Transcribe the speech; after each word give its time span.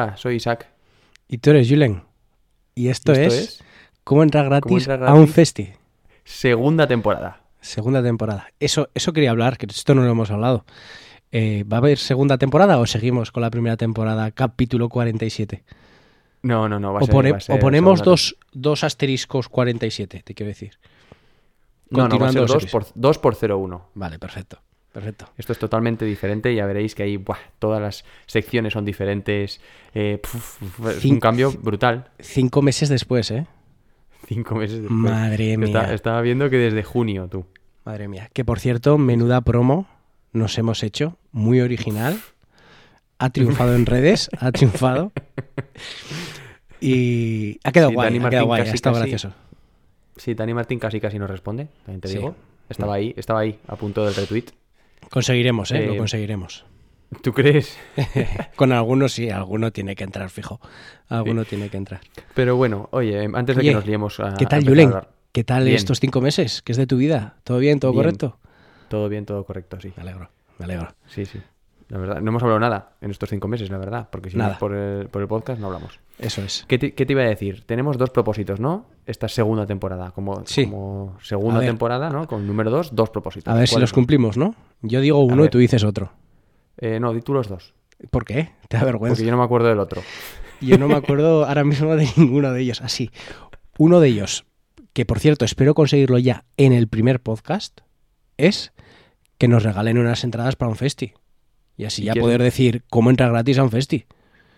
Hola, 0.00 0.16
soy 0.16 0.36
Isaac. 0.36 0.68
Y 1.26 1.38
tú 1.38 1.50
eres 1.50 1.68
Julen. 1.68 2.04
Y 2.76 2.86
esto, 2.86 3.10
¿Esto 3.12 3.34
es, 3.34 3.34
es? 3.34 3.64
¿Cómo 4.04 4.22
entrar 4.22 4.44
gratis, 4.44 4.86
entrar 4.86 5.02
a 5.08 5.12
un 5.12 5.22
gratis? 5.22 5.34
festi? 5.34 5.72
Segunda 6.22 6.86
temporada. 6.86 7.40
Segunda 7.60 8.00
temporada. 8.00 8.46
Eso, 8.60 8.90
eso 8.94 9.12
quería 9.12 9.30
hablar, 9.32 9.58
que 9.58 9.66
esto 9.66 9.96
no 9.96 10.02
lo 10.02 10.10
hemos 10.12 10.30
hablado. 10.30 10.64
Eh, 11.32 11.64
¿Va 11.64 11.78
a 11.78 11.80
haber 11.80 11.98
segunda 11.98 12.38
temporada 12.38 12.78
o 12.78 12.86
seguimos 12.86 13.32
con 13.32 13.42
la 13.42 13.50
primera 13.50 13.76
temporada, 13.76 14.30
capítulo 14.30 14.88
47? 14.88 15.64
No, 16.42 16.68
no, 16.68 16.78
no, 16.78 16.92
va 16.92 17.00
a 17.00 17.02
O, 17.02 17.06
ser, 17.06 17.12
pone- 17.12 17.32
va 17.32 17.38
a 17.38 17.40
ser 17.40 17.56
o 17.56 17.58
ponemos 17.58 18.00
dos, 18.02 18.36
dos 18.52 18.84
asteriscos 18.84 19.48
47, 19.48 20.22
te 20.24 20.34
quiero 20.34 20.48
decir. 20.48 20.78
No, 21.90 22.06
no, 22.08 22.18
va 22.20 22.28
a 22.28 22.32
ser 22.32 22.40
Continuando 22.40 22.40
2 22.54 22.62
los 22.62 22.70
por, 22.70 22.86
2 22.94 23.18
por 23.18 23.34
0,1. 23.34 23.82
Vale, 23.94 24.20
perfecto. 24.20 24.60
Perfecto. 24.98 25.28
Esto 25.38 25.52
es 25.52 25.58
totalmente 25.60 26.04
diferente, 26.04 26.52
ya 26.54 26.66
veréis 26.66 26.94
que 26.96 27.04
ahí 27.04 27.16
buah, 27.18 27.38
todas 27.60 27.80
las 27.80 28.04
secciones 28.26 28.72
son 28.72 28.84
diferentes. 28.84 29.60
eh, 29.94 30.18
puf, 30.20 30.58
puf, 30.58 30.88
es 30.88 31.04
un 31.04 31.20
cambio 31.20 31.52
brutal. 31.52 32.10
Cinco 32.18 32.62
meses 32.62 32.88
después, 32.88 33.30
¿eh? 33.30 33.46
Cinco 34.26 34.56
meses 34.56 34.78
después. 34.80 34.98
Madre 34.98 35.56
mía. 35.56 35.66
Está- 35.66 35.94
estaba 35.94 36.20
viendo 36.20 36.50
que 36.50 36.56
desde 36.56 36.82
junio, 36.82 37.28
tú. 37.30 37.46
Madre 37.84 38.08
mía. 38.08 38.28
Que 38.32 38.44
por 38.44 38.58
cierto, 38.58 38.98
menuda 38.98 39.40
promo 39.42 39.86
nos 40.32 40.58
hemos 40.58 40.82
hecho. 40.82 41.16
Muy 41.30 41.60
original. 41.60 42.18
Ha 43.18 43.30
triunfado 43.30 43.76
en 43.76 43.86
redes. 43.86 44.28
Ha 44.40 44.50
triunfado. 44.50 45.12
Y 46.80 47.58
ha 47.64 47.72
quedado 47.72 47.90
Sí, 47.90 47.94
guay. 47.94 48.06
Dani 48.06 48.18
ha 48.18 48.20
Martín 48.22 48.30
quedado 48.30 48.46
guay. 48.46 48.60
casi, 48.62 48.70
Ha 48.70 48.74
estado 48.74 48.94
casi. 48.96 49.10
gracioso. 49.10 49.34
Sí, 50.16 50.34
Dani 50.34 50.54
Martín 50.54 50.78
casi 50.78 51.00
casi 51.00 51.18
nos 51.18 51.30
responde, 51.30 51.68
también 51.84 52.00
te 52.00 52.08
Sí. 52.08 52.16
digo. 52.16 52.34
Estaba 52.68 52.94
ahí, 52.94 53.14
estaba 53.16 53.40
ahí, 53.40 53.58
a 53.66 53.76
punto 53.76 54.04
del 54.04 54.14
retweet. 54.14 54.44
Conseguiremos, 55.10 55.70
¿eh? 55.72 55.86
Lo 55.86 55.94
Eh, 55.94 55.96
conseguiremos. 55.98 56.64
¿Tú 57.22 57.32
crees? 57.32 57.78
Con 58.56 58.72
algunos 58.72 59.12
sí, 59.12 59.30
alguno 59.30 59.70
tiene 59.72 59.96
que 59.96 60.04
entrar, 60.04 60.28
fijo. 60.30 60.60
Alguno 61.08 61.44
tiene 61.44 61.70
que 61.70 61.78
entrar. 61.78 62.00
Pero 62.34 62.56
bueno, 62.56 62.88
oye, 62.92 63.24
antes 63.32 63.56
de 63.56 63.60
Oye, 63.60 63.70
que 63.70 63.74
nos 63.74 63.86
liemos 63.86 64.20
a. 64.20 64.34
¿Qué 64.36 64.44
tal, 64.46 64.62
Julen? 64.66 64.92
¿Qué 65.32 65.44
tal 65.44 65.64
Bien. 65.64 65.76
estos 65.76 66.00
cinco 66.00 66.20
meses? 66.20 66.60
¿Qué 66.62 66.72
es 66.72 66.78
de 66.78 66.86
tu 66.86 66.96
vida? 66.98 67.36
¿Todo 67.44 67.58
bien? 67.58 67.80
¿Todo 67.80 67.92
Bien. 67.92 68.02
correcto? 68.04 68.38
Todo 68.88 69.08
bien, 69.08 69.24
todo 69.24 69.44
correcto, 69.44 69.78
sí. 69.80 69.92
Me 69.96 70.02
alegro, 70.02 70.30
me 70.58 70.64
alegro. 70.66 70.88
Sí, 71.06 71.24
sí. 71.26 71.38
La 71.88 71.96
verdad, 71.98 72.20
no 72.20 72.30
hemos 72.30 72.42
hablado 72.42 72.60
nada 72.60 72.96
en 73.00 73.10
estos 73.10 73.30
cinco 73.30 73.48
meses, 73.48 73.70
la 73.70 73.78
verdad, 73.78 74.08
porque 74.12 74.28
si 74.28 74.36
no 74.36 74.46
es 74.50 74.58
por 74.58 74.74
el, 74.74 75.08
por 75.08 75.22
el 75.22 75.28
podcast 75.28 75.58
no 75.58 75.68
hablamos. 75.68 75.98
Eso 76.18 76.42
es. 76.42 76.64
¿Qué 76.68 76.76
te, 76.78 76.92
qué 76.94 77.06
te 77.06 77.14
iba 77.14 77.22
a 77.22 77.26
decir? 77.26 77.62
Tenemos 77.64 77.96
dos 77.96 78.10
propósitos, 78.10 78.60
¿no? 78.60 78.84
Esta 79.06 79.26
segunda 79.28 79.64
temporada, 79.66 80.10
como, 80.10 80.42
Sí. 80.44 80.66
como 80.66 81.16
segunda 81.22 81.60
temporada, 81.60 82.10
¿no? 82.10 82.26
Con 82.26 82.46
número 82.46 82.70
dos, 82.70 82.94
dos 82.94 83.08
propósitos. 83.08 83.52
A 83.52 83.56
ver 83.56 83.66
si 83.66 83.72
¿Cuáles 83.74 83.88
los 83.90 83.92
cumplimos, 83.94 84.36
¿no? 84.36 84.54
Yo 84.82 85.00
digo 85.00 85.18
uno 85.20 85.44
y 85.46 85.48
tú 85.48 85.56
dices 85.58 85.82
otro. 85.82 86.12
Eh, 86.76 87.00
no, 87.00 87.12
di 87.14 87.22
tú 87.22 87.32
los 87.32 87.48
dos, 87.48 87.74
¿Por 88.10 88.24
qué? 88.24 88.50
Te 88.68 88.76
da 88.76 88.84
vergüenza. 88.84 89.14
porque 89.14 89.24
yo 89.26 89.30
no 89.32 89.38
me 89.38 89.44
acuerdo 89.44 89.68
del 89.68 89.80
otro. 89.80 90.02
Yo 90.60 90.76
no 90.76 90.88
me 90.88 90.94
acuerdo 90.94 91.44
ahora 91.48 91.64
mismo 91.64 91.96
de 91.96 92.06
ninguno 92.16 92.52
de 92.52 92.60
ellos. 92.60 92.82
Así, 92.82 93.10
uno 93.78 93.98
de 94.00 94.08
ellos, 94.08 94.44
que 94.92 95.06
por 95.06 95.20
cierto 95.20 95.44
espero 95.46 95.74
conseguirlo 95.74 96.18
ya 96.18 96.44
en 96.58 96.72
el 96.74 96.86
primer 96.88 97.20
podcast, 97.20 97.80
es 98.36 98.72
que 99.38 99.48
nos 99.48 99.62
regalen 99.62 99.96
unas 99.98 100.22
entradas 100.22 100.54
para 100.56 100.68
un 100.68 100.76
festi. 100.76 101.14
Y 101.78 101.84
así 101.86 102.02
¿Y 102.02 102.06
ya 102.06 102.14
poder 102.14 102.42
decir 102.42 102.82
cómo 102.90 103.08
entrar 103.08 103.30
gratis 103.30 103.56
a 103.58 103.62
un 103.62 103.70
festi. 103.70 104.04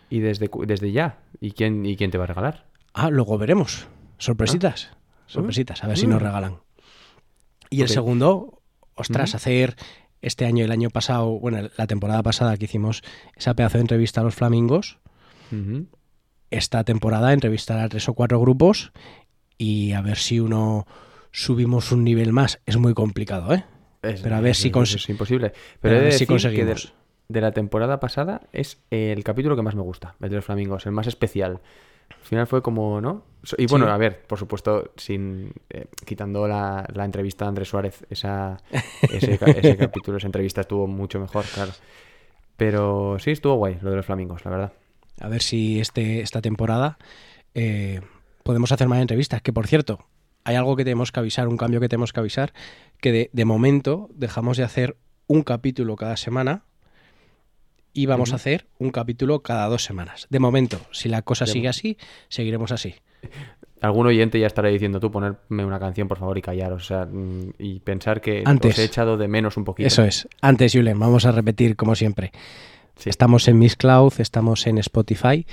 Y 0.09 0.19
desde, 0.19 0.51
desde 0.67 0.91
ya. 0.91 1.19
¿Y 1.41 1.53
quién, 1.53 1.87
¿Y 1.87 1.97
quién 1.97 2.11
te 2.11 2.19
va 2.19 2.25
a 2.25 2.27
regalar? 2.27 2.67
Ah, 2.95 3.11
luego 3.11 3.39
veremos. 3.39 3.87
Sorpresitas. 4.19 4.91
Sorpresitas, 5.27 5.85
a 5.85 5.87
ver 5.87 5.97
si 5.97 6.09
nos 6.09 6.21
Mm. 6.21 6.25
regalan. 6.25 6.57
Y 7.71 7.83
el 7.83 7.89
segundo, 7.89 8.61
ostras, 8.97 9.31
Ujú. 9.31 9.37
hacer 9.37 9.77
este 10.23 10.45
año 10.47 10.63
y 10.63 10.65
el 10.65 10.73
año 10.73 10.91
pasado, 10.91 11.39
bueno, 11.39 11.69
la 11.77 11.87
temporada 11.87 12.23
pasada 12.25 12.57
que 12.57 12.65
hicimos 12.65 13.03
esa 13.37 13.55
pedazo 13.55 13.79
de 13.79 13.83
entrevista 13.83 14.21
a 14.23 14.25
los 14.25 14.35
flamingos, 14.35 14.99
esta 16.51 16.85
temporada 16.85 17.33
entrevistar 17.33 17.79
a 17.79 17.89
tres 17.89 18.09
o 18.09 18.15
cuatro 18.15 18.41
grupos 18.41 18.93
y 19.57 19.93
a 19.93 20.01
ver 20.01 20.17
si 20.17 20.41
uno 20.41 20.87
subimos 21.33 21.93
un 21.93 22.03
nivel 22.03 22.33
más. 22.33 22.61
Es 22.67 22.77
muy 22.77 22.95
complicado, 22.95 23.55
¿eh? 23.55 23.65
Es- 24.03 24.21
Pero 24.23 24.37
a 24.37 24.41
ver 24.41 24.53
es- 24.53 24.59
si 24.59 24.69
es- 24.69 25.09
imposible. 25.09 25.51
Pero 25.51 25.61
pero 25.81 25.97
a 25.97 26.01
ver 26.01 26.13
si 26.13 26.25
decir 26.25 26.27
que 26.27 26.35
de, 26.35 26.41
conseguimos. 26.73 26.93
De 27.31 27.41
la 27.41 27.53
temporada 27.53 28.01
pasada 28.01 28.43
es 28.53 28.83
el 28.91 29.23
capítulo 29.25 29.57
que 29.57 29.63
más 29.63 29.75
me 29.75 29.83
gusta, 29.83 30.17
el 30.21 30.31
de 30.31 30.37
los 30.37 30.45
flamingos, 30.45 30.87
el 30.87 30.93
más 30.93 31.07
especial. 31.07 31.61
Al 32.11 32.25
final 32.27 32.47
fue 32.47 32.61
como, 32.61 33.01
¿no? 33.01 33.25
Y 33.57 33.67
bueno, 33.67 33.87
Sí. 33.87 33.93
a 33.93 33.97
ver, 33.97 34.23
por 34.27 34.39
supuesto, 34.39 34.91
sin 34.97 35.53
eh, 35.71 35.87
quitando 36.05 36.49
la, 36.49 36.87
la 36.93 37.05
entrevista 37.05 37.45
a 37.45 37.49
Andrés 37.49 37.69
Suárez, 37.69 38.05
esa, 38.11 38.57
ese 39.13 39.39
capítulo, 39.79 40.19
esa 40.19 40.27
entrevista 40.27 40.63
estuvo 40.63 40.87
mucho 40.89 41.21
mejor, 41.21 41.45
claro. 41.55 41.71
Pero 42.57 43.19
sí 43.19 43.31
estuvo 43.31 43.55
guay 43.55 43.79
lo 43.81 43.91
de 43.91 43.97
los 43.97 44.07
flamingos, 44.07 44.45
la 44.45 44.51
verdad. 44.51 44.73
A 45.21 45.29
ver 45.29 45.43
si 45.43 45.81
este, 45.81 46.21
esta 46.21 46.43
temporada 46.43 46.99
eh, 47.55 48.01
podemos 48.43 48.73
hacer 48.73 48.89
más 48.89 49.01
entrevistas. 49.01 49.41
Que 49.41 49.53
por 49.53 49.67
cierto, 49.67 50.01
hay 50.45 50.57
algo 50.57 50.77
que 50.77 50.85
tenemos 50.85 51.13
que 51.13 51.21
avisar, 51.21 51.49
un 51.49 51.57
cambio 51.57 51.81
que 51.81 51.89
tenemos 51.89 52.13
que 52.13 52.21
avisar, 52.21 52.53
que 53.01 53.13
de, 53.13 53.31
de 53.33 53.45
momento 53.45 54.09
dejamos 54.15 54.57
de 54.57 54.65
hacer 54.65 54.97
un 55.27 55.43
capítulo 55.43 55.97
cada 55.97 56.17
semana 56.17 56.65
y 57.93 58.07
vamos 58.07 58.33
a 58.33 58.37
hacer 58.37 58.67
un 58.79 58.91
capítulo 58.91 59.43
cada 59.43 59.67
dos 59.69 59.85
semanas. 59.85 60.27
De 60.31 60.39
momento, 60.39 60.81
si 60.93 61.09
la 61.09 61.23
cosa 61.23 61.45
De 61.45 61.53
sigue 61.53 61.69
así, 61.69 61.97
seguiremos 62.29 62.73
así. 62.73 62.95
Algún 63.81 64.07
oyente 64.07 64.39
ya 64.39 64.47
estará 64.47 64.69
diciendo 64.69 65.01
tú 65.01 65.11
ponerme 65.11 65.65
una 65.65 65.81
canción, 65.81 66.07
por 66.07 66.19
favor, 66.19 66.37
y 66.37 66.43
callaros. 66.43 66.83
O 66.83 66.87
sea, 66.87 67.07
mm, 67.07 67.55
y 67.59 67.81
pensar 67.81 68.21
que 68.21 68.43
Antes. 68.45 68.75
os 68.75 68.79
he 68.79 68.85
echado 68.85 69.17
de 69.17 69.27
menos 69.27 69.57
un 69.57 69.65
poquito. 69.65 69.87
Eso 69.87 70.05
es. 70.05 70.29
Antes, 70.43 70.73
Julen, 70.75 70.99
vamos 70.99 71.25
a 71.25 71.33
repetir 71.33 71.77
como 71.77 71.95
siempre. 71.95 72.31
Sí. 72.97 73.09
Estamos 73.09 73.49
en 73.49 73.59
Miss 73.59 73.77
Cloud, 73.77 74.13
estamos 74.19 74.67
en 74.67 74.77
Spotify, 74.77 75.47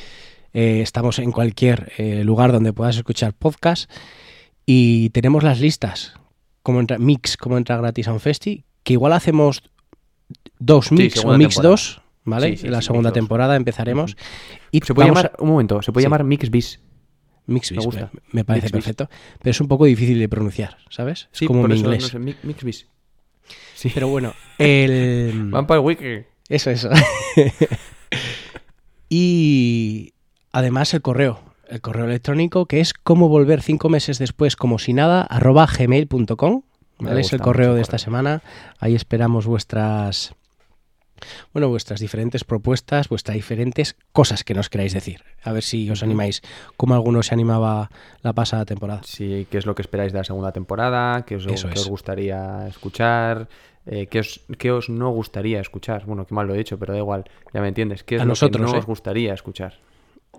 eh, 0.53 0.81
estamos 0.81 1.19
en 1.19 1.31
cualquier 1.31 1.93
eh, 1.97 2.25
lugar 2.25 2.51
donde 2.51 2.73
puedas 2.73 2.97
escuchar 2.97 3.33
podcast 3.33 3.89
y 4.65 5.11
tenemos 5.11 5.43
las 5.43 5.61
listas, 5.61 6.13
como 6.61 6.81
entra, 6.81 6.97
mix, 6.97 7.37
como 7.37 7.57
entra 7.57 7.77
gratis 7.77 8.09
a 8.09 8.13
un 8.13 8.19
festi, 8.19 8.65
que 8.83 8.93
igual 8.93 9.13
hacemos 9.13 9.63
dos 10.59 10.91
mix 10.91 11.23
o 11.23 11.37
mix 11.37 11.55
temporada. 11.55 11.69
2, 11.69 12.01
¿vale? 12.27 12.49
Sí, 12.51 12.57
sí, 12.57 12.65
En 12.67 12.73
la 12.73 12.81
sí, 12.81 12.87
segunda 12.87 13.11
temporada 13.11 13.55
empezaremos. 13.55 14.15
Y 14.71 14.81
Se 14.81 14.93
puede 14.93 15.07
llamar, 15.09 15.33
un 15.39 15.49
momento, 15.49 15.81
se 15.81 15.91
puede 15.91 16.05
llamar 16.05 16.23
Mix 16.23 16.49
Bis. 16.51 16.79
me 17.47 17.59
gusta. 17.83 18.11
me, 18.13 18.21
me 18.31 18.43
parece 18.45 18.65
Mix 18.67 18.71
bis. 18.73 18.83
perfecto, 18.85 19.09
pero 19.39 19.51
es 19.51 19.61
un 19.61 19.67
poco 19.67 19.85
difícil 19.85 20.19
de 20.19 20.29
pronunciar, 20.29 20.77
¿sabes? 20.89 21.29
Sí, 21.31 21.45
es 21.45 21.47
como 21.47 21.61
por 21.61 21.71
eso, 21.71 21.79
inglés. 21.83 22.03
no 22.03 22.09
sé, 22.09 22.19
Mix, 22.19 22.43
Mix 22.43 22.63
Bis. 22.63 22.87
Sí. 23.75 23.91
Pero 23.93 24.07
bueno, 24.09 24.33
el... 24.57 25.49
Van 25.51 25.65
para 25.65 25.79
el 25.79 25.85
wiki. 25.85 26.25
Eso, 26.49 26.69
eso. 26.69 26.89
y 29.09 30.13
además 30.51 30.93
el 30.93 31.01
correo, 31.01 31.39
el 31.69 31.81
correo 31.81 32.05
electrónico 32.05 32.65
que 32.65 32.79
es 32.79 32.93
cómo 32.93 33.27
volver 33.29 33.61
cinco 33.61 33.89
meses 33.89 34.19
después 34.19 34.55
como 34.55 34.79
si 34.79 34.93
nada, 34.93 35.21
arroba 35.21 35.65
gmail.com. 35.67 36.63
¿vale? 36.99 37.21
Es 37.21 37.33
el 37.33 37.41
correo 37.41 37.75
de 37.75 37.81
esta 37.81 37.97
semana. 37.97 38.41
Ahí 38.79 38.95
esperamos 38.95 39.45
vuestras, 39.45 40.33
bueno, 41.53 41.69
vuestras 41.69 41.99
diferentes 41.99 42.43
propuestas, 42.43 43.09
vuestras 43.09 43.35
diferentes 43.35 43.95
cosas 44.11 44.43
que 44.43 44.53
nos 44.53 44.69
queráis 44.69 44.93
decir. 44.93 45.23
A 45.43 45.51
ver 45.51 45.63
si 45.63 45.89
os 45.89 46.03
animáis, 46.03 46.41
como 46.75 46.93
alguno 46.95 47.23
se 47.23 47.33
animaba 47.33 47.89
la 48.21 48.33
pasada 48.33 48.65
temporada. 48.65 49.01
Sí, 49.03 49.47
qué 49.49 49.57
es 49.57 49.65
lo 49.65 49.75
que 49.75 49.81
esperáis 49.81 50.11
de 50.13 50.19
la 50.19 50.23
segunda 50.23 50.51
temporada, 50.51 51.23
qué 51.25 51.35
os, 51.37 51.45
Eso 51.47 51.67
qué 51.67 51.73
es. 51.75 51.81
os 51.81 51.87
gustaría 51.89 52.67
escuchar, 52.67 53.47
eh, 53.85 54.07
qué, 54.07 54.19
os, 54.19 54.41
qué 54.57 54.71
os 54.71 54.89
no 54.89 55.09
gustaría 55.11 55.59
escuchar. 55.61 56.05
Bueno, 56.05 56.25
qué 56.25 56.33
mal 56.35 56.47
lo 56.47 56.53
he 56.53 56.57
dicho, 56.57 56.77
pero 56.77 56.93
da 56.93 56.99
igual, 56.99 57.23
ya 57.53 57.61
me 57.61 57.67
entiendes. 57.69 58.03
¿Qué 58.03 58.15
es 58.15 58.21
A 58.21 58.25
lo 58.25 58.29
nosotros, 58.29 58.65
que 58.65 58.71
no 58.71 58.75
¿eh? 58.75 58.79
os 58.79 58.85
gustaría 58.85 59.33
escuchar? 59.33 59.75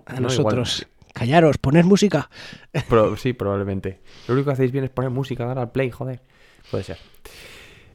A 0.05 0.13
No, 0.19 0.31
igual. 0.31 0.55
nosotros, 0.55 0.87
callaros, 1.13 1.57
poner 1.57 1.85
música. 1.85 2.29
Sí, 3.17 3.33
probablemente. 3.33 3.99
Lo 4.27 4.35
único 4.35 4.47
que 4.49 4.53
hacéis 4.53 4.71
bien 4.71 4.83
es 4.83 4.89
poner 4.89 5.09
música, 5.11 5.45
dar 5.45 5.59
al 5.59 5.71
play, 5.71 5.89
joder. 5.91 6.21
Puede 6.71 6.83
ser. 6.83 6.97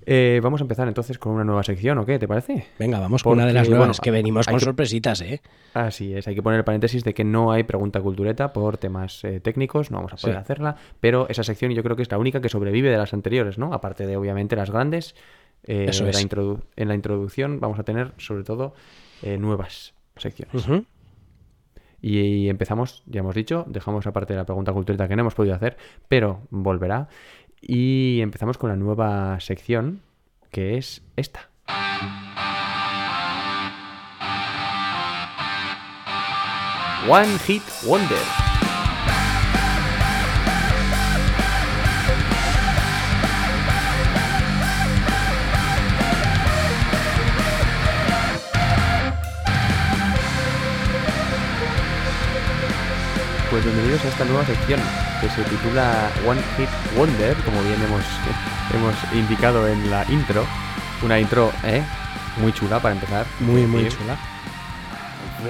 Eh, 0.06 0.40
vamos 0.42 0.60
a 0.60 0.64
empezar 0.64 0.86
entonces 0.86 1.18
con 1.18 1.32
una 1.32 1.44
nueva 1.44 1.62
sección, 1.62 1.96
¿o 1.98 2.04
qué? 2.04 2.18
¿Te 2.18 2.28
parece? 2.28 2.66
Venga, 2.78 3.00
vamos 3.00 3.22
con 3.22 3.34
una 3.34 3.46
de 3.46 3.54
las 3.54 3.68
nuevas, 3.68 3.88
bueno, 3.88 4.00
que 4.02 4.10
venimos 4.10 4.46
con 4.46 4.58
que- 4.58 4.64
sorpresitas, 4.64 5.20
¿eh? 5.22 5.40
Así 5.72 6.12
es, 6.14 6.28
hay 6.28 6.34
que 6.34 6.42
poner 6.42 6.58
el 6.58 6.64
paréntesis 6.64 7.04
de 7.04 7.14
que 7.14 7.24
no 7.24 7.52
hay 7.52 7.62
pregunta 7.64 8.00
cultureta 8.02 8.52
por 8.52 8.76
temas 8.76 9.24
eh, 9.24 9.40
técnicos, 9.40 9.90
no 9.90 9.96
vamos 9.98 10.12
a 10.12 10.16
poder 10.16 10.36
Sí. 10.36 10.40
hacerla, 10.40 10.76
pero 11.00 11.26
esa 11.30 11.42
sección 11.42 11.72
yo 11.72 11.82
creo 11.82 11.96
que 11.96 12.02
es 12.02 12.10
la 12.10 12.18
única 12.18 12.40
que 12.42 12.48
sobrevive 12.50 12.90
de 12.90 12.98
las 12.98 13.14
anteriores, 13.14 13.56
¿no? 13.58 13.72
Aparte 13.72 14.06
de 14.06 14.16
obviamente 14.16 14.56
las 14.56 14.70
grandes. 14.70 15.14
eh, 15.66 15.86
Eso 15.88 16.06
es. 16.06 16.14
la 16.14 16.20
introdu- 16.28 16.60
en 16.76 16.88
la 16.88 16.94
introducción 16.94 17.58
vamos 17.60 17.78
a 17.78 17.84
tener 17.84 18.12
sobre 18.18 18.44
todo 18.44 18.74
eh, 19.22 19.38
nuevas 19.38 19.94
secciones. 20.16 20.66
Y, 22.02 22.18
y 22.18 22.48
empezamos, 22.50 23.02
ya 23.06 23.20
hemos 23.20 23.34
dicho, 23.34 23.64
dejamos 23.66 24.06
aparte 24.06 24.34
de 24.34 24.38
la 24.38 24.44
pregunta 24.44 24.74
cultureta 24.74 25.08
que 25.08 25.16
no 25.16 25.22
hemos 25.22 25.34
podido 25.34 25.54
hacer, 25.54 25.78
pero 26.06 26.42
volverá. 26.50 27.08
Y 27.66 28.20
empezamos 28.20 28.58
con 28.58 28.68
la 28.68 28.76
nueva 28.76 29.40
sección, 29.40 30.02
que 30.50 30.76
es 30.76 31.02
esta. 31.16 31.48
One 37.08 37.38
Hit 37.46 37.62
Wonder. 37.86 38.43
Pues 53.54 53.66
bienvenidos 53.66 54.04
a 54.04 54.08
esta 54.08 54.24
nueva 54.24 54.44
sección 54.44 54.80
que 55.20 55.28
se 55.28 55.44
titula 55.44 56.10
One 56.26 56.40
Hit 56.56 56.68
Wonder, 56.98 57.36
como 57.44 57.62
bien 57.62 57.80
hemos, 57.82 58.02
hemos 58.74 59.14
indicado 59.14 59.68
en 59.68 59.92
la 59.92 60.04
intro. 60.10 60.44
Una 61.04 61.20
intro 61.20 61.52
¿eh? 61.62 61.80
muy 62.40 62.52
chula 62.52 62.80
para 62.80 62.96
empezar. 62.96 63.24
Muy, 63.38 63.64
muy 63.64 63.88
chula. 63.88 64.18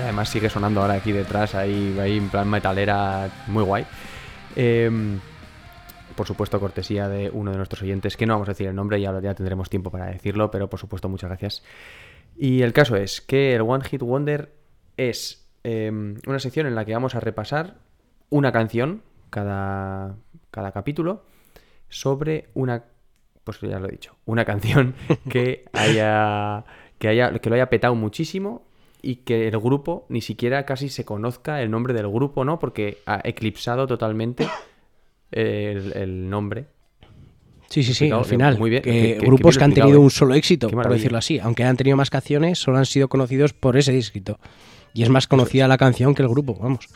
Además 0.03 0.29
sigue 0.29 0.51
sonando 0.51 0.83
ahora 0.83 0.95
aquí 0.95 1.12
detrás, 1.12 1.55
ahí, 1.55 1.99
ahí 1.99 2.19
en 2.19 2.29
plan 2.29 2.47
metalera, 2.47 3.31
muy 3.47 3.65
guay. 3.65 3.87
Em, 4.55 5.19
por 6.15 6.27
supuesto, 6.27 6.61
cortesía 6.61 7.09
de 7.09 7.31
uno 7.31 7.53
de 7.53 7.56
nuestros 7.56 7.81
oyentes, 7.81 8.19
que 8.19 8.27
no 8.27 8.35
vamos 8.35 8.51
a 8.51 8.53
decir 8.53 8.69
el 8.69 8.75
nombre, 8.75 9.01
ya, 9.01 9.19
ya 9.23 9.35
tendremos 9.35 9.71
tiempo 9.71 9.91
para 9.91 10.09
decirlo, 10.09 10.51
pero 10.51 10.69
por 10.69 10.79
supuesto, 10.79 11.09
muchas 11.09 11.31
gracias. 11.31 11.62
Y 12.37 12.61
el 12.61 12.75
caso 12.75 12.97
es 12.97 13.23
que 13.23 13.55
el 13.55 13.62
One 13.62 13.83
Hit 13.83 14.03
Wonder 14.03 14.53
es 14.99 15.49
em, 15.62 16.19
una 16.27 16.39
sección 16.39 16.67
en 16.67 16.75
la 16.75 16.85
que 16.85 16.93
vamos 16.93 17.15
a 17.15 17.21
repasar 17.21 17.83
una 18.31 18.53
canción 18.53 19.03
cada, 19.31 20.17
cada 20.50 20.73
capítulo 20.73 21.25
sobre 21.88 22.49
una, 22.55 22.85
pues 23.44 23.61
ya 23.61 23.79
lo 23.79 23.88
he 23.88 23.93
dicho, 23.93 24.17
una 24.26 24.44
canción 24.47 24.94
que 25.29 25.65
haya, 25.73 26.65
que 26.99 27.09
haya, 27.09 27.38
que 27.38 27.50
lo 27.50 27.56
haya 27.56 27.71
petado 27.71 27.94
muchísimo 27.94 28.67
y 29.03 29.17
que 29.17 29.49
el 29.49 29.59
grupo 29.59 30.06
ni 30.09 30.21
siquiera 30.21 30.65
casi 30.65 30.88
se 30.88 31.05
conozca 31.05 31.61
el 31.61 31.71
nombre 31.71 31.93
del 31.93 32.09
grupo, 32.09 32.44
¿no? 32.44 32.59
Porque 32.59 32.99
ha 33.06 33.21
eclipsado 33.23 33.87
totalmente 33.87 34.49
el, 35.31 35.93
el 35.94 36.31
nombre. 36.31 36.67
Sí, 37.69 37.82
sí, 37.82 37.93
sí, 37.93 38.11
al 38.11 38.25
final. 38.25 38.59
muy 38.59 38.70
bien, 38.70 38.82
que 38.82 39.19
grupos 39.20 39.59
que 39.59 39.65
han 39.65 39.73
tenido 39.73 39.88
explicado, 39.88 40.00
un 40.00 40.06
¿eh? 40.06 40.11
solo 40.11 40.35
éxito, 40.35 40.69
por 40.69 40.88
decirlo 40.91 41.19
así. 41.19 41.38
Aunque 41.41 41.65
han 41.65 41.77
tenido 41.77 41.97
más 41.97 42.09
canciones, 42.09 42.59
solo 42.59 42.79
han 42.79 42.87
sido 42.87 43.09
conocidos 43.09 43.53
por 43.53 43.77
ese 43.77 43.97
éxito. 43.99 44.38
Y 44.93 45.03
es 45.03 45.09
más 45.09 45.27
conocida 45.27 45.67
la 45.67 45.77
canción 45.77 46.15
que 46.15 46.23
el 46.23 46.29
grupo, 46.29 46.55
vamos. 46.55 46.88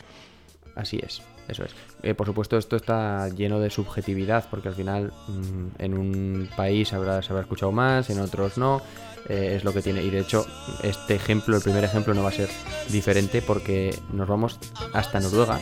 Así 0.79 0.97
es, 1.05 1.21
eso 1.49 1.65
es. 1.65 1.71
Eh, 2.03 2.13
por 2.13 2.25
supuesto, 2.25 2.57
esto 2.57 2.77
está 2.77 3.27
lleno 3.27 3.59
de 3.59 3.69
subjetividad, 3.69 4.45
porque 4.49 4.69
al 4.69 4.75
final 4.75 5.11
mm, 5.27 5.67
en 5.77 5.93
un 5.93 6.49
país 6.55 6.93
habrá, 6.93 7.21
se 7.21 7.33
habrá 7.33 7.41
escuchado 7.41 7.73
más, 7.73 8.09
en 8.09 8.21
otros 8.21 8.57
no. 8.57 8.81
eh, 9.27 9.55
es 9.57 9.65
lo 9.65 9.73
que 9.73 9.81
tiene. 9.81 10.01
Y 10.01 10.09
de 10.09 10.21
hecho, 10.21 10.45
este 10.81 11.15
ejemplo, 11.15 11.57
el 11.57 11.61
primer 11.61 11.83
ejemplo, 11.83 12.13
no 12.13 12.23
va 12.23 12.29
a 12.29 12.31
ser 12.31 12.49
diferente 12.87 13.41
porque 13.41 13.93
nos 14.13 14.29
vamos 14.29 14.57
hasta 14.93 15.19
Noruega. 15.19 15.59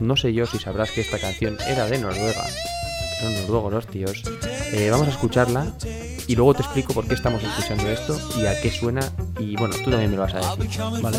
No 0.00 0.16
sé 0.16 0.32
yo 0.32 0.44
si 0.44 0.58
sabrás 0.58 0.90
que 0.90 1.02
esta 1.02 1.20
canción 1.20 1.56
era 1.68 1.86
de 1.86 1.98
Noruega. 1.98 2.44
Son 3.20 3.32
noruegos 3.34 3.72
los 3.72 3.86
tíos. 3.86 4.22
Eh, 4.72 4.88
vamos 4.90 5.06
a 5.06 5.10
escucharla 5.10 5.72
y 6.26 6.34
luego 6.34 6.54
te 6.54 6.62
explico 6.62 6.92
por 6.94 7.06
qué 7.06 7.14
estamos 7.14 7.42
escuchando 7.44 7.88
esto 7.88 8.18
y 8.36 8.46
a 8.46 8.60
qué 8.60 8.72
suena. 8.72 9.02
Y 9.38 9.54
bueno, 9.56 9.76
tú 9.84 9.90
también 9.90 10.10
me 10.10 10.16
lo 10.16 10.22
vas 10.22 10.34
a 10.34 10.56
decir. 10.56 10.80
Vale. 11.00 11.18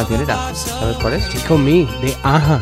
canción 0.00 0.20
era? 0.22 0.54
¿Sabes 0.54 0.96
cuál 0.98 1.14
es? 1.14 1.50
On 1.50 1.64
me, 1.64 1.86
de 2.00 2.16
Aja. 2.22 2.60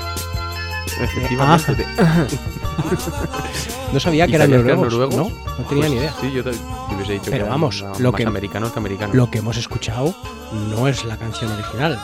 Efectivamente. 1.00 1.75
de- 1.75 1.87
No 3.93 4.00
sabía 4.00 4.26
¿Y 4.26 4.31
que 4.31 4.37
eran 4.37 4.50
que 4.50 4.56
noruegos. 4.56 4.93
noruegos? 4.93 5.17
No, 5.17 5.25
no 5.25 5.64
tenía 5.64 5.67
Pues 5.67 5.90
ni 5.90 5.96
idea. 5.96 6.14
Sí, 6.20 6.32
yo 6.32 6.44
te, 6.44 6.50
hubiese 6.94 7.12
dicho 7.12 7.25
que 7.25 7.31
Pero 7.31 7.44
eran 7.46 7.50
vamos, 7.50 7.82
más 7.82 8.00
lo 8.00 8.12
que- 8.12 8.26
americanos 8.26 8.73
que 8.73 8.79
americanos. 8.79 9.17
Lo 9.17 9.31
que 9.31 9.38
hemos 9.38 9.56
escuchado 9.56 10.14
no 10.70 10.88
es 10.88 11.05
la 11.05 11.17
canción 11.17 11.50
original. 11.52 11.99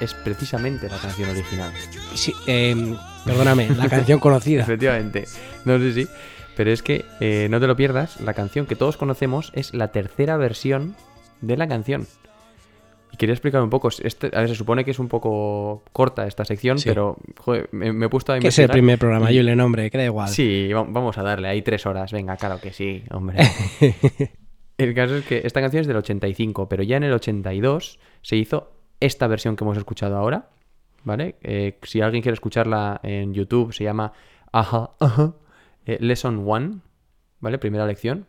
Es 0.00 0.14
precisamente 0.14 0.88
la 0.88 0.98
canción 0.98 1.30
original. 1.30 1.72
Sí, 2.14 2.32
em, 2.46 2.96
perdóname, 3.24 3.70
la 3.70 3.88
canción 3.88 4.20
conocida. 4.20 4.62
Efectivamente. 4.62 5.26
No 5.64 5.78
sé 5.78 5.92
si. 5.94 6.08
Pero 6.56 6.70
es 6.70 6.82
que 6.82 7.04
eh, 7.20 7.48
no 7.50 7.60
te 7.60 7.66
lo 7.66 7.76
pierdas, 7.76 8.20
la 8.20 8.34
canción 8.34 8.66
que 8.66 8.76
todos 8.76 8.96
conocemos 8.96 9.50
es 9.54 9.74
la 9.74 9.88
tercera 9.88 10.36
versión 10.36 10.96
de 11.40 11.56
la 11.56 11.66
canción. 11.68 12.06
Y 13.12 13.16
quería 13.16 13.32
explicar 13.32 13.62
un 13.62 13.70
poco. 13.70 13.88
Este, 13.88 14.26
a 14.34 14.40
ver, 14.40 14.48
se 14.48 14.54
supone 14.54 14.84
que 14.84 14.90
es 14.90 14.98
un 14.98 15.08
poco 15.08 15.82
corta 15.92 16.26
esta 16.26 16.44
sección, 16.44 16.78
Sí. 16.78 16.88
pero 16.88 17.16
joder, 17.38 17.68
me, 17.72 17.92
me 17.92 18.06
he 18.06 18.08
puesto 18.08 18.32
a 18.32 18.38
Que 18.38 18.48
es 18.48 18.58
el 18.58 18.68
primer 18.68 18.98
programa, 18.98 19.30
yo 19.30 19.42
le 19.42 19.56
nombre, 19.56 19.90
que 19.90 19.98
da 19.98 20.04
igual. 20.04 20.28
Sí, 20.28 20.72
va- 20.72 20.84
vamos 20.86 21.16
a 21.18 21.22
darle 21.22 21.48
ahí 21.48 21.62
tres 21.62 21.86
horas. 21.86 22.12
Venga, 22.12 22.36
claro 22.36 22.60
que 22.60 22.72
sí, 22.72 23.02
hombre. 23.10 23.38
el 24.78 24.94
caso 24.94 25.16
es 25.16 25.24
que 25.24 25.42
esta 25.44 25.60
canción 25.60 25.80
es 25.82 25.86
del 25.86 25.96
85, 25.96 26.68
pero 26.68 26.82
ya 26.82 26.96
en 26.96 27.04
el 27.04 27.12
82 27.12 27.98
se 28.22 28.36
hizo 28.36 28.72
esta 29.00 29.26
versión 29.26 29.56
que 29.56 29.64
hemos 29.64 29.76
escuchado 29.78 30.16
ahora. 30.16 30.50
¿Vale? 31.04 31.36
Eh, 31.42 31.78
si 31.84 32.00
alguien 32.00 32.22
quiere 32.22 32.34
escucharla 32.34 33.00
en 33.04 33.32
YouTube, 33.32 33.72
se 33.72 33.84
llama 33.84 34.12
Aja, 34.52 34.90
Aja, 34.98 35.32
eh, 35.86 35.96
Lesson 36.00 36.44
One, 36.46 36.80
¿vale? 37.40 37.58
Primera 37.58 37.86
lección. 37.86 38.26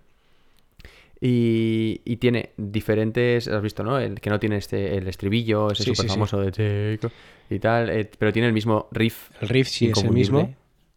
Y, 1.21 2.01
y 2.05 2.15
tiene 2.17 2.51
diferentes, 2.55 3.47
has 3.49 3.61
visto, 3.61 3.83
¿no? 3.83 3.99
El 3.99 4.21
que 4.21 4.29
no 4.29 4.39
tiene 4.39 4.55
este, 4.57 4.97
el 4.97 5.07
estribillo, 5.07 5.69
ese 5.71 5.83
Sí, 5.83 5.89
súper 5.89 6.03
sí, 6.03 6.09
sí. 6.09 6.13
famoso 6.15 6.39
de 6.41 6.99
y 7.49 7.59
tal, 7.59 7.89
eh, 7.89 8.09
pero 8.17 8.31
tiene 8.31 8.47
el 8.47 8.53
mismo 8.53 8.87
riff 8.91 9.31
El 9.41 9.49
riff 9.49 9.67
sí 9.67 9.89
es 9.89 10.03
el 10.03 10.11
mismo. 10.11 10.53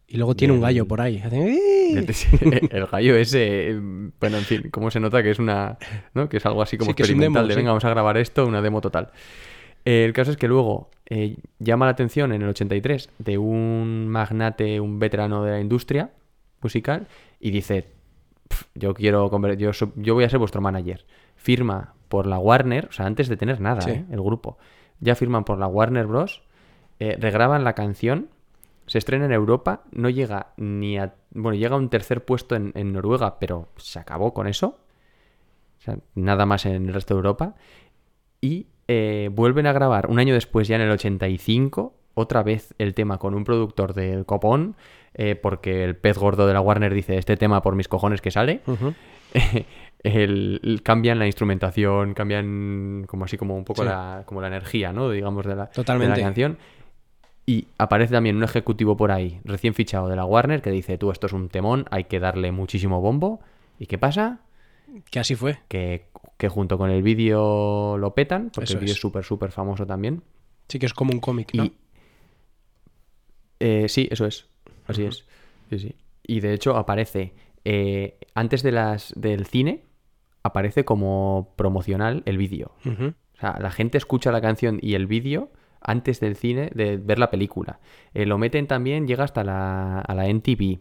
Y 0.07 0.17
luego 0.17 0.35
tiene 0.35 0.53
un 0.53 0.61
gallo 0.61 0.87
por 0.87 1.01
ahí. 1.01 1.21
El 2.71 2.85
gallo 2.91 3.15
ese, 3.15 3.75
bueno, 4.19 4.37
en 4.37 4.43
fin, 4.43 4.69
cómo 4.71 4.91
se 4.91 4.99
nota 4.99 5.23
que 5.23 5.31
es 5.31 5.39
una, 5.39 5.77
¿no? 6.13 6.29
Que 6.29 6.37
es 6.37 6.45
algo 6.45 6.61
así 6.61 6.77
como 6.77 6.91
Sí, 6.91 6.95
que 6.95 7.03
es 7.03 7.09
un 7.09 7.15
experimental 7.15 7.43
demo, 7.43 7.47
de 7.47 7.53
sí. 7.53 7.57
venga, 7.57 7.71
vamos 7.71 7.85
a 7.85 7.89
grabar 7.89 8.17
esto, 8.17 8.45
una 8.45 8.61
demo 8.61 8.81
total. 8.81 9.09
Eh, 9.85 10.05
el 10.05 10.13
caso 10.13 10.31
es 10.31 10.37
que 10.37 10.47
luego 10.47 10.89
eh, 11.09 11.37
llama 11.59 11.85
la 11.85 11.91
atención 11.91 12.31
en 12.31 12.41
el 12.43 12.49
83 12.49 13.09
de 13.17 13.37
un 13.37 14.07
magnate, 14.07 14.79
un 14.79 14.99
veterano 14.99 15.43
de 15.43 15.51
la 15.51 15.59
industria 15.59 16.11
musical 16.61 17.07
y 17.39 17.51
dice, 17.51 17.85
"Pf, 18.47 18.65
yo 18.75 18.93
quiero, 18.93 19.29
yo, 19.55 19.71
yo 19.95 20.13
voy 20.13 20.23
a 20.23 20.29
ser 20.29 20.39
vuestro 20.39 20.61
manager. 20.61 21.05
Firma 21.35 21.93
por 22.09 22.27
la 22.27 22.37
Warner, 22.39 22.87
o 22.87 22.91
sea, 22.91 23.05
antes 23.05 23.27
de 23.27 23.37
tener 23.37 23.59
nada, 23.59 23.81
Sí. 23.81 23.91
¿eh? 23.91 24.05
el 24.11 24.21
grupo, 24.21 24.57
ya 24.99 25.15
firman 25.15 25.43
por 25.45 25.57
la 25.57 25.67
Warner 25.67 26.05
Bros. 26.07 26.43
eh, 26.99 27.17
regraban 27.19 27.63
la 27.63 27.73
canción, 27.73 28.29
Se 28.85 28.97
estrena 28.97 29.25
en 29.25 29.31
Europa, 29.31 29.83
no 29.93 30.09
llega 30.09 30.47
ni 30.57 30.97
a... 30.97 31.15
Bueno, 31.31 31.57
llega 31.57 31.75
a 31.75 31.79
un 31.79 31.87
tercer 31.89 32.25
puesto 32.25 32.55
en, 32.55 32.73
en 32.75 32.91
Noruega, 32.91 33.39
pero 33.39 33.69
se 33.77 33.97
acabó 33.97 34.33
con 34.33 34.45
eso. 34.45 34.77
O 35.79 35.81
sea, 35.81 35.97
nada 36.15 36.45
más 36.45 36.65
en 36.65 36.87
el 36.87 36.93
resto 36.93 37.13
de 37.13 37.19
Europa. 37.19 37.55
Y 38.41 38.67
eh, 38.89 39.29
vuelven 39.31 39.67
a 39.67 39.71
grabar 39.73 40.07
un 40.09 40.19
año 40.19 40.33
después, 40.33 40.67
ya 40.67 40.75
en 40.75 40.81
el 40.81 40.91
85, 40.91 41.93
otra 42.13 42.43
vez 42.43 42.73
el 42.77 42.93
tema 42.93 43.17
con 43.19 43.35
un 43.35 43.45
productor 43.45 43.93
del 43.93 44.25
copón, 44.25 44.75
eh, 45.15 45.35
porque 45.35 45.83
el 45.83 45.95
pez 45.95 46.17
gordo 46.17 46.47
de 46.47 46.53
la 46.53 46.61
Warner 46.61 46.93
dice, 46.93 47.17
este 47.17 47.37
tema 47.37 47.61
por 47.61 47.75
mis 47.75 47.87
cojones 47.87 48.21
que 48.21 48.31
sale. 48.31 48.61
El- 50.03 50.59
el- 50.63 50.83
cambian 50.83 51.17
la 51.17 51.25
instrumentación, 51.27 52.13
cambian 52.13 53.05
como 53.07 53.23
así 53.23 53.37
como 53.37 53.55
un 53.55 53.63
poco 53.63 53.83
Sí. 53.83 53.87
la, 53.87 54.23
como 54.25 54.41
la 54.41 54.47
energía, 54.47 54.91
¿no? 54.91 55.09
Digamos, 55.09 55.45
de 55.45 55.55
la, 55.55 55.67
de 55.73 56.07
la 56.09 56.15
canción. 56.17 56.57
Y 57.45 57.67
aparece 57.77 58.11
también 58.13 58.35
un 58.35 58.43
ejecutivo 58.43 58.97
por 58.97 59.11
ahí, 59.11 59.39
recién 59.45 59.73
fichado 59.73 60.09
de 60.09 60.17
la 60.17 60.25
Warner, 60.25 60.61
que 60.61 60.71
dice, 60.71 60.97
tú, 60.97 61.09
esto 61.11 61.27
es 61.27 61.33
un 61.33 61.47
temón, 61.47 61.85
hay 61.89 62.03
que 62.05 62.19
darle 62.19 62.51
muchísimo 62.51 62.99
bombo. 62.99 63.39
¿Y 63.79 63.85
qué 63.85 63.97
pasa? 63.97 64.39
Que 65.09 65.19
así 65.19 65.35
fue. 65.35 65.59
Que, 65.69 66.07
que 66.37 66.49
junto 66.49 66.77
con 66.77 66.89
el 66.89 67.01
vídeo 67.01 67.97
lo 67.97 68.13
petan, 68.13 68.49
porque 68.53 68.65
Eso 68.65 68.73
el 68.73 68.79
vídeo 68.81 68.91
es. 68.91 68.97
es 68.97 69.01
súper, 69.01 69.23
súper 69.23 69.51
famoso 69.51 69.85
también. 69.85 70.21
Sí 70.67 70.79
que 70.79 70.85
es 70.85 70.93
como 70.93 71.11
un 71.13 71.19
cómic, 71.21 71.53
¿no? 71.53 71.63
Y 71.63 71.73
eh, 73.59 73.85
sí, 73.87 74.07
eso 74.11 74.25
es. 74.25 74.47
Así 74.87 75.03
es. 75.03 75.25
Sí, 75.69 75.79
sí. 75.79 75.95
Y 76.25 76.39
de 76.39 76.53
hecho 76.53 76.77
aparece 76.77 77.33
eh, 77.65 78.17
antes 78.33 78.63
de 78.63 78.71
las 78.71 79.13
del 79.15 79.45
cine 79.45 79.83
aparece 80.43 80.83
como 80.83 81.53
promocional 81.55 82.23
el 82.25 82.37
vídeo. 82.37 82.73
O 82.85 83.39
sea, 83.39 83.57
la 83.59 83.71
gente 83.71 83.97
escucha 83.97 84.31
la 84.31 84.41
canción 84.41 84.79
y 84.81 84.95
el 84.95 85.07
vídeo 85.07 85.51
antes 85.81 86.19
del 86.19 86.35
cine 86.35 86.69
de 86.73 86.97
ver 86.97 87.19
la 87.19 87.29
película. 87.29 87.79
Eh, 88.13 88.25
lo 88.25 88.37
meten 88.37 88.67
también, 88.67 89.07
llega 89.07 89.23
hasta 89.23 89.43
la, 89.43 89.99
a 89.99 90.15
la 90.15 90.27
MTV. 90.27 90.79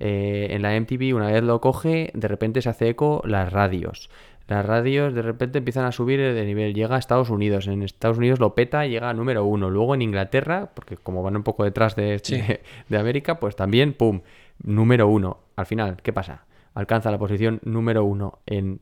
Eh, 0.00 0.48
en 0.50 0.62
la 0.62 0.78
MTV, 0.78 1.14
una 1.14 1.30
vez 1.30 1.42
lo 1.42 1.60
coge, 1.60 2.10
de 2.14 2.28
repente 2.28 2.62
se 2.62 2.68
hace 2.68 2.88
eco 2.88 3.22
las 3.24 3.52
radios. 3.52 4.10
Las 4.48 4.64
radios 4.64 5.12
de 5.14 5.20
repente 5.22 5.58
empiezan 5.58 5.84
a 5.84 5.92
subir 5.92 6.18
de 6.20 6.44
nivel, 6.46 6.74
llega 6.74 6.96
a 6.96 6.98
Estados 6.98 7.28
Unidos. 7.30 7.66
En 7.66 7.82
Estados 7.82 8.16
Unidos 8.18 8.40
lo 8.40 8.54
peta 8.54 8.86
y 8.86 8.90
llega 8.90 9.10
a 9.10 9.14
número 9.14 9.44
uno. 9.44 9.68
Luego 9.70 9.94
en 9.94 10.00
Inglaterra, 10.02 10.70
porque 10.74 10.96
como 10.96 11.22
van 11.22 11.36
un 11.36 11.42
poco 11.42 11.64
detrás 11.64 11.94
de, 11.96 12.18
Sí. 12.22 12.38
de, 12.38 12.62
de 12.88 12.98
América, 12.98 13.38
pues 13.38 13.56
también, 13.56 13.92
¡pum! 13.92 14.22
Número 14.62 15.06
uno. 15.06 15.38
Al 15.54 15.66
final, 15.66 15.98
¿qué 16.02 16.12
pasa? 16.14 16.46
Alcanza 16.74 17.10
la 17.10 17.18
posición 17.18 17.60
número 17.62 18.04
uno 18.04 18.38
en 18.46 18.80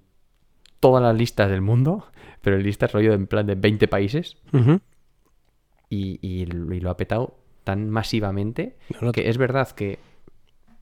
todas 0.78 1.02
las 1.02 1.16
listas 1.16 1.50
del 1.50 1.62
mundo, 1.62 2.06
pero 2.42 2.56
en 2.56 2.62
listas 2.62 2.92
rollo 2.92 3.12
en 3.12 3.26
plan 3.26 3.46
de 3.46 3.56
20 3.56 3.88
países 3.88 4.36
y, 5.90 6.18
y 6.22 6.46
lo 6.46 6.72
y 6.74 6.80
lo 6.80 6.90
ha 6.90 6.96
petado 6.96 7.38
tan 7.64 7.90
masivamente 7.90 8.76
No, 9.00 9.06
no, 9.08 9.12
que 9.12 9.28
es 9.28 9.38
verdad 9.38 9.68
que 9.70 9.98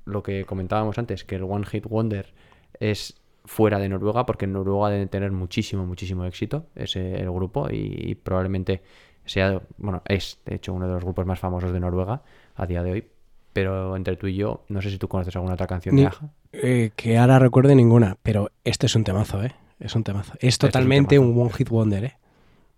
lo 0.05 0.23
que 0.23 0.45
comentábamos 0.45 0.99
antes, 0.99 1.25
que 1.25 1.37
el 1.37 1.45
One 1.45 1.64
Hit 1.64 1.87
Wonder 1.87 2.35
es 2.81 3.19
fuera 3.44 3.78
de 3.78 3.88
Noruega, 3.88 4.24
porque 4.26 4.46
en 4.46 4.52
Noruega 4.52 4.90
deben 4.90 5.08
tener 5.08 5.30
muchísimo, 5.32 5.84
muchísimo 5.86 6.24
éxito 6.24 6.66
ese 6.74 7.16
el 7.20 7.30
grupo 7.30 7.68
y, 7.70 7.94
y 8.10 8.14
probablemente 8.14 8.82
sea, 9.24 9.60
bueno, 9.78 10.02
es 10.06 10.40
de 10.46 10.56
hecho 10.56 10.72
uno 10.72 10.86
de 10.86 10.94
los 10.94 11.02
grupos 11.04 11.26
más 11.26 11.38
famosos 11.38 11.72
de 11.72 11.80
Noruega 11.80 12.22
a 12.54 12.66
día 12.66 12.82
de 12.82 12.92
hoy. 12.92 13.06
Pero 13.52 13.94
entre 13.96 14.16
tú 14.16 14.26
y 14.26 14.34
yo, 14.34 14.64
no 14.68 14.82
sé 14.82 14.90
si 14.90 14.98
tú 14.98 15.06
conoces 15.08 15.34
alguna 15.36 15.54
otra 15.54 15.66
canción 15.68 15.94
Ni- 15.94 16.02
de 16.02 16.08
Aja. 16.08 16.28
Eh, 16.52 16.90
que 16.96 17.18
ahora 17.18 17.38
recuerde 17.38 17.74
ninguna, 17.76 18.16
pero 18.22 18.50
este 18.64 18.86
es 18.86 18.96
un 18.96 19.04
temazo, 19.04 19.42
¿eh? 19.44 19.54
Es 19.78 19.94
un 19.94 20.02
temazo. 20.04 20.32
Es 20.40 20.44
es 20.44 20.54
un 20.56 20.68
totalmente 20.68 21.16
temazo. 21.16 21.30
un, 21.30 21.40
One 21.40 21.50
Hit 21.52 21.68
Wonder, 21.68 22.04
¿eh? 22.04 22.16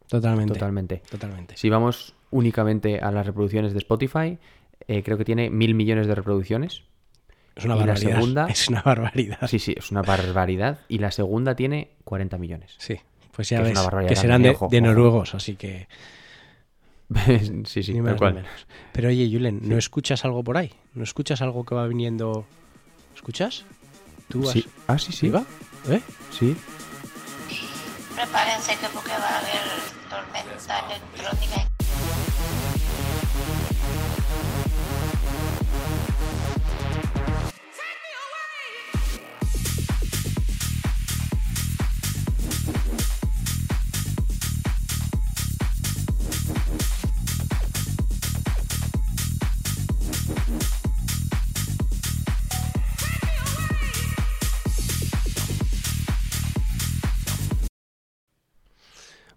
Totalmente. 0.08 0.52
Totalmente. 0.54 1.02
Totalmente. 1.10 1.56
Si 1.56 1.70
vamos 1.70 2.14
únicamente 2.30 3.00
a 3.00 3.10
las 3.10 3.26
reproducciones 3.26 3.72
de 3.72 3.78
Spotify, 3.78 4.38
eh, 4.86 5.02
creo 5.02 5.16
que 5.18 5.24
tiene 5.24 5.48
mil 5.50 5.74
millones 5.74 6.06
de 6.06 6.14
reproducciones. 6.14 6.84
Es 7.56 7.64
una 7.64 7.74
y 7.74 7.78
la 7.78 7.84
barbaridad. 7.86 8.14
segunda- 8.14 8.46
Es 8.50 8.68
una 8.68 8.82
barbaridad. 8.82 9.46
Sí, 9.48 9.58
sí, 9.58 9.74
es 9.76 9.90
una 9.90 10.02
barbaridad. 10.02 10.78
Y 10.88 10.98
la 10.98 11.10
segunda 11.10 11.54
tiene 11.56 11.90
40 12.04 12.38
millones. 12.38 12.74
Sí, 12.78 12.96
pues 13.32 13.48
ya 13.48 13.62
Que 13.62 13.70
es 13.72 13.78
ves 13.78 14.06
que 14.08 14.16
serán 14.16 14.42
de, 14.42 14.50
ojo, 14.50 14.68
de 14.70 14.78
ojo. 14.78 14.86
noruegos, 14.86 15.34
así 15.34 15.56
que 15.56 15.88
sí, 17.64 17.82
sí, 17.82 18.00
más 18.00 18.12
ni 18.14 18.18
cual. 18.18 18.34
menos. 18.34 18.50
Pero 18.92 19.08
oye, 19.08 19.28
Julen, 19.30 19.60
¿no 19.62 19.78
escuchas 19.78 20.24
algo 20.24 20.42
por 20.44 20.56
ahí? 20.56 20.72
¿No 20.94 21.02
escuchas 21.04 21.40
algo 21.40 21.64
que 21.64 21.74
va 21.74 21.86
viniendo? 21.86 22.46
¿Escuchas? 23.14 23.64
¿Tú 24.28 24.42
has... 24.46 24.50
Sí. 24.52 24.66
Ah, 24.88 24.98
sí, 24.98 25.12
sí. 25.12 25.26
¿Iba? 25.28 25.44
¿Eh? 25.88 26.00
Sí. 26.36 26.56
Prepárense 28.14 28.72
que 28.76 28.86
porque 28.92 29.10
va 29.12 29.28
a 29.28 29.38
haber 29.38 29.62
tormenta 30.10 30.78
electrónica. 30.86 31.65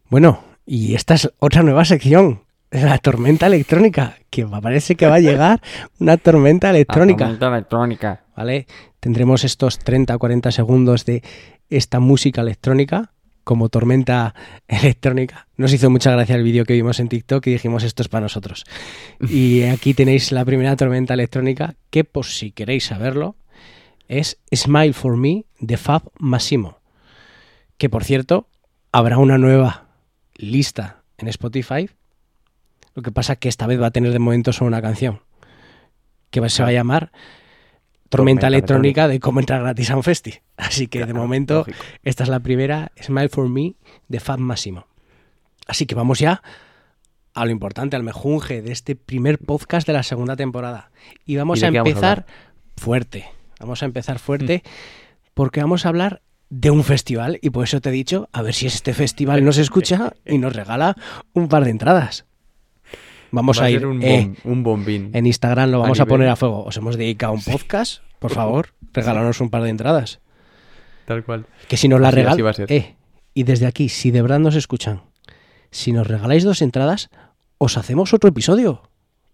Bueno, 0.09 0.43
y 0.65 0.95
esta 0.95 1.13
es 1.13 1.31
otra 1.37 1.61
nueva 1.61 1.85
sección, 1.85 2.41
la 2.71 2.97
tormenta 2.97 3.45
electrónica, 3.45 4.17
que 4.31 4.45
parece 4.45 4.95
que 4.95 5.05
va 5.05 5.15
a 5.15 5.19
llegar 5.19 5.61
una 5.99 6.17
tormenta 6.17 6.71
electrónica. 6.71 7.25
La 7.25 7.31
tormenta 7.31 7.47
electrónica. 7.47 8.23
¿vale? 8.35 8.67
Tendremos 8.99 9.43
estos 9.43 9.77
30 9.77 10.15
o 10.15 10.19
40 10.19 10.51
segundos 10.51 11.05
de 11.05 11.21
esta 11.69 11.99
música 11.99 12.41
electrónica 12.41 13.11
como 13.43 13.69
tormenta 13.69 14.33
electrónica. 14.67 15.47
Nos 15.57 15.73
hizo 15.73 15.91
mucha 15.91 16.11
gracia 16.11 16.35
el 16.35 16.43
vídeo 16.43 16.65
que 16.65 16.73
vimos 16.73 16.99
en 16.99 17.09
TikTok 17.09 17.45
y 17.45 17.51
dijimos 17.51 17.83
esto 17.83 18.01
es 18.01 18.09
para 18.09 18.21
nosotros. 18.21 18.65
Y 19.27 19.63
aquí 19.63 19.93
tenéis 19.93 20.31
la 20.31 20.43
primera 20.43 20.75
tormenta 20.75 21.13
electrónica 21.13 21.75
que, 21.91 22.03
por 22.03 22.25
si 22.25 22.51
queréis 22.51 22.85
saberlo, 22.85 23.35
es 24.07 24.39
Smile 24.53 24.93
for 24.93 25.17
Me 25.17 25.45
de 25.59 25.77
Fab 25.77 26.03
Massimo. 26.17 26.79
Que 27.77 27.89
por 27.89 28.03
cierto, 28.03 28.47
habrá 28.91 29.17
una 29.19 29.37
nueva 29.37 29.88
lista 30.39 31.03
en 31.17 31.27
Spotify. 31.27 31.89
Lo 32.95 33.03
que 33.03 33.11
pasa 33.11 33.35
que 33.35 33.49
esta 33.49 33.67
vez 33.67 33.79
va 33.79 33.87
a 33.87 33.91
tener 33.91 34.11
de 34.11 34.19
momento 34.19 34.53
solo 34.53 34.69
una 34.69 34.81
canción. 34.81 35.21
Que 36.31 36.47
se 36.49 36.63
va 36.63 36.69
a 36.69 36.73
llamar 36.73 37.11
Tormenta, 38.09 38.41
Tormenta 38.41 38.47
electrónica 38.47 39.07
de 39.07 39.19
cómo 39.19 39.39
entrar 39.39 39.61
gratis 39.61 39.91
a 39.91 39.95
un 39.95 40.03
festi. 40.03 40.35
Así 40.57 40.87
que 40.87 41.05
de 41.05 41.13
momento 41.13 41.59
lógico. 41.59 41.77
esta 42.03 42.23
es 42.23 42.29
la 42.29 42.39
primera, 42.39 42.91
Smile 43.01 43.29
for 43.29 43.49
Me 43.49 43.75
de 44.07 44.19
Fab 44.19 44.39
Massimo. 44.39 44.87
Así 45.67 45.85
que 45.85 45.95
vamos 45.95 46.19
ya 46.19 46.41
a 47.33 47.45
lo 47.45 47.51
importante, 47.51 47.95
al 47.95 48.03
mejunje 48.03 48.61
de 48.61 48.71
este 48.71 48.95
primer 48.95 49.37
podcast 49.37 49.85
de 49.85 49.93
la 49.93 50.03
segunda 50.03 50.35
temporada. 50.35 50.91
Y 51.25 51.35
vamos 51.35 51.59
¿Y 51.59 51.61
de 51.61 51.67
a 51.67 51.71
qué 51.71 51.77
vamos 51.77 51.87
a 51.87 51.89
empezar 51.91 52.25
fuerte. 52.75 53.29
Vamos 53.59 53.83
a 53.83 53.85
empezar 53.85 54.19
fuerte 54.19 54.63
porque 55.33 55.61
vamos 55.61 55.85
a 55.85 55.89
hablar 55.89 56.21
de 56.49 56.71
un 56.71 56.83
festival 56.83 57.37
y 57.41 57.51
por 57.51 57.63
eso 57.63 57.79
te 57.79 57.89
he 57.89 57.91
dicho, 57.91 58.27
a 58.31 58.41
ver 58.41 58.53
si 58.53 58.65
este 58.67 58.93
festival 58.93 59.43
nos 59.43 59.57
escucha 59.57 60.13
y 60.25 60.37
nos 60.37 60.55
regala 60.55 60.95
un 61.33 61.47
par 61.47 61.63
de 61.63 61.71
entradas. 61.71 62.25
Vamos 63.31 63.59
Va 63.59 63.65
a, 63.65 63.69
ir 63.69 63.85
un, 63.85 64.01
eh, 64.01 64.33
un 64.43 64.63
bombín. 64.63 65.11
en 65.13 65.27
Instagram, 65.27 65.69
lo 65.69 65.79
vamos 65.79 65.99
a, 65.99 66.05
poner 66.07 66.29
a 66.29 66.35
fuego. 66.35 66.63
Os 66.63 66.75
hemos 66.77 66.97
dedicado 66.97 67.33
un 67.33 67.43
podcast, 67.43 68.01
por 68.17 68.31
favor, 68.33 68.73
regálanos 68.93 69.39
un 69.39 69.51
par 69.51 69.61
de 69.61 69.69
entradas. 69.69 70.19
Tal 71.05 71.23
cual. 71.23 71.45
Que 71.67 71.77
si 71.77 71.87
nos 71.87 72.01
la 72.01 72.11
ser. 72.11 72.71
Eh, 72.71 72.95
y 73.33 73.43
desde 73.43 73.67
aquí, 73.67 73.89
si 73.89 74.09
de 74.11 74.21
verdad 74.21 74.39
nos 74.39 74.55
escuchan, 74.55 75.03
si 75.71 75.91
nos 75.91 76.07
regaláis 76.07 76.43
dos 76.43 76.61
entradas, 76.61 77.09
os 77.59 77.77
hacemos 77.77 78.13
otro 78.13 78.29
episodio. 78.29 78.88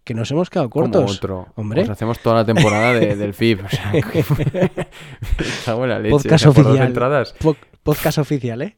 Que 0.05 0.13
nos 0.13 0.31
hemos 0.31 0.49
quedado 0.49 0.69
Como 0.69 0.85
cortos. 0.89 1.17
otro. 1.17 1.47
Hombre. 1.55 1.81
Os 1.81 1.89
hacemos 1.89 2.19
toda 2.19 2.35
la 2.37 2.45
temporada 2.45 2.93
de- 2.93 3.15
del 3.17 3.33
FIB. 3.33 3.65
O 3.65 3.69
sea, 3.69 3.91
que- 4.11 4.23
en 5.67 5.89
la 5.89 5.99
leche. 5.99 6.11
Podcast 6.11 6.45
o 6.45 6.53
sea, 6.53 6.61
oficial. 6.63 6.87
entradas. 6.87 7.33
Po- 7.39 7.57
podcast 7.83 8.19
oficial, 8.19 8.61
¿eh? 8.61 8.77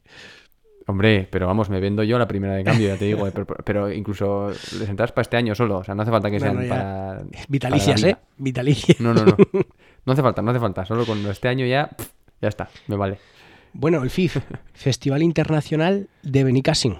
Hombre, 0.86 1.28
pero 1.30 1.46
vamos, 1.46 1.68
me 1.68 1.80
vendo 1.80 2.02
yo 2.02 2.18
la 2.18 2.26
primera 2.26 2.54
de 2.54 2.64
cambio, 2.64 2.88
ya 2.88 2.96
te 2.96 3.04
digo. 3.04 3.26
eh, 3.28 3.32
Pero, 3.34 3.46
pero 3.62 3.92
incluso 3.92 4.48
les 4.48 4.88
entradas 4.88 5.12
para 5.12 5.20
este 5.22 5.36
año 5.36 5.54
solo. 5.54 5.76
O 5.78 5.84
sea, 5.84 5.94
no 5.94 6.00
hace 6.02 6.10
falta 6.10 6.30
que 6.30 6.38
No, 6.38 6.46
sean 6.46 6.66
para. 6.68 7.22
Vitalicias, 7.46 8.00
para 8.00 8.12
¿eh? 8.12 8.16
Vitalicias. 8.38 8.98
No, 9.00 9.12
no, 9.14 9.24
no. 9.24 9.36
No 10.06 10.12
hace 10.14 10.22
falta, 10.22 10.40
no 10.40 10.50
hace 10.50 10.60
falta. 10.60 10.86
Solo 10.86 11.04
con 11.04 11.18
este 11.26 11.48
año 11.48 11.66
ya. 11.66 11.90
Ya 12.40 12.48
está, 12.48 12.70
me 12.86 12.96
vale. 12.96 13.18
Bueno, 13.74 14.02
el 14.02 14.08
FIF, 14.08 14.38
Festival 14.72 15.22
Internacional 15.22 16.08
de 16.22 16.44
Benicassin. 16.44 16.96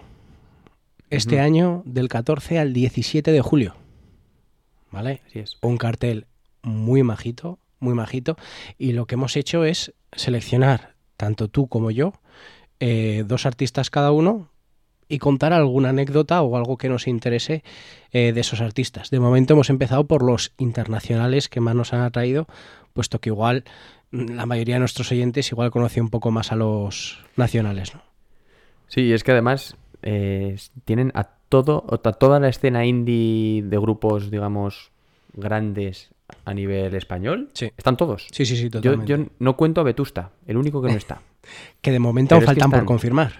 Este 1.08 1.40
año 1.40 1.82
del 1.87 2.08
14 2.11 2.58
al 2.58 2.75
17 2.75 3.32
de 3.32 3.40
julio. 3.40 3.75
¿Vale? 4.90 5.23
Así 5.26 5.40
es. 5.40 5.59
un 5.62 5.76
cartel 5.76 6.26
muy 6.62 7.02
majito, 7.02 7.59
muy 7.78 7.95
majito. 7.95 8.37
Y 8.78 8.92
lo 8.92 9.07
que 9.07 9.14
hemos 9.14 9.37
hecho 9.37 9.64
es 9.64 9.95
seleccionar, 10.12 10.95
tanto 11.16 11.49
tú 11.49 11.68
como 11.68 11.90
yo, 11.90 12.12
eh, 12.80 13.25
dos 13.26 13.47
artistas 13.47 13.90
cada 13.90 14.12
uno 14.12 14.50
y 15.09 15.18
contar 15.18 15.52
alguna 15.52 15.88
anécdota 15.88 16.42
o 16.42 16.57
algo 16.57 16.76
que 16.76 16.88
nos 16.88 17.09
interese 17.09 17.64
eh, 18.12 18.33
de 18.33 18.40
esos 18.40 18.61
artistas. 18.61 19.11
De 19.11 19.21
momento 19.21 19.54
hemos 19.54 19.71
empezado 19.71 20.07
por 20.07 20.23
los 20.23 20.52
internacionales 20.59 21.49
que 21.49 21.61
más 21.61 21.75
nos 21.75 21.92
han 21.92 22.02
atraído, 22.02 22.47
puesto 22.92 23.21
que 23.21 23.30
igual 23.30 23.64
mm, 24.11 24.33
la 24.33 24.47
mayoría 24.47 24.76
de 24.76 24.80
nuestros 24.80 25.11
oyentes 25.11 25.50
igual 25.50 25.71
conoce 25.71 26.00
un 26.00 26.11
poco 26.11 26.30
más 26.30 26.52
a 26.52 26.57
los 26.57 27.25
nacionales, 27.37 27.95
¿no? 27.95 28.02
Sí, 28.87 29.12
es 29.12 29.23
que 29.25 29.33
además 29.33 29.76
eh, 30.02 30.57
tienen 30.85 31.12
a 31.14 31.38
todo, 31.49 31.81
toda 32.19 32.40
la 32.40 32.49
escena 32.49 32.85
indie 32.87 33.62
de 33.62 33.78
grupos, 33.78 34.31
digamos, 34.31 34.90
grandes 35.35 36.11
a 36.45 36.52
nivel 36.55 36.95
español. 36.95 37.49
Sí. 37.55 37.71
Están 37.76 37.97
todos. 37.97 38.26
Sí, 38.33 38.45
sí, 38.45 38.57
sí, 38.57 38.64
Yo, 38.64 38.71
totalmente. 38.81 39.07
yo 39.07 39.25
no 39.38 39.57
cuento 39.57 39.81
a 39.81 39.85
Vetusta, 39.85 40.31
el 40.47 40.57
único 40.57 40.83
que 40.83 40.88
no 40.90 40.97
está. 40.97 41.21
Que 41.81 41.90
de 41.93 41.99
momento 41.99 42.38
faltan 42.43 42.71
por 42.71 42.85
confirmar. 42.85 43.33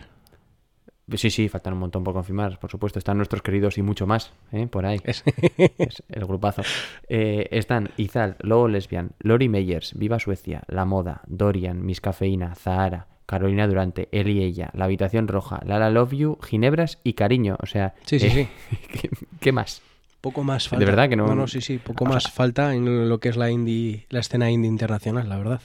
Sí, 1.15 1.31
sí, 1.31 1.49
faltan 1.49 1.73
un 1.73 1.79
montón 1.81 2.05
por 2.05 2.13
confirmar, 2.15 2.59
por 2.59 2.71
supuesto. 2.71 2.99
Están 2.99 3.17
nuestros 3.17 3.41
queridos 3.43 3.77
y 3.79 3.83
mucho 3.83 4.07
más, 4.07 4.33
¿eh? 4.53 4.67
por 4.67 4.85
ahí. 4.87 4.99
Es- 5.05 5.25
Es 5.79 6.03
el 6.09 6.25
grupazo. 6.27 6.63
Eh, 7.09 7.49
están 7.51 7.91
Izal, 7.97 8.37
Lobo 8.41 8.69
Lesbian, 8.69 9.13
Lori 9.21 9.49
Meyers, 9.49 9.95
Viva 9.95 10.19
Suecia, 10.19 10.63
La 10.69 10.85
Moda, 10.85 11.23
Dorian, 11.27 11.85
Miss 11.85 12.01
Cafeína, 12.03 12.55
Zahara, 12.55 13.07
Carolina 13.29 13.67
Durante, 13.69 14.09
Él 14.11 14.29
y 14.31 14.43
Ella, 14.43 14.71
La 14.73 14.87
Habitación 14.87 15.29
Roja, 15.29 15.61
Lala 15.67 15.91
Love 15.91 16.13
You, 16.15 16.39
Ginebras 16.43 16.99
y 17.05 17.13
Cariño. 17.13 17.59
O 17.63 17.67
sea, 17.67 17.95
Sí, 18.07 18.19
sí, 18.19 18.27
eh, 18.27 18.49
sí. 18.71 18.77
¿qué, 19.01 19.11
qué 19.39 19.53
más? 19.53 19.83
Poco 20.23 20.43
más 20.43 20.67
falta. 20.69 20.85
verdad 20.87 21.09
que 21.11 21.17
no- 21.17 21.27
No, 21.27 21.35
no, 21.35 21.47
sí, 21.47 21.61
sí. 21.61 21.77
Poco 21.79 22.05
O 22.05 22.09
más 22.09 22.23
sea- 22.25 22.33
falta 22.33 22.75
en 22.75 23.09
lo 23.09 23.21
que 23.21 23.29
es 23.29 23.37
la 23.37 23.51
indie, 23.51 24.07
la 24.09 24.21
escena 24.21 24.51
indie 24.51 24.69
internacional, 24.71 25.29
la 25.29 25.37
verdad. 25.37 25.61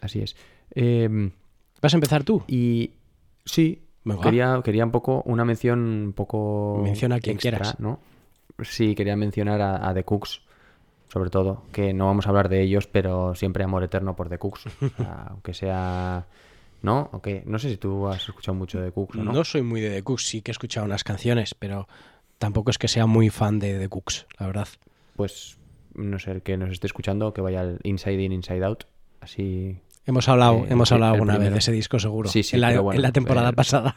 Así 0.00 0.20
es. 0.20 0.34
Eh, 0.74 1.30
¿Vas 1.82 1.92
a 1.92 1.96
empezar 1.98 2.24
tú? 2.24 2.42
y 2.48 2.92
sí, 3.44 3.82
Venga. 4.04 4.22
quería, 4.22 4.60
quería 4.64 4.84
un 4.84 4.90
poco, 4.92 5.22
una 5.26 5.44
mención 5.44 5.78
un 5.80 6.12
poco. 6.14 6.80
Menciona 6.82 7.16
a 7.16 7.20
quien 7.20 7.34
extra, 7.34 7.50
quieras. 7.58 7.78
¿no? 7.80 8.00
Sí, 8.62 8.94
quería 8.94 9.14
mencionar 9.16 9.60
a, 9.60 9.88
a 9.88 9.94
The 9.94 10.04
Cooks, 10.04 10.40
sobre 11.08 11.28
todo, 11.30 11.64
que 11.72 11.92
no 11.92 12.06
vamos 12.06 12.26
a 12.26 12.30
hablar 12.30 12.48
de 12.48 12.62
ellos, 12.62 12.86
pero 12.86 13.34
siempre 13.34 13.62
amor 13.64 13.84
eterno 13.84 14.16
por 14.16 14.28
The 14.28 14.38
Cooks. 14.38 14.66
O 14.66 14.88
sea, 14.96 15.26
aunque 15.30 15.52
sea. 15.54 16.26
¿No? 16.82 17.10
No 17.46 17.58
sé 17.58 17.70
si 17.70 17.76
tú 17.76 18.08
has 18.08 18.22
escuchado 18.28 18.54
mucho 18.54 18.80
de 18.80 18.86
The 18.86 18.92
Cooks 18.92 19.16
o 19.16 19.22
No, 19.24 19.32
no. 19.32 19.44
soy 19.44 19.62
muy 19.62 19.80
de 19.80 19.90
The 19.90 20.02
Cooks, 20.02 20.26
sí 20.26 20.42
que 20.42 20.50
he 20.50 20.52
escuchado 20.52 20.84
unas 20.84 21.04
canciones, 21.04 21.54
pero 21.54 21.88
tampoco 22.38 22.70
es 22.70 22.78
que 22.78 22.88
sea 22.88 23.06
muy 23.06 23.30
fan 23.30 23.58
de 23.58 23.78
The 23.78 23.88
Cooks, 23.88 24.26
la 24.38 24.46
verdad. 24.46 24.68
Pues, 25.16 25.58
no 25.94 26.18
sé, 26.18 26.32
el 26.32 26.42
que 26.42 26.56
nos 26.56 26.70
esté 26.70 26.88
escuchando, 26.88 27.32
que 27.32 27.40
vaya 27.40 27.60
al 27.60 27.78
Inside 27.84 28.20
In, 28.20 28.32
Inside 28.32 28.64
Out. 28.64 28.84
Así. 29.20 29.78
Hemos 30.04 30.28
hablado, 30.28 30.66
hemos 30.68 30.90
hablado 30.90 31.14
alguna 31.14 31.38
vez 31.38 31.52
de 31.52 31.58
ese 31.58 31.70
disco 31.70 32.00
seguro. 32.00 32.28
Sí, 32.28 32.42
sí, 32.42 32.56
en 32.56 32.62
la, 32.62 32.80
bueno, 32.80 32.98
en 32.98 33.02
la 33.02 33.12
temporada 33.12 33.50
eh, 33.50 33.54
pasada. 33.54 33.96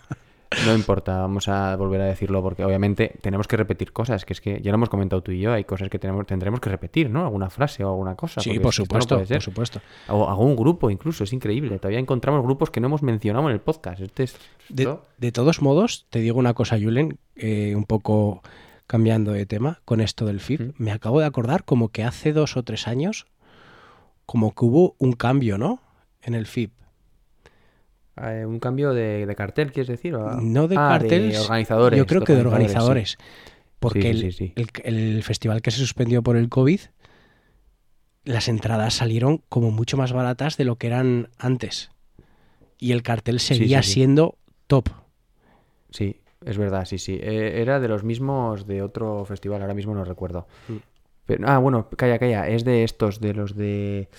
No 0.65 0.73
importa, 0.75 1.17
vamos 1.19 1.47
a 1.47 1.75
volver 1.75 2.01
a 2.01 2.05
decirlo 2.05 2.41
porque 2.41 2.63
obviamente 2.63 3.15
tenemos 3.21 3.47
que 3.47 3.57
repetir 3.57 3.91
cosas, 3.91 4.25
que 4.25 4.33
es 4.33 4.41
que 4.41 4.61
ya 4.61 4.71
lo 4.71 4.75
hemos 4.75 4.89
comentado 4.89 5.21
tú 5.21 5.31
y 5.31 5.39
yo, 5.39 5.51
hay 5.53 5.63
cosas 5.63 5.89
que 5.89 5.99
tenemos, 5.99 6.25
tendremos 6.27 6.59
que 6.59 6.69
repetir, 6.69 7.09
¿no? 7.09 7.23
Alguna 7.25 7.49
frase 7.49 7.83
o 7.83 7.89
alguna 7.89 8.15
cosa. 8.15 8.41
Sí, 8.41 8.51
por 8.59 8.65
no 8.67 8.71
supuesto, 8.71 9.17
por 9.23 9.41
supuesto. 9.41 9.81
O 10.09 10.29
algún 10.29 10.55
grupo 10.55 10.89
incluso, 10.89 11.23
es 11.23 11.33
increíble. 11.33 11.77
Todavía 11.79 11.99
encontramos 11.99 12.43
grupos 12.43 12.69
que 12.69 12.79
no 12.79 12.87
hemos 12.87 13.03
mencionado 13.03 13.47
en 13.49 13.53
el 13.53 13.61
podcast. 13.61 14.01
Este 14.01 14.23
es- 14.23 14.37
De, 14.69 14.97
de 15.17 15.31
todos 15.31 15.61
modos, 15.61 16.05
te 16.09 16.19
digo 16.19 16.39
una 16.39 16.53
cosa, 16.53 16.77
Julen, 16.79 17.17
eh, 17.35 17.73
un 17.75 17.83
poco 17.85 18.41
cambiando 18.87 19.31
de 19.31 19.45
tema 19.45 19.81
con 19.83 19.99
esto 19.99 20.25
del 20.25 20.39
FIP. 20.39 20.61
Mm. 20.61 20.73
Me 20.77 20.91
acabo 20.91 21.19
de 21.19 21.25
acordar 21.25 21.63
como 21.65 21.89
que 21.89 22.03
hace 22.03 22.33
dos 22.33 22.55
o 22.55 22.63
tres 22.63 22.87
años, 22.87 23.25
como 24.25 24.53
que 24.53 24.65
hubo 24.65 24.95
un 24.99 25.13
cambio, 25.13 25.57
¿no? 25.57 25.81
En 26.21 26.33
el 26.35 26.45
FIP. 26.45 26.71
Eh, 28.21 28.45
un 28.45 28.59
cambio 28.59 28.93
de, 28.93 29.25
de 29.25 29.35
cartel, 29.35 29.71
¿quieres 29.71 29.87
decir? 29.89 30.15
O- 30.15 30.39
No 30.41 30.67
de 30.67 30.75
Ah, 30.77 30.97
carteles. 30.99 31.39
organizadores. 31.41 31.97
Yo 31.97 32.05
creo 32.05 32.21
que 32.23 32.33
de 32.33 32.41
organizadores. 32.41 33.11
sí. 33.11 33.17
Porque 33.79 34.01
Sí, 34.01 34.07
el, 34.07 34.17
sí, 34.19 34.31
sí, 34.31 34.53
sí. 34.55 34.81
el- 34.83 34.95
el 35.15 35.23
festival 35.23 35.61
que 35.61 35.71
se 35.71 35.77
suspendió 35.79 36.23
por 36.23 36.37
el 36.37 36.49
COVID, 36.49 36.79
las 38.23 38.47
entradas 38.47 38.93
salieron 38.95 39.43
como 39.49 39.69
mucho 39.71 39.97
más 39.97 40.13
baratas 40.13 40.57
de 40.57 40.65
lo 40.65 40.77
que 40.77 40.87
eran 40.87 41.29
antes. 41.37 41.91
Y 42.79 42.91
el 42.93 43.03
cartel 43.03 43.39
seguía 43.39 43.83
siendo 43.83 44.37
top. 44.67 44.89
Sí, 45.91 46.21
es 46.43 46.57
verdad, 46.57 46.85
sí, 46.85 46.97
sí. 46.97 47.19
Eh, 47.21 47.61
era 47.61 47.79
de 47.79 47.87
los 47.87 48.03
mismos 48.03 48.65
de 48.65 48.81
otro 48.81 49.23
festival, 49.25 49.61
ahora 49.61 49.73
mismo 49.73 49.93
no 49.93 50.03
recuerdo. 50.05 50.47
Mm. 50.67 50.75
Pero- 51.25 51.47
ah, 51.47 51.57
bueno, 51.59 51.89
calla, 51.89 52.17
calla. 52.19 52.47
Es 52.47 52.63
de 52.65 52.83
estos, 52.83 53.19
de 53.19 53.33
los 53.33 53.55
de... 53.55 54.09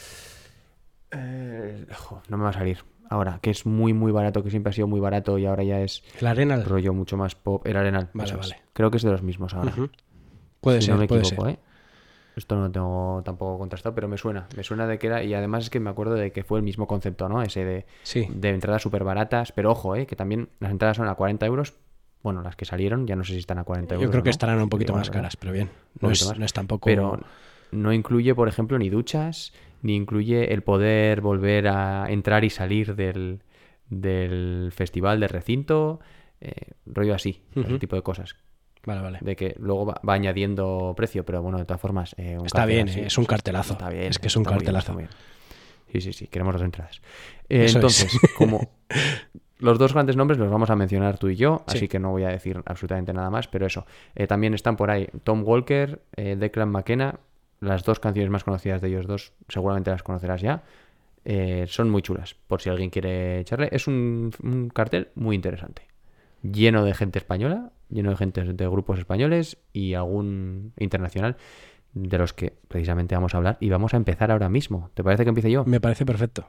Eh, 1.12 1.86
jo, 1.94 2.22
no 2.28 2.36
me 2.36 2.44
va 2.44 2.50
a 2.50 2.54
salir. 2.54 2.78
Ahora, 3.08 3.38
que 3.40 3.50
es 3.50 3.66
muy, 3.66 3.92
muy 3.92 4.10
barato, 4.12 4.42
que 4.42 4.50
siempre 4.50 4.70
ha 4.70 4.72
sido 4.72 4.86
muy 4.88 5.00
barato 5.00 5.38
y 5.38 5.46
ahora 5.46 5.62
ya 5.62 5.80
es 5.80 6.02
El 6.20 6.26
Arenal. 6.26 6.64
rollo 6.64 6.92
mucho 6.92 7.16
más 7.16 7.34
pop. 7.34 7.66
El 7.66 7.76
Arenal. 7.76 8.10
Vale, 8.14 8.30
es. 8.30 8.36
vale. 8.36 8.56
Creo 8.72 8.90
que 8.90 8.96
es 8.96 9.02
de 9.02 9.10
los 9.10 9.22
mismos 9.22 9.54
ahora. 9.54 9.70
Ujú. 9.72 9.90
Puede 10.60 10.80
si 10.80 10.86
ser, 10.86 10.94
no 10.94 11.00
me 11.00 11.06
puede 11.06 11.22
equivoco, 11.22 11.44
ser. 11.46 11.54
¿eh? 11.54 11.58
Esto 12.36 12.54
no 12.56 12.62
lo 12.62 12.70
tengo 12.70 13.22
tampoco 13.24 13.58
contrastado, 13.58 13.94
pero 13.94 14.08
me 14.08 14.18
suena. 14.18 14.46
Me 14.56 14.62
suena 14.62 14.86
de 14.86 14.98
que 14.98 15.06
era. 15.06 15.22
Y 15.22 15.32
además 15.34 15.64
es 15.64 15.70
que 15.70 15.80
me 15.80 15.88
acuerdo 15.88 16.14
de 16.14 16.32
que 16.32 16.42
fue 16.44 16.58
el 16.58 16.64
mismo 16.64 16.86
concepto, 16.86 17.28
¿no? 17.28 17.40
Ese 17.42 17.64
de, 17.64 17.86
Sí. 18.02 18.26
de 18.30 18.50
entradas 18.50 18.82
súper 18.82 19.04
baratas. 19.04 19.52
Pero 19.52 19.70
ojo, 19.70 19.96
¿eh? 19.96 20.06
Que 20.06 20.16
también 20.16 20.48
las 20.60 20.70
entradas 20.70 20.96
son 20.98 21.08
a 21.08 21.14
40 21.14 21.46
euros. 21.46 21.74
Bueno, 22.22 22.42
las 22.42 22.56
que 22.56 22.64
salieron, 22.64 23.06
ya 23.06 23.14
no 23.16 23.24
sé 23.24 23.32
si 23.32 23.38
están 23.38 23.58
a 23.58 23.64
40 23.64 23.94
euros. 23.94 24.04
Yo 24.04 24.10
creo 24.10 24.22
que 24.22 24.28
¿no? 24.28 24.32
estarán 24.32 24.60
un 24.60 24.68
poquito 24.68 24.92
más 24.92 25.08
caras, 25.10 25.36
pero 25.36 25.52
bien. 25.52 25.70
No 26.00 26.10
es, 26.10 26.36
no 26.36 26.44
es 26.44 26.52
tampoco. 26.52 26.84
Pero 26.86 27.20
no 27.70 27.92
incluye, 27.92 28.34
por 28.34 28.48
ejemplo, 28.48 28.78
ni 28.78 28.90
duchas, 28.90 29.52
ni 29.82 29.94
incluye 29.96 30.52
el 30.52 30.62
poder 30.62 31.20
volver 31.20 31.68
a 31.68 32.06
entrar 32.10 32.44
y 32.44 32.50
salir 32.50 32.94
del, 32.96 33.40
del 33.90 34.70
festival, 34.72 35.20
del 35.20 35.28
recinto. 35.28 36.00
eh, 36.40 36.52
rollo 36.86 37.14
así, 37.14 37.42
ese 37.54 37.78
tipo 37.78 37.96
de 37.96 38.02
cosas. 38.02 38.36
Vale, 38.84 39.00
vale. 39.00 39.18
De 39.22 39.34
que 39.36 39.54
luego 39.58 39.86
va, 39.86 40.00
va 40.08 40.14
añadiendo 40.14 40.92
precio, 40.96 41.24
pero 41.24 41.42
bueno, 41.42 41.58
de 41.58 41.64
todas 41.64 41.80
formas. 41.80 42.14
eh, 42.18 42.36
un 42.38 42.46
Está 42.46 42.66
bien, 42.66 42.88
así, 42.88 43.00
eh, 43.00 43.06
es 43.06 43.18
un 43.18 43.24
cartelazo. 43.24 43.72
Está 43.72 43.88
bien. 43.88 44.04
Es 44.04 44.18
que 44.18 44.28
es 44.28 44.36
un 44.36 44.44
cartelazo. 44.44 44.94
bien. 44.94 45.08
Sí, 45.92 46.00
sí, 46.00 46.12
sí, 46.12 46.26
queremos 46.28 46.54
dos 46.54 46.62
entradas. 46.62 47.00
Eh, 47.48 47.64
es. 47.64 47.74
entonces, 47.74 48.12
como 48.38 48.68
los 49.58 49.78
dos 49.78 49.92
grandes 49.94 50.16
nombres 50.16 50.38
los 50.38 50.50
vamos 50.50 50.68
a 50.70 50.76
mencionar 50.76 51.16
tú 51.18 51.28
y 51.28 51.36
yo, 51.36 51.64
Sí. 51.68 51.78
así 51.78 51.88
que 51.88 51.98
no 51.98 52.10
voy 52.10 52.24
a 52.24 52.28
decir 52.28 52.60
absolutamente 52.66 53.12
nada 53.12 53.30
más, 53.30 53.48
pero 53.48 53.66
eso. 53.66 53.86
También 54.28 54.52
están 54.54 54.76
por 54.76 54.90
ahí 54.90 55.08
Tom 55.24 55.42
Walker, 55.44 56.02
Declan 56.16 56.68
McKenna, 56.70 57.18
las 57.60 57.84
dos 57.84 58.00
canciones 58.00 58.30
más 58.30 58.44
conocidas 58.44 58.80
de 58.80 58.88
ellos 58.88 59.06
dos, 59.06 59.32
seguramente 59.48 59.90
las 59.90 60.02
conocerás 60.02 60.40
ya. 60.40 60.62
Eh, 61.24 61.66
son 61.68 61.90
muy 61.90 62.02
chulas, 62.02 62.34
por 62.46 62.60
si 62.60 62.70
alguien 62.70 62.90
quiere 62.90 63.40
echarle. 63.40 63.68
Es 63.72 63.88
un, 63.88 64.32
un 64.42 64.68
cartel 64.68 65.08
muy 65.14 65.34
interesante. 65.34 65.82
Lleno 66.42 66.84
de 66.84 66.94
gente 66.94 67.18
española, 67.18 67.72
lleno 67.88 68.10
de 68.10 68.16
gente 68.16 68.44
de 68.44 68.68
grupos 68.68 68.98
españoles 68.98 69.58
y 69.72 69.94
algún 69.94 70.72
internacional 70.78 71.36
de 71.94 72.18
los 72.18 72.32
que 72.32 72.54
precisamente 72.68 73.14
vamos 73.14 73.34
a 73.34 73.38
hablar 73.38 73.56
y 73.58 73.70
vamos 73.70 73.94
a 73.94 73.96
empezar 73.96 74.30
ahora 74.30 74.48
mismo. 74.48 74.90
¿Te 74.94 75.02
parece 75.02 75.24
que 75.24 75.30
empiece 75.30 75.50
yo? 75.50 75.64
Me 75.64 75.80
parece 75.80 76.04
perfecto. 76.04 76.46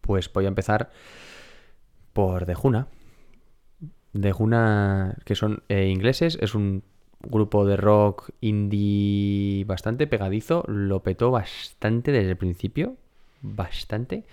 Pues 0.00 0.30
voy 0.32 0.44
a 0.44 0.48
empezar 0.48 0.90
por 2.12 2.44
The 2.44 2.54
Juna. 2.54 2.88
The 4.20 4.32
Juna, 4.32 5.16
que 5.24 5.34
son 5.34 5.62
eh, 5.68 5.86
ingleses, 5.86 6.38
es 6.40 6.54
un 6.54 6.82
grupo 7.28 7.64
de 7.66 7.76
rock 7.76 8.30
indie 8.40 9.64
bastante 9.64 10.06
pegadizo. 10.06 10.64
Lo 10.68 11.00
petó 11.02 11.30
bastante 11.30 12.12
desde 12.12 12.30
el 12.30 12.36
principio. 12.36 12.96
Bastante. 13.40 14.24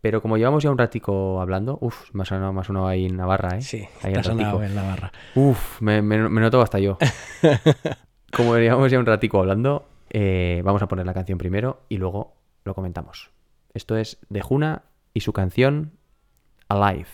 Pero 0.00 0.22
como 0.22 0.38
llevamos 0.38 0.62
ya 0.62 0.70
un 0.70 0.78
ratico 0.78 1.40
hablando, 1.42 1.76
uff, 1.82 2.08
me 2.14 2.22
ha 2.22 2.24
sonado, 2.24 2.52
me 2.54 2.60
ha 2.60 2.64
sonado 2.64 2.86
ahí 2.86 3.04
en 3.04 3.16
Navarra, 3.16 3.58
¿eh? 3.58 3.62
Sí, 3.62 3.86
ahí 4.02 4.12
te 4.12 4.18
ha 4.18 4.20
el 4.20 4.24
sonado 4.24 4.58
ratico. 4.58 4.62
en 4.64 4.74
la 4.74 4.82
barra. 4.82 5.12
Uf, 5.34 5.82
me, 5.82 6.00
me- 6.00 6.28
me 6.28 6.40
noto 6.40 6.62
hasta 6.62 6.78
yo. 6.78 6.96
Como 8.32 8.56
llevamos 8.56 8.90
ya 8.90 8.98
un 8.98 9.04
ratico 9.06 9.40
hablando, 9.40 9.86
eh, 10.08 10.62
vamos 10.64 10.80
a 10.82 10.88
poner 10.88 11.04
la 11.04 11.12
canción 11.14 11.36
primero 11.36 11.82
y 11.90 11.98
luego 11.98 12.32
lo 12.64 12.74
comentamos. 12.74 13.30
Esto 13.74 13.96
es 13.96 14.18
de 14.30 14.40
Juna 14.40 14.82
y 15.12 15.20
su 15.20 15.32
canción 15.34 15.92
Alive. 16.68 17.08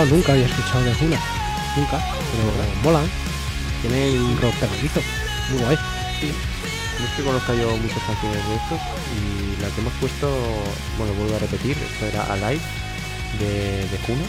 Nunca 0.00 0.32
había 0.32 0.46
escuchado 0.46 0.84
de 0.84 0.94
Juna. 0.94 1.18
Nunca, 1.76 2.00
pero 2.32 2.82
molan. 2.82 3.08
Tienen 3.82 4.20
un 4.20 4.40
rock 4.40 4.54
pegadizo. 4.56 5.00
Muy 5.50 5.62
guay. 5.62 5.76
No 6.98 7.06
es 7.06 7.12
que 7.16 7.22
conozca 7.24 7.54
yo 7.54 7.76
muchas 7.78 8.02
canciones 8.04 8.46
de 8.48 8.54
estos 8.54 8.80
y 9.18 9.60
la 9.62 9.68
que 9.70 9.80
hemos 9.80 9.92
puesto, 9.94 10.28
bueno, 10.98 11.12
vuelvo 11.14 11.34
a 11.34 11.38
repetir, 11.40 11.76
esto 11.76 12.06
era 12.06 12.22
Alive 12.32 12.60
de, 13.40 13.88
de 13.88 13.98
Juno 14.06 14.22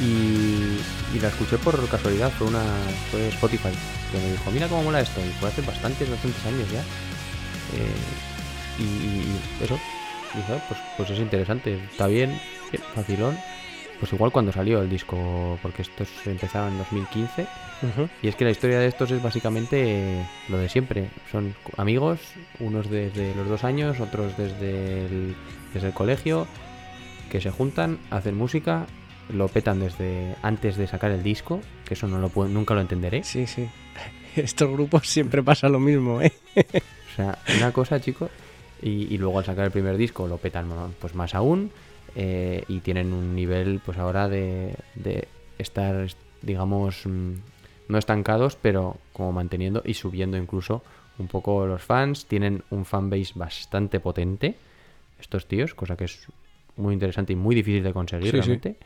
y, 0.00 1.14
y 1.14 1.20
la 1.20 1.28
escuché 1.28 1.58
por 1.58 1.86
casualidad, 1.88 2.32
fue 2.38 2.46
una 2.46 2.62
fue 3.10 3.28
Spotify 3.28 3.68
que 4.10 4.18
me 4.18 4.30
dijo, 4.32 4.50
mira 4.52 4.68
cómo 4.68 4.84
mola 4.84 5.00
esto 5.00 5.20
y 5.20 5.28
fue 5.38 5.48
hace 5.50 5.60
bastantes, 5.62 6.08
bastantes 6.08 6.46
años 6.46 6.70
ya. 6.72 6.80
Eh, 6.80 7.94
y, 8.78 8.82
y- 8.82 9.38
y 9.60 9.64
eso, 9.64 9.78
dije, 10.34 10.52
"Ah, 10.54 10.64
pues, 10.68 10.80
pues 10.96 11.10
es 11.10 11.18
interesante, 11.18 11.74
está 11.90 12.06
bien, 12.06 12.40
bien, 12.72 12.82
facilón. 12.94 13.38
Pues 14.00 14.12
igual 14.12 14.32
cuando 14.32 14.52
salió 14.52 14.82
el 14.82 14.90
disco, 14.90 15.58
porque 15.62 15.82
estos 15.82 16.08
empezaron 16.26 16.72
en 16.72 16.78
2015 16.78 17.42
Ujú. 17.82 18.08
y 18.22 18.28
es 18.28 18.36
que 18.36 18.44
la 18.44 18.50
historia 18.50 18.78
de 18.78 18.86
estos 18.86 19.10
es 19.10 19.22
básicamente 19.22 20.26
lo 20.48 20.58
de 20.58 20.68
siempre. 20.68 21.08
Son 21.30 21.54
amigos, 21.76 22.20
unos 22.60 22.90
desde 22.90 23.34
los 23.34 23.48
dos 23.48 23.64
años, 23.64 24.00
otros 24.00 24.36
desde 24.36 25.06
el, 25.06 25.34
desde 25.72 25.86
el 25.88 25.92
colegio, 25.94 26.46
que 27.30 27.40
se 27.40 27.50
juntan, 27.50 27.98
hacen 28.10 28.36
música, 28.36 28.86
lo 29.30 29.48
petan 29.48 29.80
desde 29.80 30.34
antes 30.42 30.76
de 30.76 30.86
sacar 30.86 31.10
el 31.10 31.22
disco, 31.22 31.60
que 31.86 31.94
eso 31.94 32.06
no 32.08 32.18
lo 32.18 32.28
puedo- 32.28 32.48
nunca 32.48 32.74
lo 32.74 32.80
entenderé. 32.82 33.24
Sí, 33.24 33.46
sí. 33.46 33.68
Estos 34.36 34.70
grupos 34.70 35.08
siempre 35.08 35.42
pasa 35.42 35.68
lo 35.68 35.78
mismo, 35.80 36.20
¿eh? 36.20 36.32
O 36.56 37.16
sea, 37.16 37.38
una 37.56 37.72
cosa, 37.72 38.00
chicos, 38.00 38.30
y, 38.82 39.14
y 39.14 39.18
luego 39.18 39.38
al 39.38 39.44
sacar 39.44 39.64
el 39.66 39.70
primer 39.70 39.96
disco 39.96 40.26
lo 40.26 40.36
petan 40.36 40.68
pues 41.00 41.14
más 41.14 41.34
aún 41.34 41.70
eh, 42.16 42.64
y 42.68 42.80
tienen 42.80 43.12
un 43.12 43.34
nivel 43.34 43.80
pues 43.84 43.98
ahora 43.98 44.28
de, 44.28 44.76
de 44.94 45.28
estar, 45.58 46.06
digamos, 46.42 47.06
mm, 47.06 47.32
no 47.88 47.98
estancados, 47.98 48.56
pero 48.56 48.96
como 49.12 49.32
manteniendo 49.32 49.82
y 49.84 49.94
subiendo 49.94 50.36
incluso 50.36 50.82
un 51.18 51.28
poco 51.28 51.66
los 51.66 51.82
fans. 51.82 52.26
Tienen 52.26 52.62
un 52.70 52.84
fanbase 52.84 53.32
bastante 53.34 54.00
potente, 54.00 54.56
estos 55.20 55.46
tíos, 55.46 55.74
cosa 55.74 55.96
que 55.96 56.04
es 56.04 56.26
muy 56.76 56.94
interesante 56.94 57.32
y 57.32 57.36
muy 57.36 57.54
difícil 57.54 57.82
de 57.82 57.92
conseguir 57.92 58.30
Sí, 58.30 58.30
sí. 58.30 58.36
realmente. 58.38 58.76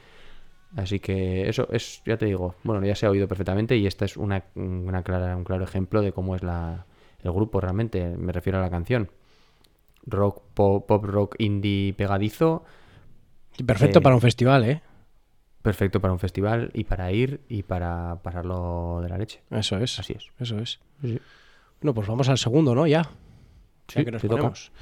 Así 0.76 1.00
que 1.00 1.48
eso 1.48 1.66
es, 1.72 2.02
ya 2.04 2.18
te 2.18 2.26
digo, 2.26 2.54
bueno, 2.62 2.84
ya 2.86 2.94
se 2.94 3.06
ha 3.06 3.10
oído 3.10 3.26
perfectamente 3.26 3.74
y 3.76 3.86
esta 3.86 4.04
es 4.04 4.18
una, 4.18 4.44
una 4.54 5.02
clara, 5.02 5.34
un 5.34 5.44
claro 5.44 5.64
ejemplo 5.64 6.02
de 6.02 6.12
cómo 6.12 6.36
es 6.36 6.42
la, 6.42 6.84
el 7.22 7.32
grupo 7.32 7.60
realmente, 7.60 8.16
me 8.18 8.32
refiero 8.32 8.58
a 8.58 8.62
la 8.62 8.68
canción. 8.68 9.10
Rock, 10.06 10.42
pop, 10.54 10.86
pop 10.86 11.04
rock 11.04 11.36
indie 11.38 11.94
pegadizo, 11.94 12.64
Perfecto 13.64 13.98
Eh, 13.98 14.02
para 14.02 14.14
un 14.14 14.20
festival, 14.20 14.64
¿eh? 14.64 14.82
perfecto 15.62 16.00
para 16.00 16.12
un 16.12 16.18
festival 16.18 16.70
y 16.72 16.84
para 16.84 17.12
ir 17.12 17.40
y 17.48 17.62
para 17.62 18.20
pasarlo 18.22 19.00
de 19.02 19.08
la 19.08 19.18
leche. 19.18 19.42
Eso 19.50 19.76
es. 19.78 19.98
Así 19.98 20.14
es. 20.14 20.28
Eso 20.38 20.58
es. 20.58 20.80
Sí. 21.02 21.18
Bueno, 21.80 21.94
pues 21.94 22.08
vamos 22.08 22.28
al 22.28 22.38
segundo, 22.38 22.74
¿no? 22.74 22.86
Ya. 22.86 23.02
Ya 23.02 23.08
Sí, 23.88 24.04
que 24.04 24.10
nos 24.10 24.22
ponemos. 24.22 24.72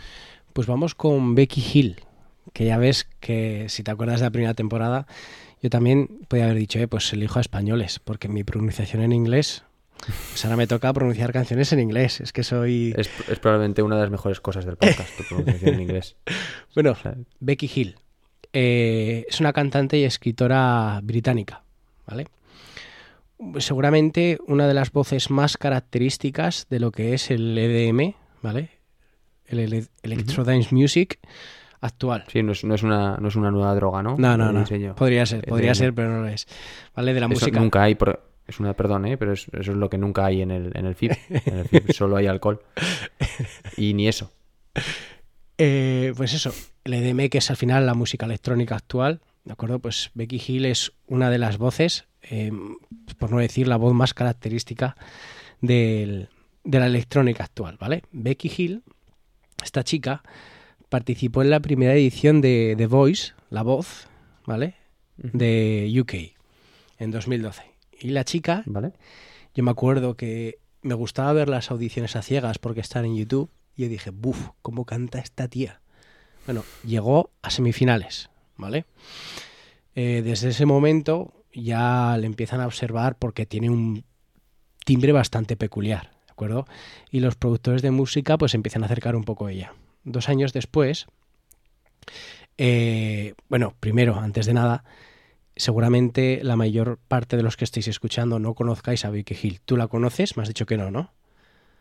Pues 0.52 0.66
vamos 0.66 0.94
con 0.94 1.34
Becky 1.34 1.64
Hill, 1.72 2.00
que 2.52 2.64
ya 2.64 2.78
ves 2.78 3.08
que 3.20 3.66
si 3.68 3.82
te 3.82 3.90
acuerdas 3.90 4.20
de 4.20 4.26
la 4.26 4.30
primera 4.30 4.54
temporada, 4.54 5.06
yo 5.60 5.70
también 5.70 6.20
podía 6.28 6.44
haber 6.44 6.56
dicho, 6.56 6.78
eh, 6.78 6.88
pues 6.88 7.12
elijo 7.12 7.38
a 7.38 7.42
españoles, 7.42 7.98
porque 7.98 8.28
mi 8.28 8.44
pronunciación 8.44 9.02
en 9.02 9.12
inglés, 9.12 9.64
pues 10.30 10.44
ahora 10.44 10.56
me 10.56 10.66
toca 10.66 10.92
pronunciar 10.92 11.32
canciones 11.32 11.72
en 11.72 11.80
inglés. 11.80 12.20
Es 12.20 12.32
que 12.32 12.42
soy... 12.44 12.94
Es, 12.96 13.10
es 13.28 13.38
probablemente 13.38 13.82
una 13.82 13.96
de 13.96 14.02
las 14.02 14.10
mejores 14.10 14.40
cosas 14.40 14.64
del 14.64 14.76
podcast, 14.76 15.16
tu 15.16 15.24
pronunciación 15.24 15.74
en 15.74 15.80
inglés. 15.80 16.16
Bueno, 16.74 16.92
O 16.92 16.94
sea, 16.94 17.16
Becky 17.40 17.70
Hill 17.74 17.96
eh, 18.58 19.26
es 19.28 19.38
una 19.40 19.52
cantante 19.52 19.98
y 19.98 20.04
escritora 20.04 21.00
británica, 21.02 21.62
¿vale? 22.06 22.26
Seguramente 23.58 24.38
una 24.46 24.66
de 24.66 24.72
las 24.72 24.92
voces 24.92 25.30
más 25.30 25.58
características 25.58 26.66
de 26.70 26.80
lo 26.80 26.90
que 26.90 27.12
es 27.12 27.30
el 27.30 27.56
EDM, 27.58 28.14
¿vale? 28.42 28.70
El 29.44 29.58
ele- 29.58 29.86
Electro 30.02 30.42
Dance 30.42 30.74
Music 30.74 31.18
actual. 31.82 32.24
sí, 32.28 32.42
no 32.42 32.52
es, 32.52 32.64
no 32.64 32.74
es 32.74 32.82
una, 32.82 33.18
no 33.18 33.28
es 33.28 33.36
una 33.36 33.50
nueva 33.50 33.74
droga, 33.74 34.02
¿no? 34.02 34.16
No, 34.18 34.36
no, 34.38 34.52
no. 34.52 34.64
Podría 34.94 35.26
ser, 35.26 35.44
podría 35.44 35.72
EDM. 35.72 35.74
ser, 35.74 35.94
pero 35.94 36.08
no 36.10 36.22
lo 36.22 36.28
es. 36.28 36.46
¿Vale? 36.94 37.12
De 37.12 37.20
la 37.20 37.26
Eso 37.26 37.34
música. 37.34 37.60
nunca 37.60 37.82
hay, 37.82 37.94
por- 37.94 38.24
es 38.46 38.58
una 38.58 38.72
perdón, 38.72 39.04
¿eh? 39.06 39.18
pero 39.18 39.34
es- 39.34 39.48
eso 39.52 39.72
es 39.72 39.76
lo 39.76 39.90
que 39.90 39.98
nunca 39.98 40.24
hay 40.24 40.40
en 40.40 40.50
el, 40.50 40.72
en 40.74 40.86
el. 40.86 40.96
En 41.44 41.58
el 41.58 41.68
FIP 41.68 41.90
solo 41.92 42.16
hay 42.16 42.26
alcohol. 42.26 42.62
Y 43.76 43.92
ni 43.92 44.08
eso. 44.08 44.32
Eh, 45.58 46.12
pues 46.16 46.34
eso, 46.34 46.52
el 46.84 46.94
EDM, 46.94 47.28
que 47.30 47.38
es 47.38 47.50
al 47.50 47.56
final 47.56 47.86
la 47.86 47.94
música 47.94 48.26
electrónica 48.26 48.76
actual, 48.76 49.20
¿de 49.44 49.52
acuerdo? 49.52 49.78
Pues 49.78 50.10
Becky 50.14 50.42
Hill 50.46 50.66
es 50.66 50.92
una 51.06 51.30
de 51.30 51.38
las 51.38 51.56
voces, 51.58 52.04
eh, 52.22 52.52
por 53.18 53.30
no 53.30 53.38
decir 53.38 53.66
la 53.68 53.76
voz 53.76 53.94
más 53.94 54.12
característica 54.14 54.96
del- 55.60 56.28
de 56.64 56.78
la 56.80 56.86
electrónica 56.86 57.44
actual, 57.44 57.76
¿vale? 57.80 58.02
Becky 58.12 58.52
Hill, 58.56 58.82
esta 59.62 59.82
chica, 59.84 60.22
participó 60.88 61.42
en 61.42 61.50
la 61.50 61.60
primera 61.60 61.94
edición 61.94 62.40
de 62.40 62.74
The 62.76 62.86
Voice, 62.86 63.32
La 63.50 63.62
Voz, 63.62 64.08
¿vale? 64.46 64.74
De 65.16 65.90
UK, 65.98 66.34
en 66.98 67.10
2012. 67.10 67.62
Y 67.98 68.10
la 68.10 68.24
chica 68.24 68.62
¿Vale? 68.66 68.92
yo 69.54 69.64
me 69.64 69.70
acuerdo 69.70 70.16
que 70.16 70.58
me 70.82 70.92
gustaba 70.94 71.32
ver 71.32 71.48
las 71.48 71.70
audiciones 71.70 72.14
a 72.14 72.20
ciegas 72.22 72.58
porque 72.58 72.80
están 72.80 73.06
en 73.06 73.16
YouTube 73.16 73.50
y 73.76 73.82
yo 73.82 73.88
dije, 73.88 74.10
buf, 74.10 74.50
¿cómo 74.62 74.84
canta 74.84 75.18
esta 75.18 75.48
tía? 75.48 75.80
Bueno, 76.46 76.64
llegó 76.84 77.30
a 77.42 77.50
semifinales, 77.50 78.30
¿vale? 78.56 78.86
Eh, 79.94 80.22
desde 80.24 80.50
ese 80.50 80.66
momento 80.66 81.44
ya 81.52 82.16
le 82.18 82.26
empiezan 82.26 82.60
a 82.60 82.66
observar 82.66 83.16
porque 83.16 83.46
tiene 83.46 83.70
un 83.70 84.04
timbre 84.84 85.12
bastante 85.12 85.56
peculiar, 85.56 86.10
¿de 86.26 86.32
acuerdo? 86.32 86.66
Y 87.10 87.20
los 87.20 87.34
productores 87.34 87.82
de 87.82 87.90
música 87.90 88.38
pues 88.38 88.54
empiezan 88.54 88.82
a 88.82 88.86
acercar 88.86 89.16
un 89.16 89.24
poco 89.24 89.46
a 89.46 89.52
ella. 89.52 89.74
Dos 90.04 90.28
años 90.28 90.52
después, 90.52 91.06
eh, 92.58 93.34
bueno, 93.48 93.74
primero, 93.80 94.16
antes 94.16 94.46
de 94.46 94.54
nada, 94.54 94.84
seguramente 95.56 96.40
la 96.42 96.56
mayor 96.56 96.98
parte 97.08 97.36
de 97.36 97.42
los 97.42 97.56
que 97.56 97.64
estáis 97.64 97.88
escuchando 97.88 98.38
no 98.38 98.54
conozcáis 98.54 99.04
a 99.04 99.10
Vicky 99.10 99.36
Hill. 99.40 99.60
¿Tú 99.64 99.76
la 99.76 99.88
conoces? 99.88 100.36
Me 100.36 100.42
has 100.42 100.48
dicho 100.48 100.66
que 100.66 100.76
no, 100.76 100.90
¿no? 100.90 101.12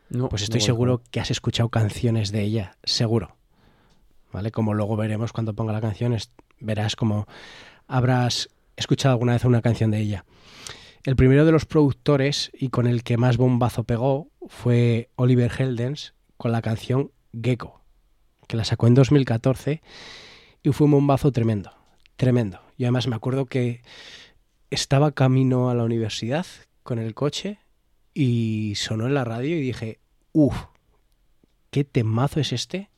No, 0.08 0.28
Pues 0.28 0.42
estoy 0.42 0.60
seguro 0.60 1.02
que 1.10 1.20
has 1.20 1.30
escuchado 1.30 1.68
canciones 1.68 2.30
de 2.30 2.42
ella, 2.42 2.76
seguro. 2.84 3.36
¿Vale? 4.32 4.50
Como 4.50 4.74
luego 4.74 4.96
veremos 4.96 5.32
cuando 5.32 5.54
ponga 5.54 5.72
la 5.72 5.80
canción, 5.80 6.16
verás 6.60 6.96
como 6.96 7.26
habrás 7.86 8.48
escuchado 8.76 9.12
alguna 9.12 9.32
vez 9.32 9.44
una 9.44 9.62
canción 9.62 9.90
de 9.90 10.00
ella. 10.00 10.24
El 11.04 11.16
primero 11.16 11.44
de 11.44 11.52
los 11.52 11.66
productores 11.66 12.50
y 12.52 12.68
con 12.68 12.86
el 12.86 13.02
que 13.02 13.16
más 13.16 13.36
bombazo 13.36 13.84
pegó 13.84 14.28
fue 14.48 15.10
Oliver 15.16 15.52
Heldens 15.56 16.14
con 16.36 16.52
la 16.52 16.62
canción 16.62 17.12
Gecko, 17.32 17.80
que 18.48 18.56
la 18.56 18.64
sacó 18.64 18.86
en 18.86 18.94
2014 18.94 19.82
y 20.62 20.72
fue 20.72 20.86
un 20.86 20.92
bombazo 20.92 21.30
tremendo, 21.32 21.72
tremendo. 22.16 22.60
Y 22.76 22.84
además 22.84 23.06
me 23.06 23.16
acuerdo 23.16 23.46
que 23.46 23.82
estaba 24.70 25.12
camino 25.12 25.70
a 25.70 25.74
la 25.74 25.84
universidad 25.84 26.46
con 26.82 26.98
el 26.98 27.14
coche 27.14 27.60
y 28.18 28.72
sonó 28.76 29.06
en 29.06 29.12
la 29.14 29.24
radio 29.24 29.58
y 29.58 29.60
dije, 29.60 29.98
uff, 30.32 30.56
qué 31.70 31.84
temazo 31.84 32.40
es 32.40 32.52
este. 32.52 32.88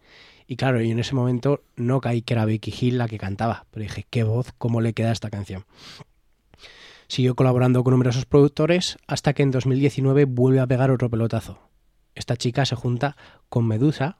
Y 0.47 0.55
claro, 0.57 0.81
yo 0.81 0.91
en 0.93 0.99
ese 1.01 1.15
momento 1.17 1.65
no 1.77 2.01
caí 2.01 2.23
que 2.23 2.35
era 2.35 2.45
Becky 2.45 2.73
Hill 2.81 2.99
la 2.99 3.09
que 3.09 3.19
cantaba, 3.19 3.67
pero 3.73 3.83
dije, 3.83 4.07
qué 4.09 4.23
voz, 4.23 4.53
cómo 4.59 4.81
le 4.81 4.93
queda 4.93 5.09
a 5.09 5.13
esta 5.13 5.29
canción. 5.29 5.65
Siguió 7.09 7.35
colaborando 7.35 7.83
con 7.83 7.93
numerosos 7.93 8.27
productores 8.27 8.99
hasta 9.07 9.33
que 9.33 9.43
en 9.43 9.51
2019 9.51 10.25
vuelve 10.27 10.61
a 10.61 10.67
pegar 10.67 10.91
otro 10.91 11.09
pelotazo. 11.11 11.59
Esta 12.15 12.37
chica 12.37 12.65
se 12.67 12.77
junta 12.77 13.17
con 13.49 13.67
Medusa, 13.67 14.19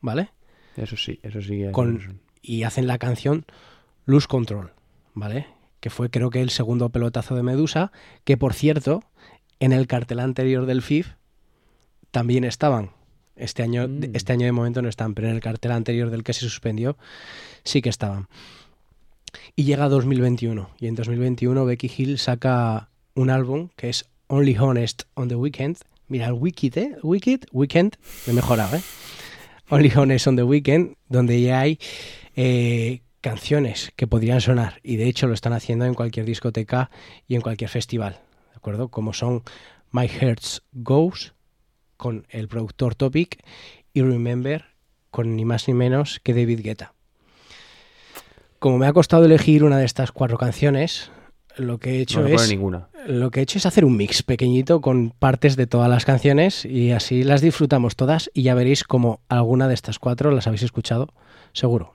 ¿vale? 0.00 0.30
Eso 0.76 0.96
sí, 0.96 1.20
eso 1.22 1.40
sí. 1.40 1.62
eso 1.62 1.72
Con- 1.72 1.96
es- 1.96 2.08
y 2.42 2.64
hacen 2.64 2.86
la 2.86 2.98
canción 2.98 3.46
Lose 4.04 4.26
Control, 4.28 4.72
¿vale? 5.14 5.46
Que 5.80 5.88
fue 5.90 6.10
creo 6.10 6.30
que 6.30 6.42
el 6.42 6.50
segundo 6.50 6.90
pelotazo 6.90 7.34
de 7.36 7.42
Medusa, 7.42 7.90
que 8.24 8.36
por 8.36 8.54
cierto, 8.54 9.02
en 9.64 9.72
el 9.72 9.86
cartel 9.86 10.20
anterior 10.20 10.66
del 10.66 10.82
FIF 10.82 11.12
también 12.10 12.44
estaban. 12.44 12.90
Este 13.34 13.62
año, 13.62 13.88
Mm. 13.88 14.14
este 14.14 14.32
año 14.32 14.44
de 14.46 14.52
momento 14.52 14.82
no 14.82 14.88
están, 14.88 15.14
pero 15.14 15.28
en 15.28 15.34
el 15.34 15.40
cartel 15.40 15.72
anterior 15.72 16.10
del 16.10 16.22
que 16.22 16.32
se 16.34 16.40
suspendió 16.40 16.96
sí 17.64 17.80
que 17.82 17.88
estaban. 17.88 18.28
Y 19.56 19.64
llega 19.64 19.88
2021, 19.88 20.70
y 20.78 20.86
en 20.86 20.94
2021 20.94 21.64
Becky 21.64 21.90
Hill 21.96 22.18
saca 22.18 22.90
un 23.14 23.30
álbum 23.30 23.70
que 23.74 23.88
es 23.88 24.04
Only 24.28 24.56
Honest 24.56 25.04
on 25.14 25.28
the 25.28 25.34
Weekend. 25.34 25.78
Mira, 26.08 26.26
el 26.26 26.34
Wicked, 26.34 26.76
¿eh? 26.78 26.96
Wicked, 27.02 27.46
Weekend, 27.50 27.96
me 28.26 28.32
he 28.32 28.36
mejorado, 28.36 28.76
¿eh? 28.76 28.82
Only 29.70 29.90
Honest 29.96 30.26
on 30.26 30.36
the 30.36 30.42
Weekend, 30.42 30.94
donde 31.08 31.40
ya 31.40 31.60
hay 31.60 31.78
eh, 32.36 33.00
canciones 33.22 33.92
que 33.96 34.06
podrían 34.06 34.40
sonar 34.42 34.78
y 34.82 34.96
de 34.96 35.08
hecho 35.08 35.26
lo 35.26 35.32
están 35.32 35.54
haciendo 35.54 35.86
en 35.86 35.94
cualquier 35.94 36.26
discoteca 36.26 36.90
y 37.26 37.34
en 37.34 37.40
cualquier 37.40 37.70
festival, 37.70 38.12
¿de 38.12 38.33
acuerdo? 38.64 38.88
Como 38.88 39.12
son 39.12 39.42
My 39.92 40.08
Hearts 40.08 40.62
Goes 40.72 41.34
con 41.98 42.26
el 42.30 42.48
productor 42.48 42.94
Topic 42.94 43.44
y 43.92 44.00
Remember 44.00 44.64
con 45.10 45.36
ni 45.36 45.44
más 45.44 45.68
ni 45.68 45.74
menos 45.74 46.18
que 46.24 46.32
David 46.32 46.60
Guetta. 46.62 46.94
como 48.58 48.78
me 48.78 48.86
ha 48.86 48.94
costado 48.94 49.26
elegir 49.26 49.64
una 49.64 49.76
de 49.76 49.84
estas 49.84 50.12
cuatro 50.12 50.38
canciones, 50.38 51.10
lo 51.58 51.78
que 51.78 51.90
he 51.90 52.00
hecho 52.00 52.22
no 52.22 52.28
es 52.28 52.48
ninguna. 52.48 52.88
lo 53.06 53.30
que 53.30 53.40
he 53.40 53.42
hecho 53.42 53.58
es 53.58 53.66
hacer 53.66 53.84
un 53.84 53.98
mix 53.98 54.22
pequeñito 54.22 54.80
con 54.80 55.10
partes 55.10 55.56
de 55.56 55.66
todas 55.66 55.90
las 55.90 56.06
canciones 56.06 56.64
y 56.64 56.92
así 56.92 57.22
las 57.22 57.42
disfrutamos 57.42 57.96
todas 57.96 58.30
y 58.32 58.44
ya 58.44 58.54
veréis 58.54 58.82
como 58.82 59.20
alguna 59.28 59.68
de 59.68 59.74
estas 59.74 59.98
cuatro 59.98 60.30
las 60.30 60.46
habéis 60.46 60.62
escuchado, 60.62 61.12
seguro. 61.52 61.92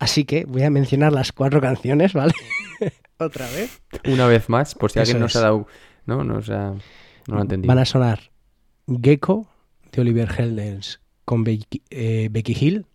Así 0.00 0.24
que 0.24 0.44
voy 0.44 0.64
a 0.64 0.70
mencionar 0.70 1.12
las 1.12 1.30
cuatro 1.30 1.60
canciones, 1.60 2.14
¿vale? 2.14 2.32
Otra 3.18 3.46
vez. 3.50 3.80
Una 4.06 4.26
vez 4.26 4.48
más, 4.48 4.74
por 4.74 4.90
si 4.90 4.98
Eso 4.98 5.02
alguien 5.02 5.20
no 5.20 5.28
se 5.28 5.38
ha 5.38 5.42
dado. 5.42 5.68
No, 6.10 6.24
no, 6.24 6.36
o 6.38 6.42
sea, 6.42 6.72
no 7.28 7.34
lo 7.34 7.38
ha 7.38 7.42
entendido. 7.42 7.68
Van 7.68 7.78
a 7.78 7.84
sonar 7.84 8.20
Gecko 9.02 9.46
de 9.92 10.00
Oliver 10.02 10.28
Heldens 10.36 11.00
con 11.24 11.44
Becky, 11.44 11.82
eh, 11.90 12.28
Becky 12.30 12.56
Hill, 12.60 12.86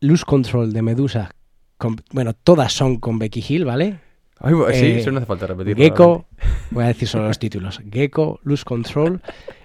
Lose 0.00 0.24
Control 0.24 0.72
de 0.72 0.82
Medusa, 0.82 1.30
con- 1.76 1.96
bueno, 2.12 2.32
todas 2.32 2.72
son 2.72 2.96
con 2.98 3.18
Becky 3.18 3.44
Hill, 3.46 3.64
¿vale? 3.64 4.00
Ay, 4.38 4.54
sí, 4.72 4.84
Eh, 4.86 4.98
eso 5.00 5.10
no 5.10 5.18
hace 5.18 5.26
falta 5.26 5.46
repetirlo. 5.46 5.84
Gecko, 5.84 6.26
voy 6.70 6.84
a 6.84 6.88
decir 6.88 7.06
solo 7.06 7.26
los 7.28 7.38
títulos, 7.38 7.80
Gecko, 7.90 8.40
Lose 8.42 8.64
Control, 8.64 9.20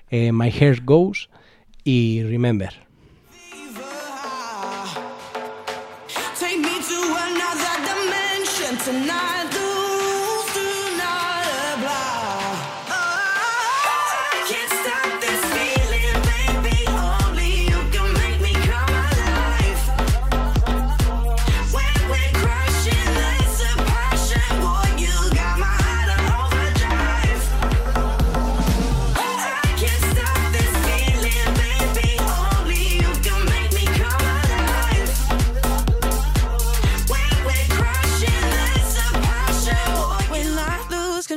eh, 0.10 0.32
My 0.34 0.50
Hair 0.52 0.84
Goes 0.84 1.30
y 1.86 2.24
Remember. 2.24 2.85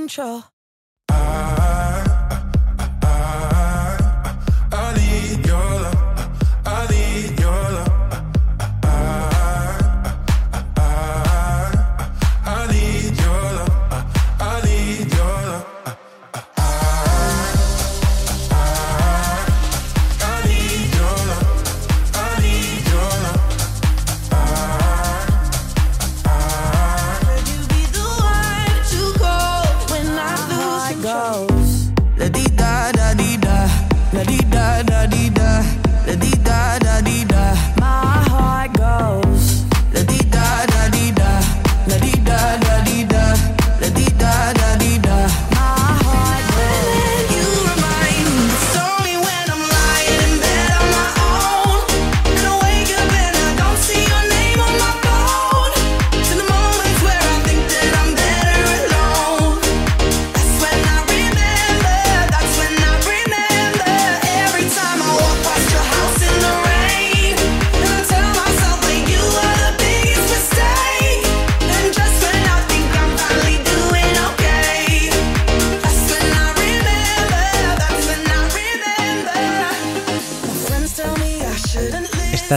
Control. 0.09 0.58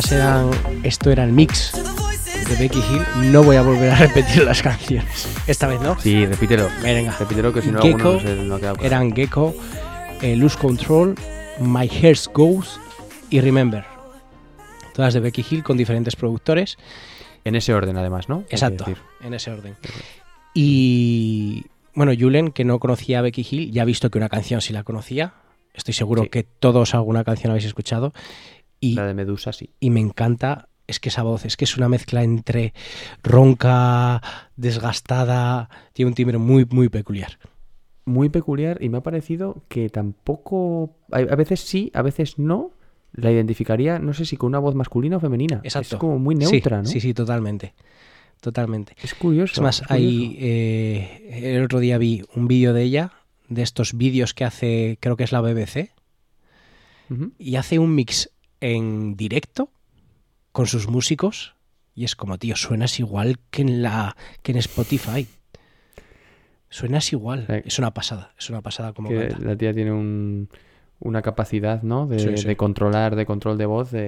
Estas 0.01 0.17
eran, 0.17 0.49
esto 0.81 1.11
era 1.11 1.23
el 1.23 1.31
mix 1.31 1.73
de 1.73 2.55
Becky 2.55 2.79
Hill. 2.79 3.31
No 3.31 3.43
voy 3.43 3.55
a 3.57 3.61
volver 3.61 3.91
a 3.91 3.95
repetir 3.99 4.43
las 4.43 4.59
canciones. 4.63 5.27
Esta 5.45 5.67
vez 5.67 5.79
no. 5.79 5.95
Sí, 5.99 6.25
repítelo. 6.25 6.69
Venga. 6.81 7.15
Repítelo 7.19 7.53
que 7.53 7.61
si 7.61 7.69
no 7.71 7.79
Gecko 7.83 8.19
no 8.23 8.55
ha 8.55 8.73
eran 8.83 9.15
Gecko, 9.15 9.53
eh, 10.23 10.35
Lose 10.35 10.57
Control, 10.57 11.13
My 11.59 11.87
Hair 11.87 12.17
Goes 12.33 12.79
y 13.29 13.41
Remember. 13.41 13.85
Todas 14.95 15.13
de 15.13 15.19
Becky 15.19 15.45
Hill 15.47 15.63
con 15.63 15.77
diferentes 15.77 16.15
productores. 16.15 16.79
En 17.45 17.53
ese 17.55 17.71
orden, 17.71 17.95
además, 17.95 18.27
¿no? 18.27 18.43
Exacto, 18.49 18.85
en 19.21 19.35
ese 19.35 19.51
orden. 19.51 19.75
Y 20.55 21.65
bueno, 21.93 22.11
Julen, 22.19 22.49
que 22.51 22.65
no 22.65 22.79
conocía 22.79 23.19
a 23.19 23.21
Becky 23.21 23.45
Hill, 23.47 23.71
ya 23.71 23.83
ha 23.83 23.85
visto 23.85 24.09
que 24.09 24.17
una 24.17 24.29
canción 24.29 24.61
sí 24.61 24.73
la 24.73 24.81
conocía. 24.81 25.33
Estoy 25.75 25.93
seguro 25.93 26.23
Sí. 26.23 26.29
que 26.29 26.41
todos 26.43 26.95
alguna 26.95 27.23
canción 27.23 27.51
habéis 27.51 27.65
escuchado. 27.65 28.13
Y, 28.84 28.96
La 28.96 29.06
de 29.06 29.13
Medusa, 29.13 29.54
sí. 29.54 29.70
y 29.80 29.91
me 29.91 30.00
encanta, 30.00 30.67
es 30.88 31.00
que 31.00 31.10
esa 31.10 31.22
voz, 31.22 31.46
es 31.46 31.56
que 31.56 31.65
es 31.65 31.78
una 31.78 31.88
mezcla 31.88 32.24
entre 32.24 32.74
ronca, 33.22 34.22
desgastada, 34.56 35.70
tiene 35.94 36.10
un 36.10 36.15
timbre 36.15 36.39
muy, 36.39 36.65
muy 36.65 36.89
peculiar. 36.89 37.38
Muy 38.06 38.30
peculiar 38.30 38.80
y 38.82 38.89
me 38.89 38.98
ha 38.98 39.04
parecido 39.04 39.63
que 39.70 39.89
tampoco. 39.89 40.98
A 41.12 41.36
veces 41.36 41.62
sí, 41.62 41.91
a 41.94 42.02
veces 42.02 42.39
no. 42.39 42.72
La 43.13 43.32
identificaría, 43.32 44.00
no 44.00 44.13
sé 44.13 44.26
si 44.26 44.38
con 44.38 44.48
una 44.48 44.60
voz 44.60 44.74
masculina 44.74 45.17
o 45.17 45.20
femenina. 45.20 45.62
Exacto. 45.63 45.96
Es 45.96 46.00
como 46.00 46.17
muy 46.17 46.36
Sí, 46.36 46.52
neutra, 46.52 46.78
¿no? 46.78 46.86
Sí, 46.86 47.00
sí, 47.00 47.13
totalmente. 47.13 47.76
Totalmente. 48.39 48.96
Es 49.04 49.13
curioso. 49.13 49.54
Es 49.54 49.62
más, 49.62 49.82
es 49.82 49.91
ahí 49.91 50.36
eh, 50.39 51.56
el 51.56 51.63
otro 51.63 51.80
día 51.80 52.00
vi 52.00 52.24
un 52.34 52.48
vídeo 52.48 52.74
de 52.74 52.82
ella, 52.82 53.12
de 53.50 53.62
estos 53.62 53.94
vídeos 53.94 54.34
que 54.34 54.46
hace, 54.46 54.98
creo 55.00 55.15
que 55.15 55.24
es 55.24 55.32
la 55.32 55.41
BBC, 55.41 55.91
y 57.38 57.58
hace 57.58 57.78
un 57.78 57.94
mix 57.94 58.32
en 58.62 59.17
directo 59.17 59.69
con 60.52 60.67
sus 60.67 60.88
músicos 60.88 61.56
y 61.95 62.06
es 62.06 62.15
como, 62.15 62.38
tío, 62.38 62.56
suenas 62.56 63.00
igual 63.00 63.38
que 63.50 63.63
en 63.63 63.82
la 63.82 64.15
que 64.43 64.54
en 64.54 64.58
Spotify. 64.60 65.28
Suenas 66.69 67.12
igual. 67.12 67.45
Sí. 67.47 67.56
Es 67.65 67.80
una 67.80 67.93
pasada, 67.93 68.32
es 68.39 68.50
una 68.50 68.62
pasada 68.62 68.93
como 68.93 69.10
Que 69.10 69.28
canta. 69.28 69.39
la 69.45 69.56
tía 69.58 69.74
tiene 69.74 69.91
un- 69.91 70.47
una 71.00 71.21
capacidad, 71.21 71.82
¿no? 71.82 72.08
De, 72.08 72.19
Sí, 72.19 72.38
sí. 72.38 72.47
de 72.47 72.56
controlar, 72.56 73.15
de 73.15 73.26
control 73.26 73.58
de 73.58 73.65
voz, 73.65 73.91
de, 73.91 74.00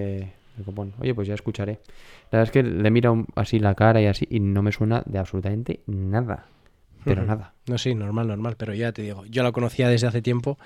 de 0.57 0.63
bueno, 0.71 0.93
oye, 0.99 1.13
pues 1.13 1.27
ya 1.27 1.33
escucharé. 1.33 1.79
La 2.31 2.39
verdad 2.39 2.43
es 2.43 2.51
que 2.51 2.63
le 2.63 2.91
miro 2.91 3.11
un- 3.11 3.27
así 3.35 3.59
la 3.59 3.75
cara 3.75 3.99
y 4.01 4.05
así 4.05 4.27
y 4.29 4.39
no 4.39 4.61
me 4.61 4.71
suena 4.71 5.03
de 5.05 5.19
absolutamente 5.19 5.81
nada. 5.87 6.45
Pero 7.03 7.25
nada. 7.25 7.53
No, 7.67 7.77
sí, 7.77 7.93
normal, 7.95 8.27
normal, 8.29 8.55
pero 8.57 8.73
ya 8.73 8.93
te 8.93 9.01
digo, 9.01 9.25
yo 9.25 9.43
la 9.43 9.51
conocía 9.51 9.89
desde 9.89 10.07
hace 10.07 10.21
tiempo 10.21 10.57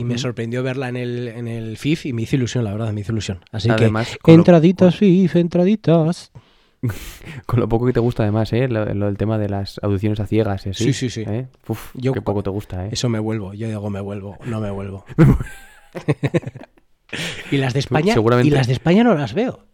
y 0.00 0.04
me 0.04 0.18
sorprendió 0.18 0.62
verla 0.62 0.88
en 0.88 0.96
el, 0.96 1.28
en 1.28 1.48
el 1.48 1.76
FIF 1.76 2.06
y 2.06 2.12
me 2.12 2.22
hizo 2.22 2.36
ilusión, 2.36 2.64
la 2.64 2.72
verdad, 2.72 2.92
me 2.92 3.00
hizo 3.00 3.12
ilusión. 3.12 3.40
Así 3.52 3.68
Además, 3.70 4.16
que, 4.22 4.32
lo- 4.32 4.38
entraditas 4.38 4.96
FIF, 4.96 5.36
entraditas. 5.36 6.30
Con 7.46 7.58
lo 7.60 7.68
poco 7.68 7.86
que 7.86 7.92
te 7.92 8.00
gusta 8.00 8.22
además, 8.22 8.52
¿eh? 8.52 8.68
Lo, 8.68 8.84
lo 8.94 9.06
del 9.06 9.16
tema 9.16 9.36
de 9.38 9.48
las 9.48 9.80
audiciones 9.82 10.20
a 10.20 10.26
ciegas 10.26 10.64
y 10.66 10.70
así. 10.70 10.84
Sí, 10.84 10.92
sí, 10.92 11.10
sí. 11.10 11.24
¿eh? 11.26 11.48
Uf, 11.66 11.90
Yo 11.94 12.12
qué 12.12 12.22
poco 12.22 12.42
te 12.42 12.50
gusta, 12.50 12.86
¿eh? 12.86 12.90
Eso 12.92 13.08
me 13.08 13.18
vuelvo, 13.18 13.52
yo 13.54 13.66
digo 13.66 13.90
me 13.90 14.00
vuelvo, 14.00 14.36
no 14.46 14.60
me 14.60 14.70
vuelvo. 14.70 15.04
y 17.50 17.56
las 17.56 17.72
de 17.72 17.80
España, 17.80 18.14
seguramente- 18.14 18.48
y 18.48 18.50
las 18.50 18.66
de 18.66 18.74
España 18.74 19.04
no 19.04 19.14
las 19.14 19.34
veo. 19.34 19.64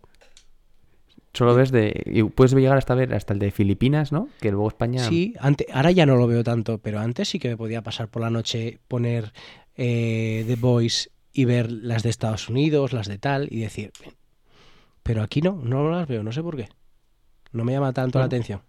Solo 1.32 1.54
ves 1.56 1.72
de... 1.72 2.00
Y 2.06 2.22
puedes 2.22 2.54
llegar 2.54 2.78
hasta 2.78 2.94
ver 2.94 3.12
hasta 3.12 3.32
el 3.32 3.40
de 3.40 3.50
Filipinas, 3.50 4.12
¿no? 4.12 4.28
Que 4.40 4.52
luego 4.52 4.68
España... 4.68 5.00
Sí, 5.00 5.34
ante, 5.40 5.66
ahora 5.72 5.90
ya 5.90 6.06
no 6.06 6.14
lo 6.14 6.28
veo 6.28 6.44
tanto, 6.44 6.78
pero 6.78 7.00
antes 7.00 7.28
sí 7.28 7.40
que 7.40 7.48
me 7.48 7.56
podía 7.56 7.82
pasar 7.82 8.06
por 8.06 8.22
la 8.22 8.30
noche, 8.30 8.78
poner 8.87 9.32
eh, 9.76 10.44
The 10.46 10.56
Voice 10.56 11.10
y 11.32 11.44
ver 11.44 11.70
las 11.70 12.02
de 12.02 12.10
Estados 12.10 12.48
Unidos, 12.48 12.92
las 12.92 13.08
de 13.08 13.18
tal, 13.18 13.48
y 13.50 13.60
decir, 13.60 13.92
pero 15.02 15.22
aquí 15.22 15.42
no, 15.42 15.60
no 15.62 15.90
las 15.90 16.06
veo, 16.08 16.22
no 16.22 16.32
sé 16.32 16.42
por 16.42 16.56
qué. 16.56 16.68
No 17.52 17.64
me 17.64 17.72
llama 17.72 17.92
tanto 17.92 18.18
la 18.18 18.24
atención, 18.26 18.60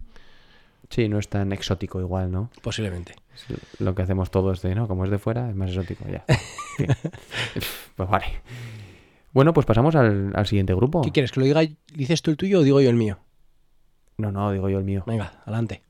Sí, 0.89 1.09
no 1.09 1.17
es 1.17 1.27
tan 1.27 1.51
exótico 1.51 1.99
igual, 1.99 2.31
¿no? 2.31 2.51
posiblemente. 2.61 3.15
Lo 3.79 3.95
que 3.95 4.03
hacemos 4.03 4.29
todos 4.31 4.61
de, 4.61 4.75
¿no? 4.75 4.87
Como 4.87 5.03
es 5.03 5.09
de 5.09 5.17
fuera, 5.17 5.49
es 5.49 5.55
más 5.55 5.69
exótico, 5.69 6.05
ya. 6.09 6.23
Sí. 6.77 6.85
pues 7.95 8.09
vale. 8.09 8.25
Bueno, 9.31 9.53
pues 9.53 9.65
pasamos 9.65 9.95
al, 9.95 10.31
al 10.35 10.45
siguiente 10.45 10.73
grupo. 10.73 11.01
¿Qué 11.01 11.11
quieres? 11.11 11.31
¿Que 11.31 11.39
lo 11.39 11.45
diga, 11.45 11.61
dices 11.93 12.21
tú 12.21 12.31
el 12.31 12.37
tuyo 12.37 12.59
o 12.59 12.63
digo 12.63 12.81
yo 12.81 12.89
el 12.89 12.95
mío? 12.95 13.17
No, 14.17 14.31
no, 14.31 14.51
digo 14.51 14.69
yo 14.69 14.77
el 14.77 14.83
mío. 14.83 15.03
Venga, 15.07 15.41
adelante. 15.43 15.81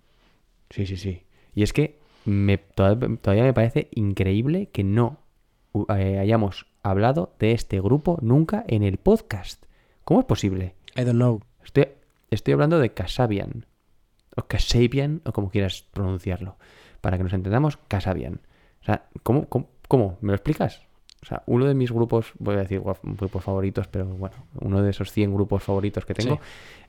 Sí, 0.69 0.85
sí, 0.85 0.95
sí. 0.97 1.23
Y 1.53 1.63
es 1.63 1.73
que 1.73 1.99
me, 2.25 2.57
todavía, 2.57 3.43
me 3.43 3.53
parece 3.53 3.87
increíble 3.91 4.69
que 4.71 4.83
no 4.83 5.19
uh, 5.73 5.85
eh, 5.93 6.19
hayamos 6.19 6.65
hablado 6.83 7.35
de 7.39 7.51
este 7.51 7.79
grupo 7.79 8.17
nunca 8.21 8.63
en 8.67 8.83
el 8.83 8.97
podcast. 8.97 9.65
¿Cómo 10.03 10.19
es 10.19 10.25
posible? 10.25 10.75
I 10.95 11.03
don't 11.03 11.15
know. 11.15 11.41
Estoy, 11.63 11.87
estoy 12.31 12.53
hablando 12.53 12.79
de 12.79 12.93
Casabian. 12.93 13.65
O 14.35 14.43
Casabian, 14.43 15.21
o 15.25 15.31
como 15.31 15.49
quieras 15.49 15.85
pronunciarlo. 15.93 16.57
Para 17.01 17.17
que 17.17 17.23
nos 17.23 17.33
entendamos, 17.33 17.77
Casabian. 17.87 18.41
O 18.81 18.85
sea, 18.85 19.07
¿cómo, 19.23 19.47
cómo, 19.47 19.69
cómo? 19.87 20.17
¿Me 20.21 20.29
lo 20.29 20.35
explicas? 20.35 20.81
O 21.21 21.25
sea, 21.25 21.41
uno 21.47 21.65
de 21.65 21.73
mis 21.73 21.91
grupos, 21.91 22.33
voy 22.37 22.55
a 22.55 22.59
decir 22.59 22.81
grupos 22.81 23.43
favoritos, 23.43 23.87
pero 23.87 24.05
bueno, 24.05 24.35
uno 24.59 24.83
de 24.83 24.91
esos 24.91 25.11
100 25.11 25.33
grupos 25.33 25.63
favoritos 25.63 26.05
que 26.05 26.13
tengo. 26.13 26.35
Sí. 26.35 26.41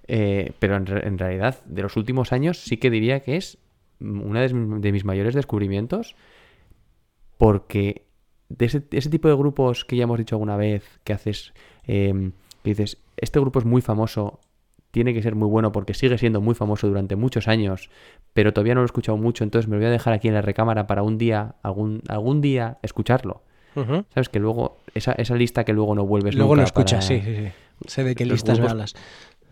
eh, 0.08 0.52
pero 0.58 0.76
en 0.76 1.18
realidad, 1.18 1.56
de 1.64 1.82
los 1.82 1.96
últimos 1.96 2.32
años, 2.32 2.58
sí 2.58 2.76
que 2.76 2.90
diría 2.90 3.20
que 3.20 3.36
es 3.36 3.58
una 4.00 4.40
de, 4.42 4.52
mis- 4.54 4.80
de 4.82 4.92
mis 4.92 5.04
mayores 5.04 5.34
descubrimientos. 5.34 6.16
Porque 7.38 8.06
de 8.48 8.66
ese, 8.66 8.82
ese 8.92 9.10
tipo 9.10 9.28
de 9.28 9.34
grupos 9.34 9.84
que 9.84 9.96
ya 9.96 10.04
hemos 10.04 10.18
dicho 10.18 10.36
alguna 10.36 10.56
vez, 10.56 11.00
que 11.04 11.12
haces, 11.12 11.52
eh, 11.86 12.30
que 12.62 12.70
dices, 12.70 12.98
este 13.16 13.40
grupo 13.40 13.58
es 13.58 13.64
muy 13.64 13.82
famoso, 13.82 14.40
tiene 14.90 15.12
que 15.12 15.22
ser 15.22 15.34
muy 15.34 15.48
bueno 15.48 15.72
porque 15.72 15.92
sigue 15.94 16.16
siendo 16.16 16.40
muy 16.40 16.54
famoso 16.54 16.86
durante 16.88 17.16
muchos 17.16 17.48
años, 17.48 17.90
pero 18.32 18.52
todavía 18.54 18.74
no 18.74 18.80
lo 18.80 18.84
he 18.84 18.86
escuchado 18.86 19.18
mucho, 19.18 19.44
entonces 19.44 19.68
me 19.68 19.76
lo 19.76 19.80
voy 19.80 19.88
a 19.88 19.90
dejar 19.90 20.14
aquí 20.14 20.28
en 20.28 20.34
la 20.34 20.42
recámara 20.42 20.86
para 20.86 21.02
un 21.02 21.18
día, 21.18 21.56
algún, 21.62 22.02
algún 22.08 22.40
día 22.40 22.78
escucharlo. 22.82 23.42
¿Sabes? 24.14 24.30
Que 24.30 24.38
luego, 24.38 24.78
esa, 24.94 25.12
esa 25.12 25.34
lista 25.34 25.64
que 25.64 25.74
luego 25.74 25.94
no 25.94 26.06
vuelves 26.06 26.34
Luego 26.34 26.52
nunca 26.56 26.62
no 26.62 26.66
escuchas, 26.66 27.06
para- 27.06 27.20
sí, 27.20 27.20
sí, 27.22 27.36
sí. 27.36 27.52
Sé 27.86 28.04
de 28.04 28.14
qué 28.14 28.24
Los 28.24 28.36
listas 28.36 28.56
grupos- 28.58 28.70
hablas. 28.70 28.94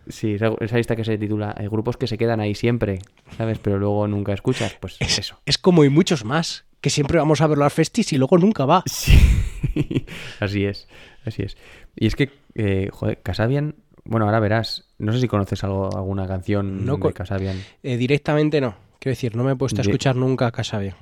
Sí, 0.07 0.35
esa, 0.35 0.77
lista 0.77 0.95
que 0.95 1.03
se 1.03 1.17
titula 1.17 1.55
eh, 1.57 1.67
Grupos 1.67 1.97
que 1.97 2.07
se 2.07 2.17
quedan 2.17 2.39
ahí 2.39 2.55
siempre, 2.55 2.99
¿sabes? 3.37 3.59
Pero 3.59 3.79
luego 3.79 4.07
nunca 4.07 4.33
escuchas, 4.33 4.77
pues 4.79 4.97
Es, 4.99 5.17
eso. 5.19 5.39
es 5.45 5.57
como 5.57 5.83
y 5.83 5.89
muchos 5.89 6.25
más, 6.25 6.65
que 6.81 6.89
siempre 6.89 7.17
vamos 7.17 7.41
a 7.41 7.47
verlo 7.47 7.63
al 7.65 7.71
festis 7.71 8.13
y 8.13 8.17
luego 8.17 8.37
nunca 8.37 8.65
va. 8.65 8.83
Sí, 8.85 10.05
así 10.39 10.65
es, 10.65 10.87
así 11.25 11.43
es. 11.43 11.57
Y 11.95 12.07
es 12.07 12.15
que, 12.15 12.31
eh, 12.53 12.89
joder, 12.91 13.21
Casabian, 13.21 13.75
bueno, 14.03 14.25
ahora 14.25 14.39
verás, 14.39 14.85
no 14.99 15.11
sé 15.11 15.19
si 15.19 15.27
conoces 15.27 15.63
algo, 15.63 15.95
alguna 15.95 16.27
canción 16.27 16.85
No 16.85 16.97
de 16.97 17.13
Casabian. 17.13 17.59
Eh, 17.81 17.97
directamente 17.97 18.61
no. 18.61 18.75
Quiero 18.99 19.13
decir, 19.13 19.35
no 19.35 19.43
me 19.43 19.53
he 19.53 19.55
puesto 19.55 19.81
a 19.81 19.83
escuchar 19.83 20.15
nunca 20.15 20.51
a. 20.51 20.95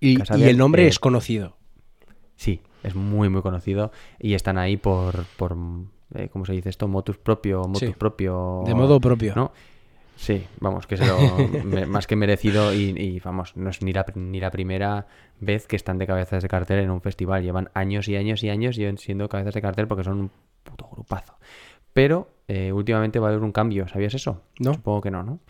Y, 0.00 0.16
Casabian, 0.16 0.48
y 0.48 0.50
el 0.50 0.58
nombre 0.58 0.84
eh, 0.84 0.88
es 0.88 0.98
conocido. 0.98 1.56
Sí, 2.36 2.60
es 2.82 2.94
muy, 2.94 3.28
muy 3.28 3.42
conocido 3.42 3.92
y 4.18 4.34
están 4.34 4.58
ahí 4.58 4.76
por, 4.76 5.26
por 5.36 5.56
eh, 6.14 6.28
¿cómo 6.32 6.44
se 6.44 6.52
dice 6.52 6.68
esto? 6.68 6.88
Motus 6.88 7.18
propio, 7.18 7.60
motus 7.64 7.80
Sí, 7.80 7.94
propio. 7.96 8.62
de 8.66 8.74
modo 8.74 9.00
propio. 9.00 9.34
¿no? 9.34 9.52
Sí, 10.16 10.44
vamos, 10.60 10.86
que 10.86 10.96
se 10.96 11.06
lo 11.06 11.16
me- 11.64 11.86
más 11.86 12.06
que 12.06 12.14
merecido 12.16 12.72
y, 12.74 12.90
y, 12.96 13.18
vamos, 13.20 13.56
no 13.56 13.70
es 13.70 13.82
ni 13.82 13.92
la, 13.92 14.04
ni 14.14 14.40
la 14.40 14.50
primera 14.50 15.06
vez 15.40 15.66
que 15.66 15.76
están 15.76 15.98
de 15.98 16.06
cabezas 16.06 16.42
de 16.42 16.48
cartel 16.48 16.80
en 16.80 16.90
un 16.90 17.00
festival. 17.00 17.42
Llevan 17.42 17.70
años 17.74 18.08
y 18.08 18.16
años 18.16 18.42
y 18.44 18.50
años 18.50 18.76
siendo 18.98 19.28
cabezas 19.28 19.54
de 19.54 19.62
cartel 19.62 19.88
porque 19.88 20.04
son 20.04 20.18
un 20.20 20.30
puto 20.62 20.88
grupazo. 20.92 21.34
Pero 21.92 22.28
eh, 22.48 22.72
últimamente 22.72 23.18
va 23.18 23.28
a 23.28 23.30
haber 23.30 23.42
un 23.42 23.52
cambio, 23.52 23.88
¿sabías 23.88 24.14
eso? 24.14 24.42
No. 24.60 24.74
Supongo 24.74 25.00
que 25.00 25.10
no, 25.10 25.22
¿no? 25.22 25.40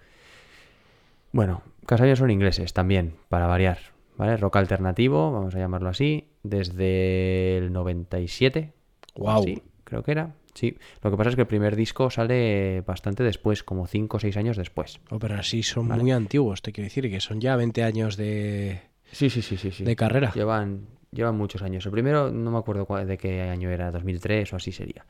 Bueno, 1.33 1.63
Casabian 1.87 2.17
son 2.17 2.31
ingleses 2.31 2.73
también, 2.73 3.15
para 3.29 3.47
variar, 3.47 3.79
¿vale? 4.17 4.37
Rock 4.37 4.57
alternativo, 4.57 5.33
vamos 5.33 5.55
a 5.55 5.59
llamarlo 5.59 5.89
así, 5.89 6.29
desde 6.43 7.57
el 7.59 7.73
97. 7.73 8.73
o 9.15 9.21
Guau. 9.23 9.41
así, 9.41 9.63
creo 9.85 10.03
que 10.03 10.13
era. 10.13 10.35
Sí, 10.55 10.77
lo 11.03 11.11
que 11.11 11.17
pasa 11.17 11.31
es 11.31 11.37
que 11.37 11.43
el 11.43 11.47
primer 11.47 11.77
disco 11.77 12.11
sale 12.11 12.83
bastante 12.83 13.23
después, 13.23 13.63
como 13.63 13.87
5 13.87 14.19
o 14.19 14.21
6 14.21 14.37
años 14.37 14.57
después. 14.57 15.01
Oh, 15.11 15.19
pero 15.19 15.37
así 15.37 15.63
son 15.63 15.89
Vale. 15.89 16.03
muy 16.03 16.13
antiguos, 16.13 16.61
te 16.63 16.73
quiero 16.73 16.87
decir, 16.87 17.09
que 17.11 17.21
son 17.21 17.41
ya 17.41 17.57
20 17.57 17.83
años 17.85 18.17
de, 18.19 18.83
Sí, 19.13 19.31
sí, 19.31 19.41
sí, 19.43 19.57
sí. 19.57 19.71
sí. 19.71 19.85
de 19.85 19.97
carrera. 19.97 20.33
Llevan, 20.35 20.87
llevan 21.11 21.37
muchos 21.37 21.63
años. 21.63 21.87
El 21.87 21.93
primero 21.93 22.31
no 22.31 22.51
me 22.51 22.59
acuerdo 22.59 22.87
de 23.05 23.17
qué 23.19 23.43
año 23.43 23.71
era, 23.71 23.91
2003 23.91 24.53
o 24.53 24.57
así 24.57 24.73
sería. 24.73 25.07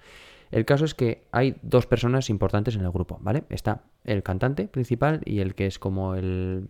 El 0.52 0.64
caso 0.64 0.84
es 0.84 0.94
que 0.94 1.24
hay 1.32 1.56
dos 1.62 1.86
personas 1.86 2.28
importantes 2.30 2.76
en 2.76 2.82
el 2.82 2.90
grupo, 2.90 3.18
¿vale? 3.22 3.44
Está 3.48 3.84
el 4.04 4.22
cantante 4.22 4.68
principal 4.68 5.22
y 5.24 5.40
el 5.40 5.54
que 5.54 5.66
es 5.66 5.78
como 5.78 6.14
el, 6.14 6.68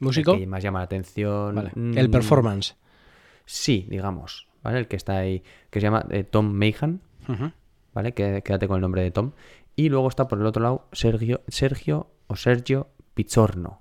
¿Músico? 0.00 0.34
el 0.34 0.40
que 0.40 0.46
más 0.46 0.62
llama 0.62 0.80
la 0.80 0.84
atención. 0.86 1.54
Vale. 1.54 1.70
Mm, 1.74 1.96
El 1.96 2.10
performance. 2.10 2.76
Sí, 3.44 3.86
digamos, 3.88 4.48
¿vale? 4.62 4.80
El 4.80 4.88
que 4.88 4.96
está 4.96 5.18
ahí, 5.18 5.42
que 5.70 5.80
se 5.80 5.86
llama 5.86 6.04
eh, 6.10 6.24
Tom 6.24 6.52
Mayhan, 6.52 7.00
Ujú. 7.28 7.52
¿Vale? 7.96 8.12
Quédate 8.12 8.68
con 8.68 8.76
el 8.76 8.82
nombre 8.82 9.02
de 9.02 9.10
Tom. 9.10 9.32
Y 9.74 9.88
luego 9.88 10.06
está 10.08 10.28
por 10.28 10.38
el 10.38 10.46
otro 10.46 10.62
lado 10.62 10.86
Sergio, 10.92 11.40
Sergio 11.48 12.08
o 12.28 12.36
Sergio 12.36 12.88
Pizzorno, 13.14 13.80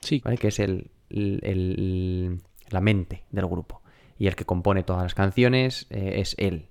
Sí. 0.00 0.22
¿vale? 0.24 0.38
Que 0.38 0.48
es 0.48 0.60
el, 0.60 0.90
el- 1.10 1.40
el- 1.42 2.40
la 2.70 2.80
mente 2.80 3.24
del 3.30 3.46
grupo. 3.46 3.82
Y 4.18 4.26
el 4.28 4.36
que 4.36 4.44
compone 4.44 4.82
todas 4.84 5.02
las 5.02 5.14
canciones 5.14 5.86
eh, 5.90 6.14
es 6.20 6.34
él. 6.38 6.66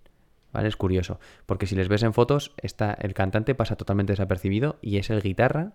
¿Vale? 0.53 0.69
Es 0.69 0.77
curioso. 0.77 1.19
Porque 1.45 1.67
si 1.67 1.75
les 1.75 1.89
ves 1.89 2.03
en 2.03 2.13
fotos, 2.13 2.53
está, 2.57 2.93
el 2.93 3.13
cantante 3.13 3.53
pasa 3.53 3.75
totalmente 3.75 4.13
desapercibido 4.13 4.77
y 4.81 4.97
es 4.97 5.09
el 5.09 5.21
guitarra 5.21 5.73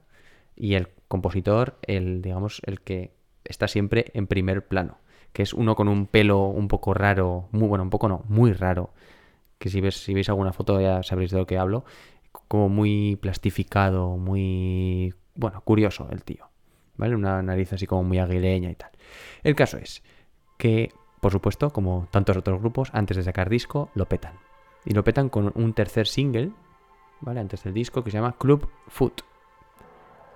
y 0.56 0.74
el 0.74 0.88
compositor, 1.08 1.78
el, 1.82 2.22
digamos, 2.22 2.62
el 2.64 2.80
que 2.80 3.12
está 3.44 3.68
siempre 3.68 4.06
en 4.14 4.26
primer 4.26 4.66
plano. 4.66 4.98
Que 5.34 5.42
es 5.42 5.52
uno 5.54 5.74
con 5.76 5.88
un 5.88 6.06
pelo 6.06 6.46
un 6.46 6.68
poco 6.68 6.94
raro, 6.94 7.48
muy 7.52 7.68
bueno, 7.68 7.84
un 7.84 7.90
poco 7.90 8.08
no, 8.08 8.24
muy 8.28 8.52
raro. 8.52 8.90
Que 9.62 9.70
si 9.70 9.80
ves, 9.80 10.02
si 10.02 10.12
veis 10.12 10.28
alguna 10.28 10.52
foto 10.52 10.80
ya 10.80 11.04
sabréis 11.04 11.30
de 11.30 11.38
lo 11.38 11.46
que 11.46 11.56
hablo. 11.56 11.84
Como 12.48 12.68
muy 12.68 13.14
plastificado, 13.14 14.16
muy. 14.16 15.14
Bueno, 15.36 15.60
curioso 15.60 16.08
el 16.10 16.24
tío. 16.24 16.48
¿Vale? 16.96 17.14
Una 17.14 17.40
nariz 17.42 17.72
así 17.72 17.86
como 17.86 18.02
muy 18.02 18.18
aguileña 18.18 18.72
y 18.72 18.74
tal. 18.74 18.90
El 19.44 19.54
caso 19.54 19.76
es 19.76 20.02
que, 20.58 20.92
por 21.20 21.30
supuesto, 21.30 21.70
como 21.70 22.08
tantos 22.10 22.36
otros 22.36 22.58
grupos, 22.58 22.90
antes 22.92 23.16
de 23.16 23.22
sacar 23.22 23.48
disco, 23.48 23.88
lo 23.94 24.06
petan. 24.06 24.34
Y 24.84 24.94
lo 24.94 25.04
petan 25.04 25.28
con 25.28 25.52
un 25.54 25.74
tercer 25.74 26.08
single, 26.08 26.50
¿vale? 27.20 27.38
Antes 27.38 27.62
del 27.62 27.72
disco, 27.72 28.02
que 28.02 28.10
se 28.10 28.16
llama 28.16 28.36
Club 28.36 28.68
Foot. 28.88 29.22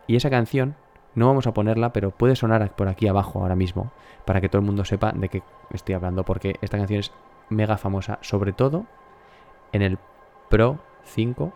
Y 0.07 0.15
esa 0.15 0.31
canción, 0.31 0.77
no 1.17 1.27
vamos 1.27 1.49
a 1.49 1.53
ponerla, 1.53 1.93
pero 1.93 2.13
puede 2.13 2.37
sonar 2.37 2.77
por 2.77 2.87
aquí 2.87 3.09
abajo 3.09 3.41
ahora 3.41 3.57
mismo, 3.57 3.91
para 4.25 4.41
que 4.41 4.49
todo 4.49 4.61
el 4.61 4.67
mundo 4.67 4.85
sepa 4.85 5.11
de 5.11 5.29
qué 5.29 5.43
estoy 5.73 5.97
hablando, 5.97 6.25
porque 6.25 6.55
esta 6.63 6.79
canción 6.79 7.01
es 7.01 7.11
mega 7.51 7.77
famosa, 7.77 8.21
sobre 8.23 8.53
todo 8.53 8.87
en 9.73 9.83
el 9.83 9.99
Pro 10.51 10.79
5, 11.15 11.53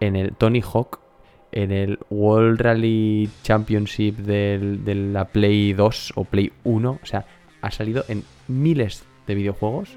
en 0.00 0.16
el 0.16 0.34
Tony 0.34 0.60
Hawk, 0.62 1.00
en 1.52 1.72
el 1.72 1.98
World 2.10 2.60
Rally 2.60 3.28
Championship 3.42 4.16
del- 4.18 4.84
de 4.84 4.94
la 4.94 5.24
Play 5.26 5.72
2 5.72 6.12
o 6.14 6.24
Play 6.24 6.52
1, 6.64 6.98
o 7.02 7.06
sea, 7.06 7.24
ha 7.62 7.70
salido 7.70 8.04
en 8.08 8.22
miles 8.48 9.04
de 9.26 9.34
videojuegos. 9.34 9.90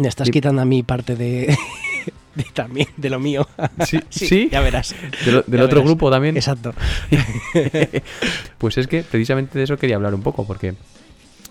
Me 0.00 0.08
estás 0.08 0.30
quitando 0.30 0.62
a 0.62 0.64
mí 0.64 0.82
parte 0.82 1.14
de, 1.16 1.54
de 2.34 2.44
también 2.54 2.88
de 2.96 3.10
lo 3.10 3.20
mío. 3.20 3.46
Sí, 3.86 4.00
Sí, 4.08 4.48
ya 4.50 4.60
verás. 4.60 4.94
De 5.24 5.32
lo- 5.32 5.42
del 5.42 5.60
Ya 5.60 5.64
otro 5.66 5.76
verás. 5.80 5.84
grupo 5.90 6.10
también. 6.10 6.36
Exacto. 6.36 6.72
Pues 8.58 8.78
es 8.78 8.86
que 8.86 9.02
precisamente 9.02 9.58
de 9.58 9.64
eso 9.64 9.76
quería 9.76 9.96
hablar 9.96 10.14
un 10.14 10.22
poco, 10.22 10.46
porque 10.46 10.74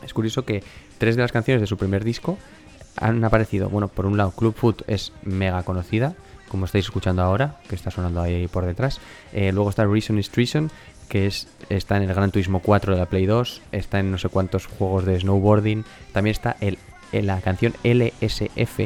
es 0.04 0.14
curioso 0.14 0.44
que 0.44 0.64
tres 0.98 1.16
de 1.16 1.22
las 1.22 1.32
canciones 1.32 1.62
de 1.62 1.68
su 1.68 1.78
primer 1.78 2.04
disco 2.04 2.38
han 2.98 3.24
aparecido. 3.24 3.70
Bueno, 3.70 3.88
por 3.88 4.06
un 4.06 4.18
lado, 4.18 4.32
Club 4.32 4.56
Food 4.56 4.84
es 4.88 5.12
mega 5.24 5.64
conocida, 5.64 6.16
como 6.50 6.66
estáis 6.66 6.86
escuchando 6.86 7.22
ahora, 7.22 7.58
que 7.68 7.76
está 7.76 7.92
sonando 7.92 8.22
ahí 8.22 8.48
por 8.48 8.66
detrás. 8.66 9.00
Eh, 9.32 9.52
luego 9.52 9.70
está 9.70 9.86
Reason 9.86 10.18
is 10.20 10.30
Treason, 10.30 10.70
que 11.10 11.28
es, 11.28 11.48
está 11.70 11.98
en 11.98 12.04
el 12.04 12.14
Gran 12.14 12.32
Turismo 12.32 12.60
4 12.60 12.94
de 12.94 13.00
la 13.00 13.08
Play 13.08 13.26
2, 13.26 13.62
está 13.72 14.00
en 14.00 14.12
no 14.12 14.18
sé 14.18 14.30
cuántos 14.30 14.68
juegos 14.68 15.06
de 15.06 15.20
snowboarding. 15.20 15.84
También 16.12 16.32
está 16.32 16.56
el, 16.60 16.78
en 17.12 17.28
la 17.28 17.42
canción 17.42 17.74
LSF 17.84 18.80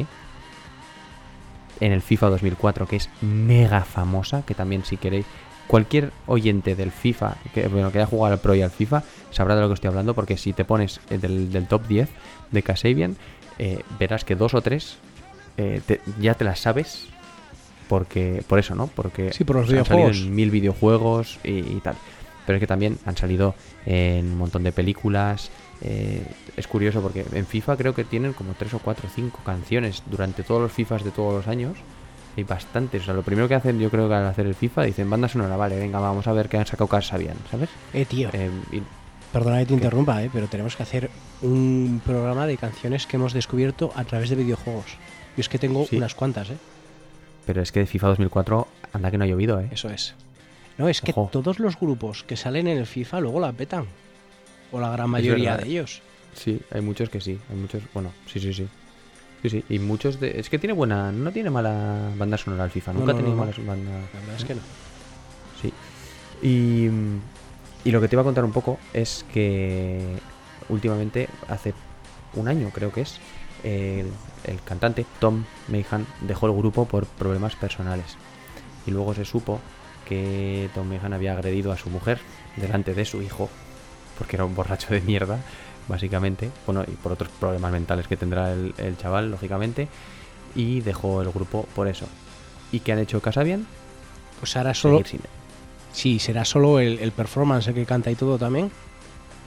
en 1.80 1.92
el 1.92 2.02
FIFA 2.02 2.30
2004, 2.30 2.86
que 2.86 2.96
es 2.96 3.08
mega 3.20 3.82
famosa, 3.84 4.42
que 4.42 4.54
también 4.54 4.84
si 4.84 4.96
queréis 4.96 5.26
cualquier 5.66 6.12
oyente 6.26 6.74
del 6.74 6.90
FIFA, 6.90 7.36
que, 7.54 7.68
bueno, 7.68 7.92
que 7.92 7.98
haya 7.98 8.06
jugado 8.06 8.34
al 8.34 8.40
Pro 8.40 8.54
y 8.54 8.62
al 8.62 8.70
FIFA, 8.70 9.02
sabrá 9.30 9.54
de 9.54 9.60
lo 9.60 9.68
que 9.68 9.74
estoy 9.74 9.88
hablando, 9.88 10.14
porque 10.14 10.36
si 10.36 10.52
te 10.52 10.64
pones 10.64 11.00
del, 11.10 11.52
del 11.52 11.66
top 11.68 11.86
10 11.86 12.08
de 12.50 12.62
Kasabian, 12.62 13.16
eh, 13.58 13.82
verás 13.98 14.24
que 14.24 14.36
dos 14.36 14.54
o 14.54 14.62
tres 14.62 14.96
eh, 15.56 15.80
te- 15.86 16.00
ya 16.20 16.34
te 16.34 16.44
las 16.44 16.60
sabes, 16.60 17.06
porque 17.88 18.42
por 18.46 18.58
eso, 18.58 18.74
¿no? 18.74 18.86
Porque 18.88 19.32
Sí, 19.32 19.44
por 19.44 19.56
los 19.56 19.70
han 19.72 19.84
salido 19.84 20.10
en 20.10 20.34
mil 20.34 20.50
videojuegos 20.50 21.38
y, 21.44 21.58
y 21.58 21.80
tal. 21.82 21.96
Pero 22.46 22.56
es 22.56 22.60
que 22.60 22.66
también 22.66 22.98
han 23.04 23.16
salido 23.16 23.54
en 23.86 24.26
un 24.26 24.38
montón 24.38 24.62
de 24.62 24.72
películas. 24.72 25.50
eh, 25.82 26.22
es 26.56 26.66
curioso 26.66 27.00
porque 27.02 27.24
en 27.32 27.46
FIFA 27.46 27.76
creo 27.76 27.94
que 27.94 28.04
tienen 28.04 28.32
como 28.32 28.54
tres 28.54 28.74
o 28.74 28.78
cuatro 28.78 29.06
o 29.06 29.10
cinco 29.14 29.40
canciones 29.44 30.02
durante 30.06 30.42
todos 30.42 30.60
los 30.62 30.72
FIFAs 30.72 31.04
de 31.04 31.10
todos 31.10 31.34
los 31.34 31.46
años. 31.48 31.76
Hay 32.36 32.44
bastantes. 32.44 33.02
O 33.02 33.04
sea, 33.06 33.14
lo 33.14 33.22
primero 33.22 33.48
que 33.48 33.54
hacen, 33.54 33.78
yo 33.78 33.90
creo 33.90 34.08
que 34.08 34.14
al 34.14 34.26
hacer 34.26 34.46
el 34.46 34.54
FIFA, 34.54 34.84
dicen 34.84 35.10
banda 35.10 35.28
sonora, 35.28 35.56
vale, 35.56 35.78
venga, 35.78 35.98
vamos 36.00 36.26
a 36.26 36.32
ver 36.32 36.48
qué 36.48 36.56
han 36.58 36.66
sacado 36.66 36.88
Casabian, 36.88 37.36
¿sabes? 37.50 37.68
Eh, 37.92 38.04
tío, 38.06 38.30
Eh, 38.32 38.50
y- 38.72 38.82
perdona 39.32 39.58
que 39.60 39.66
te 39.66 39.74
interrumpa, 39.74 40.22
eh, 40.22 40.30
pero 40.32 40.46
tenemos 40.48 40.76
que 40.76 40.82
hacer 40.82 41.10
un 41.42 42.00
programa 42.04 42.46
de 42.46 42.56
canciones 42.56 43.06
que 43.06 43.16
hemos 43.16 43.32
descubierto 43.32 43.92
a 43.94 44.04
través 44.04 44.30
de 44.30 44.36
videojuegos. 44.36 44.96
Yo 45.36 45.40
es 45.40 45.48
que 45.48 45.58
tengo 45.58 45.86
Sí. 45.86 45.96
unas 45.96 46.14
cuantas, 46.14 46.50
¿eh? 46.50 46.56
Pero 47.46 47.62
es 47.62 47.72
que 47.72 47.80
de 47.80 47.86
FIFA 47.86 48.08
2004 48.08 48.68
anda 48.92 49.10
que 49.10 49.18
no 49.18 49.24
ha 49.24 49.26
llovido, 49.26 49.60
¿eh? 49.60 49.68
Eso 49.70 49.88
es. 49.90 50.14
No, 50.76 50.88
es 50.88 51.00
que 51.00 51.10
Ojo. 51.12 51.28
todos 51.32 51.58
los 51.58 51.78
grupos 51.78 52.22
que 52.24 52.36
salen 52.36 52.68
en 52.68 52.78
el 52.78 52.86
FIFA 52.86 53.20
luego 53.20 53.40
la 53.40 53.52
petan. 53.52 53.86
O 54.70 54.78
la 54.80 54.90
gran 54.90 55.08
mayoría 55.10 55.56
de 55.56 55.66
ellos. 55.66 56.02
Sí, 56.34 56.60
hay 56.70 56.80
muchos 56.82 57.08
que 57.08 57.20
sí. 57.20 57.38
Hay 57.50 57.56
muchos, 57.56 57.82
bueno, 57.94 58.12
sí, 58.26 58.38
sí, 58.38 58.52
sí. 58.52 58.68
Sí, 59.42 59.50
sí. 59.50 59.64
Y 59.68 59.78
muchos 59.78 60.20
de. 60.20 60.38
Es 60.38 60.50
que 60.50 60.58
tiene 60.58 60.72
buena. 60.74 61.10
No 61.10 61.30
tiene 61.32 61.48
mala 61.50 62.10
banda 62.16 62.36
sonora 62.36 62.64
el 62.64 62.70
FIFA. 62.70 62.92
No, 62.92 63.00
Nunca 63.00 63.12
no, 63.12 63.18
ha 63.18 63.22
tenido 63.22 63.36
no, 63.36 63.40
no. 63.44 63.50
malas 63.50 63.66
bandas. 63.66 64.10
La 64.14 64.20
verdad 64.20 64.36
es 64.36 64.44
que 64.44 64.54
no. 64.54 64.60
Sí. 65.62 65.72
Y, 66.42 66.88
y 67.88 67.90
lo 67.90 68.02
que 68.02 68.08
te 68.08 68.16
iba 68.16 68.20
a 68.20 68.24
contar 68.24 68.44
un 68.44 68.52
poco 68.52 68.78
es 68.92 69.24
que 69.32 70.18
últimamente, 70.68 71.26
hace 71.48 71.72
un 72.34 72.46
año 72.46 72.68
creo 72.68 72.92
que 72.92 73.00
es, 73.00 73.18
el, 73.64 74.10
el 74.44 74.62
cantante 74.62 75.06
Tom 75.18 75.44
Meighan 75.68 76.06
dejó 76.20 76.48
el 76.48 76.52
grupo 76.52 76.84
por 76.84 77.06
problemas 77.06 77.56
personales. 77.56 78.18
Y 78.86 78.90
luego 78.90 79.14
se 79.14 79.24
supo 79.24 79.58
que 80.06 80.68
Tom 80.74 80.86
Meighan 80.86 81.14
había 81.14 81.32
agredido 81.32 81.72
a 81.72 81.78
su 81.78 81.88
mujer 81.88 82.18
delante 82.56 82.92
de 82.92 83.06
su 83.06 83.22
hijo, 83.22 83.48
porque 84.18 84.36
era 84.36 84.44
un 84.44 84.54
borracho 84.54 84.92
de 84.92 85.00
mierda, 85.00 85.38
básicamente. 85.88 86.50
Bueno, 86.66 86.84
y 86.86 86.90
por 86.90 87.12
otros 87.12 87.30
problemas 87.40 87.72
mentales 87.72 88.06
que 88.06 88.18
tendrá 88.18 88.52
el, 88.52 88.74
el 88.76 88.98
chaval, 88.98 89.30
lógicamente. 89.30 89.88
Y 90.54 90.82
dejó 90.82 91.22
el 91.22 91.30
grupo 91.30 91.66
por 91.74 91.88
eso. 91.88 92.04
¿Y 92.70 92.80
qué 92.80 92.92
han 92.92 92.98
hecho 92.98 93.22
Casabian? 93.22 93.66
Pues 94.40 94.54
ahora 94.58 94.74
solo. 94.74 95.02
Sin. 95.06 95.22
Sí, 95.98 96.20
será 96.20 96.44
solo 96.44 96.78
el, 96.78 97.00
el 97.00 97.10
performance 97.10 97.66
el 97.66 97.74
que 97.74 97.84
canta 97.84 98.08
y 98.08 98.14
todo 98.14 98.38
también. 98.38 98.70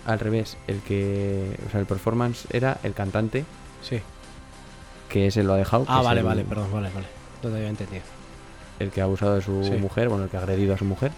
Al 0.06 0.20
revés, 0.20 0.58
el 0.68 0.82
que. 0.82 1.56
O 1.66 1.70
sea, 1.72 1.80
el 1.80 1.86
performance 1.86 2.46
era 2.52 2.78
el 2.84 2.94
cantante, 2.94 3.46
Sí. 3.82 4.02
que 5.08 5.28
ese 5.28 5.44
lo 5.44 5.54
ha 5.54 5.58
dejado. 5.58 5.86
Ah, 5.88 6.02
vale, 6.02 6.20
el- 6.20 6.26
vale, 6.26 6.44
perdón, 6.44 6.68
vale, 6.74 6.90
vale. 6.94 7.08
No 7.42 7.50
te 7.50 7.56
había 7.56 7.70
entendido. 7.70 8.04
El 8.80 8.90
que 8.92 9.00
ha 9.00 9.06
abusado 9.06 9.36
de 9.36 9.42
su 9.42 9.64
Sí. 9.64 9.72
mujer, 9.80 10.10
bueno, 10.10 10.26
el 10.26 10.30
que 10.30 10.36
ha 10.36 10.42
agredido 10.42 10.74
a 10.74 10.78
su 10.78 10.84
mujer. 10.84 11.12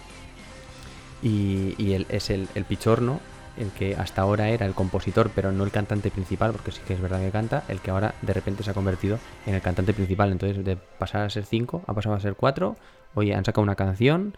Y, 1.22 1.74
y 1.78 1.94
él 1.94 2.06
es 2.10 2.30
el, 2.30 2.48
el 2.54 2.64
pichorno, 2.64 3.18
el 3.56 3.70
que 3.70 3.96
hasta 3.96 4.22
ahora 4.22 4.50
era 4.50 4.66
el 4.66 4.74
compositor, 4.74 5.30
pero 5.34 5.50
no 5.50 5.64
el 5.64 5.70
cantante 5.72 6.10
principal, 6.12 6.52
porque 6.52 6.70
sí 6.72 6.80
que 6.86 6.94
es 6.94 7.00
verdad 7.00 7.20
que 7.20 7.30
canta, 7.30 7.64
el 7.68 7.80
que 7.80 7.90
ahora 7.90 8.14
de 8.22 8.32
repente 8.34 8.62
se 8.62 8.70
ha 8.70 8.74
convertido 8.74 9.18
en 9.46 9.54
el 9.54 9.62
cantante 9.62 9.94
principal. 9.94 10.30
Entonces, 10.30 10.64
de 10.64 10.76
pasar 10.76 11.22
a 11.22 11.30
ser 11.30 11.44
cinco, 11.44 11.82
ha 11.86 11.94
pasado 11.94 12.14
a 12.14 12.20
ser 12.20 12.34
cuatro. 12.34 12.76
Oye, 13.14 13.34
han 13.34 13.44
sacado 13.44 13.62
una 13.62 13.74
canción, 13.76 14.36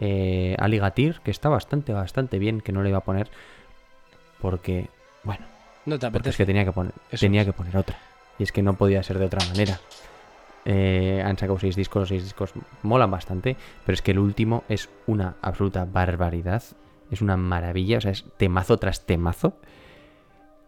eh, 0.00 0.56
Ali 0.58 0.78
Gatir, 0.78 1.20
que 1.22 1.30
está 1.30 1.48
bastante, 1.48 1.92
bastante 1.92 2.38
bien, 2.40 2.60
que 2.60 2.72
no 2.72 2.82
le 2.82 2.88
iba 2.88 2.98
a 2.98 3.04
poner, 3.04 3.30
porque, 4.40 4.88
bueno, 5.22 5.44
No 5.86 5.98
te 5.98 6.10
Porque 6.10 6.30
es 6.30 6.36
que 6.36 6.46
tenía 6.46 6.64
que 6.64 6.72
poner, 6.72 6.92
Eso 7.10 7.20
tenía 7.26 7.42
es. 7.42 7.46
que 7.46 7.52
poner 7.52 7.76
otra. 7.76 7.96
Y 8.38 8.42
es 8.42 8.50
que 8.52 8.62
no 8.62 8.74
podía 8.74 9.02
ser 9.02 9.18
de 9.18 9.26
otra 9.26 9.46
manera. 9.46 9.78
Eh, 10.64 11.22
han 11.24 11.36
sacado 11.38 11.58
seis 11.58 11.76
discos, 11.76 12.00
los 12.00 12.08
seis 12.08 12.24
discos 12.24 12.52
molan 12.82 13.10
bastante, 13.10 13.56
pero 13.84 13.94
es 13.94 14.02
que 14.02 14.10
el 14.12 14.18
último 14.18 14.64
es 14.68 14.88
una 15.06 15.36
absoluta 15.42 15.84
barbaridad. 15.84 16.62
Es 17.10 17.20
una 17.22 17.36
maravilla, 17.36 17.98
o 17.98 18.00
sea, 18.00 18.12
es 18.12 18.24
temazo 18.38 18.78
tras 18.78 19.04
temazo. 19.06 19.58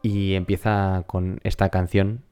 Y 0.03 0.35
empieza 0.35 1.05
con 1.07 1.41
esta 1.45 1.69
canción, 1.71 2.23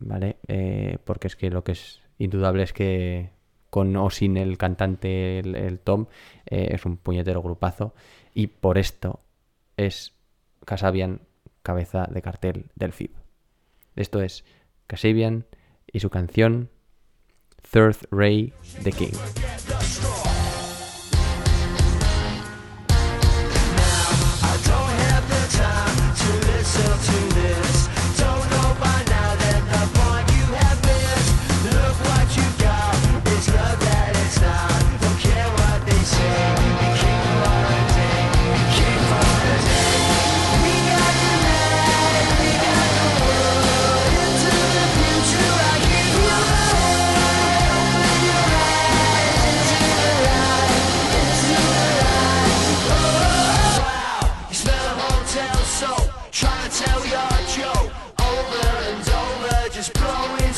¿vale? 0.00 0.36
Eh, 0.48 0.98
porque 1.04 1.26
es 1.28 1.36
que 1.36 1.50
lo 1.50 1.62
que 1.62 1.72
es 1.72 2.00
indudable 2.18 2.62
es 2.62 2.72
que 2.72 3.30
con 3.72 3.96
o 3.96 4.10
sin 4.10 4.36
el 4.36 4.58
cantante, 4.58 5.38
el, 5.38 5.78
Tom, 5.78 6.04
eh, 6.44 6.68
es 6.72 6.84
un 6.84 6.98
puñetero 6.98 7.40
grupazo. 7.40 7.94
Y 8.34 8.48
por 8.48 8.76
esto 8.76 9.20
es 9.78 10.12
Casabian 10.66 11.22
cabeza 11.62 12.06
de 12.10 12.20
cartel 12.20 12.66
del 12.74 12.92
FIB. 12.92 13.12
Esto 13.96 14.20
es 14.20 14.44
Casabian 14.86 15.46
y 15.90 16.00
su 16.00 16.10
canción 16.10 16.68
Third 17.70 17.96
Ray 18.10 18.52
the 18.82 18.92
King. 18.92 20.31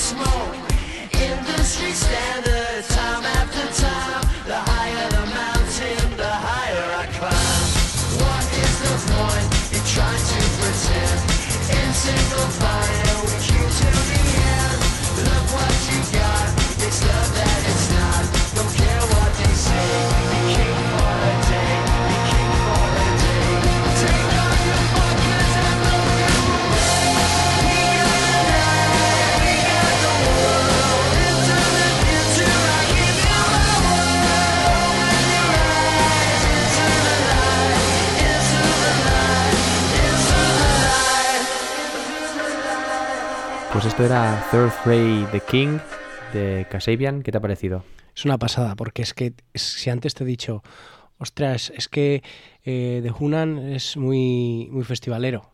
Smoke. 0.05 0.55
Industry 1.13 1.93
standard, 1.93 2.54
Pues 43.85 43.93
esto 43.93 44.07
era 44.07 44.43
Third 44.51 44.73
Ray 44.87 45.27
the 45.31 45.41
King 45.41 45.77
de 46.33 46.67
Casabian. 46.71 47.23
¿Qué 47.23 47.31
te 47.31 47.37
ha 47.37 47.41
parecido? 47.43 47.85
Es 48.17 48.25
una 48.25 48.39
pasada, 48.39 48.77
porque 48.77 49.03
es 49.03 49.13
que 49.13 49.35
si 49.55 49.91
antes 49.91 50.15
te 50.15 50.25
he 50.25 50.27
dicho, 50.27 50.63
ostras, 51.19 51.71
es 51.77 51.89
que 51.91 52.23
eh, 52.65 53.01
The 53.03 53.11
Hunan 53.11 53.59
es 53.59 53.99
muy, 53.99 54.69
muy 54.71 54.85
festivalero. 54.85 55.53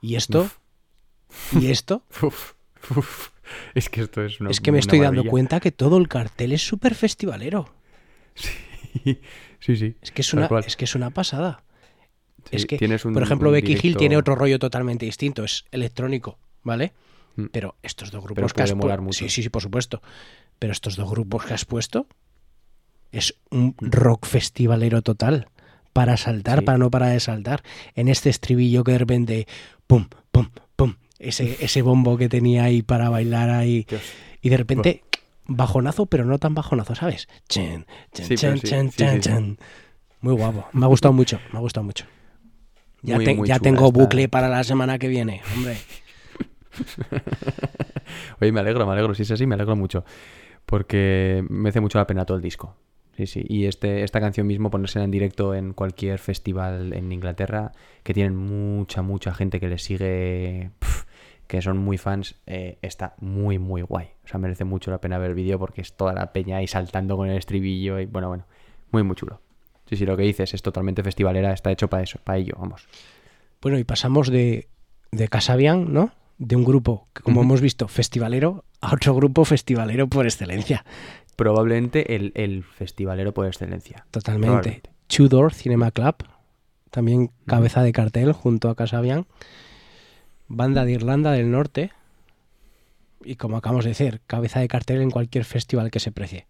¿Y 0.00 0.14
esto? 0.14 0.48
¿Y 1.60 1.70
esto? 1.70 2.04
Uf, 2.22 2.54
uf. 2.96 3.28
Es 3.74 3.90
que 3.90 4.00
esto 4.00 4.24
es 4.24 4.40
una 4.40 4.50
es 4.50 4.62
que 4.62 4.72
me 4.72 4.78
estoy 4.78 5.00
dando 5.00 5.22
cuenta 5.24 5.60
que 5.60 5.72
todo 5.72 5.98
el 5.98 6.08
cartel 6.08 6.52
es 6.52 6.66
súper 6.66 6.94
festivalero. 6.94 7.68
Sí, 9.60 9.76
sí. 9.76 9.94
Es 10.00 10.10
que 10.10 10.22
es 10.22 10.32
una, 10.32 10.48
es 10.66 10.74
que 10.74 10.86
es 10.86 10.94
una 10.94 11.10
pasada. 11.10 11.62
Sí, 12.48 12.56
es 12.56 12.64
que, 12.64 12.78
tienes 12.78 13.04
un- 13.04 13.12
por 13.12 13.22
ejemplo, 13.22 13.50
Becky 13.50 13.72
Hill 13.72 13.78
directo- 13.82 13.98
tiene 13.98 14.16
otro 14.16 14.34
rollo 14.36 14.58
totalmente 14.58 15.04
distinto, 15.04 15.44
es 15.44 15.66
electrónico, 15.70 16.38
¿vale? 16.62 16.94
Mm. 17.36 17.46
Pero 17.52 17.76
estos 17.82 18.10
dos 18.10 18.22
grupos 18.24 18.52
que 18.52 18.62
has 18.62 18.72
pu- 18.74 18.76
molar 18.82 19.00
mucho. 19.00 19.18
Sí, 19.18 19.28
sí, 19.28 19.42
sí, 19.42 19.48
por 19.48 19.62
supuesto. 19.62 20.02
Pero 20.58 20.72
estos 20.72 20.96
dos 20.96 21.10
grupos 21.10 21.44
que 21.44 21.54
has 21.54 21.64
puesto 21.64 22.06
es 23.12 23.34
un 23.50 23.74
rock 23.80 24.26
festivalero 24.26 25.02
total. 25.02 25.48
Para 25.92 26.16
saltar, 26.16 26.60
Sí. 26.60 26.64
para 26.64 26.78
no 26.78 26.90
parar 26.90 27.10
de 27.12 27.18
saltar. 27.20 27.62
En 27.96 28.08
este 28.08 28.30
estribillo 28.30 28.84
que 28.84 28.92
de 28.92 28.98
repente, 28.98 29.46
pum, 29.88 30.06
pum, 30.30 30.48
pum. 30.76 30.94
Ese, 31.18 31.56
ese 31.64 31.82
bombo 31.82 32.16
que 32.16 32.28
tenía 32.28 32.64
ahí 32.64 32.82
para 32.82 33.08
bailar 33.10 33.50
ahí. 33.50 33.84
Dios. 33.88 34.02
Y 34.40 34.50
de 34.50 34.56
repente, 34.56 35.02
bajonazo, 35.46 36.06
pero 36.06 36.24
no 36.24 36.38
tan 36.38 36.54
bajonazo, 36.54 36.94
¿sabes? 36.94 37.26
Chen, 37.48 37.86
chen, 38.12 38.26
Sí, 38.26 38.36
chen, 38.36 38.90
chen, 38.90 39.20
chen. 39.20 39.58
Muy 40.20 40.34
guapo. 40.34 40.66
Me 40.72 40.84
ha 40.84 40.88
gustado 40.88 41.12
mucho, 41.12 41.40
me 41.52 41.58
ha 41.58 41.60
gustado 41.62 41.84
mucho. 41.84 42.04
Ya, 43.02 43.16
Muy, 43.16 43.24
te- 43.24 43.34
muy 43.34 43.48
ya 43.48 43.58
tengo 43.58 43.86
esta- 43.88 43.98
bucle 43.98 44.28
para 44.28 44.48
la 44.48 44.62
semana 44.62 44.98
que 44.98 45.08
viene, 45.08 45.42
hombre. 45.56 45.76
Oye, 48.40 48.52
me 48.52 48.60
alegro, 48.60 48.86
me 48.86 48.92
alegro. 48.92 49.14
Si 49.14 49.22
es 49.22 49.30
así, 49.30 49.46
me 49.46 49.54
alegro 49.54 49.76
mucho. 49.76 50.04
Porque 50.66 51.44
merece 51.48 51.80
mucho 51.80 51.98
la 51.98 52.06
pena 52.06 52.24
todo 52.24 52.36
el 52.36 52.42
disco. 52.42 52.76
Sí, 53.16 53.26
sí. 53.26 53.44
Y 53.48 53.66
este, 53.66 54.02
esta 54.02 54.20
canción 54.20 54.46
mismo, 54.46 54.70
ponérsela 54.70 55.04
en 55.04 55.10
directo 55.10 55.54
en 55.54 55.72
cualquier 55.72 56.18
festival 56.18 56.92
en 56.92 57.12
Inglaterra, 57.12 57.72
que 58.02 58.14
tienen 58.14 58.36
mucha, 58.36 59.02
mucha 59.02 59.34
gente 59.34 59.60
que 59.60 59.68
les 59.68 59.82
sigue, 59.82 60.70
que 61.46 61.60
son 61.60 61.78
muy 61.78 61.98
fans, 61.98 62.36
eh, 62.46 62.78
está 62.82 63.14
muy, 63.18 63.58
muy 63.58 63.82
guay. 63.82 64.10
O 64.24 64.28
sea, 64.28 64.38
merece 64.38 64.64
mucho 64.64 64.90
la 64.90 65.00
pena 65.00 65.18
ver 65.18 65.30
el 65.30 65.34
vídeo 65.34 65.58
porque 65.58 65.80
es 65.80 65.94
toda 65.94 66.14
la 66.14 66.32
peña 66.32 66.58
ahí 66.58 66.66
saltando 66.66 67.16
con 67.16 67.28
el 67.28 67.36
estribillo 67.36 67.98
y 67.98 68.06
bueno, 68.06 68.28
bueno, 68.28 68.46
muy, 68.92 69.02
muy 69.02 69.16
chulo. 69.16 69.40
Sí, 69.86 69.96
sí, 69.96 70.06
lo 70.06 70.16
que 70.16 70.22
dices 70.22 70.54
es 70.54 70.62
totalmente 70.62 71.02
festivalera, 71.02 71.52
está 71.52 71.72
hecho 71.72 71.88
para 71.88 72.04
eso, 72.04 72.20
para 72.22 72.38
ello, 72.38 72.54
vamos. 72.56 72.86
Bueno, 73.60 73.76
y 73.76 73.84
pasamos 73.84 74.30
de, 74.30 74.68
de 75.10 75.28
Casabian, 75.28 75.92
¿no? 75.92 76.12
De 76.40 76.56
un 76.56 76.64
grupo 76.64 77.06
como 77.22 77.42
hemos 77.42 77.60
visto, 77.60 77.86
festivalero, 77.86 78.64
a 78.80 78.94
otro 78.94 79.14
grupo 79.14 79.44
festivalero 79.44 80.08
por 80.08 80.24
excelencia. 80.24 80.84
Probablemente 81.36 82.16
el, 82.16 82.32
el 82.34 82.64
festivalero 82.64 83.32
por 83.32 83.46
excelencia. 83.46 84.06
Totalmente. 84.10 84.82
Tudor 85.06 85.52
Cinema 85.52 85.90
Club, 85.90 86.16
también 86.90 87.30
cabeza 87.46 87.82
de 87.82 87.92
cartel 87.92 88.32
junto 88.32 88.70
a 88.70 88.74
Casabian. 88.74 89.26
Banda 90.48 90.84
de 90.84 90.92
Irlanda 90.92 91.32
del 91.32 91.50
Norte. 91.50 91.92
Y 93.22 93.36
como 93.36 93.58
acabamos 93.58 93.84
de 93.84 93.90
decir, 93.90 94.22
cabeza 94.26 94.60
de 94.60 94.68
cartel 94.68 95.02
en 95.02 95.10
cualquier 95.10 95.44
festival 95.44 95.90
que 95.90 96.00
se 96.00 96.10
precie. 96.10 96.46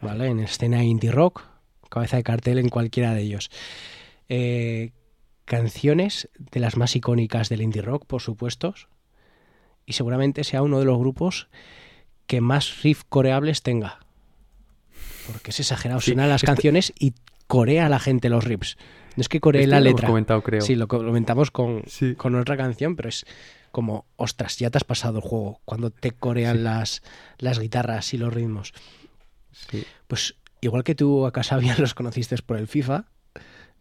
¿Vale? 0.00 0.28
En 0.28 0.38
escena 0.38 0.84
indie 0.84 1.10
rock, 1.10 1.42
cabeza 1.90 2.16
de 2.16 2.22
cartel 2.22 2.58
en 2.58 2.68
cualquiera 2.68 3.12
de 3.12 3.22
ellos. 3.22 3.50
Eh, 4.28 4.92
canciones 5.44 6.28
de 6.38 6.60
las 6.60 6.76
más 6.76 6.96
icónicas 6.96 7.48
del 7.48 7.62
indie 7.62 7.82
rock, 7.82 8.06
por 8.06 8.22
supuesto. 8.22 8.74
Y 9.86 9.92
seguramente 9.94 10.44
sea 10.44 10.62
uno 10.62 10.78
de 10.78 10.84
los 10.86 10.98
grupos 10.98 11.48
que 12.26 12.40
más 12.40 12.82
riff 12.82 13.02
coreables 13.08 13.62
tenga. 13.62 14.00
Porque 15.26 15.50
es 15.50 15.60
exagerado. 15.60 16.00
Sí, 16.00 16.12
Suenan 16.12 16.28
las 16.28 16.42
canciones 16.42 16.92
y 16.98 17.14
corea 17.46 17.88
la 17.88 17.98
gente 17.98 18.28
los 18.28 18.44
riffs. 18.44 18.76
No 19.16 19.20
es 19.20 19.28
que 19.28 19.40
coree 19.40 19.66
la 19.66 19.80
lo 19.80 19.86
hemos 19.86 20.00
letra. 20.00 20.08
comentado, 20.08 20.42
creo. 20.42 20.60
Sí, 20.60 20.74
lo 20.74 20.88
comentamos 20.88 21.50
con, 21.50 21.82
Sí. 21.86 22.14
con 22.14 22.34
otra 22.34 22.56
canción, 22.56 22.96
pero 22.96 23.08
es 23.08 23.24
como, 23.70 24.06
ostras, 24.16 24.58
ya 24.58 24.70
te 24.70 24.78
has 24.78 24.84
pasado 24.84 25.18
el 25.18 25.22
juego 25.24 25.60
cuando 25.64 25.90
te 25.90 26.12
corean 26.12 26.64
las, 26.64 27.02
las 27.38 27.58
guitarras 27.58 28.12
y 28.14 28.18
los 28.18 28.32
ritmos. 28.32 28.72
Sí. 29.52 29.84
Pues 30.08 30.36
igual 30.60 30.82
que 30.84 30.94
tú 30.94 31.26
a 31.26 31.32
Casabian 31.32 31.76
los 31.80 31.94
conociste 31.94 32.36
por 32.44 32.56
el 32.56 32.66
FIFA, 32.66 33.04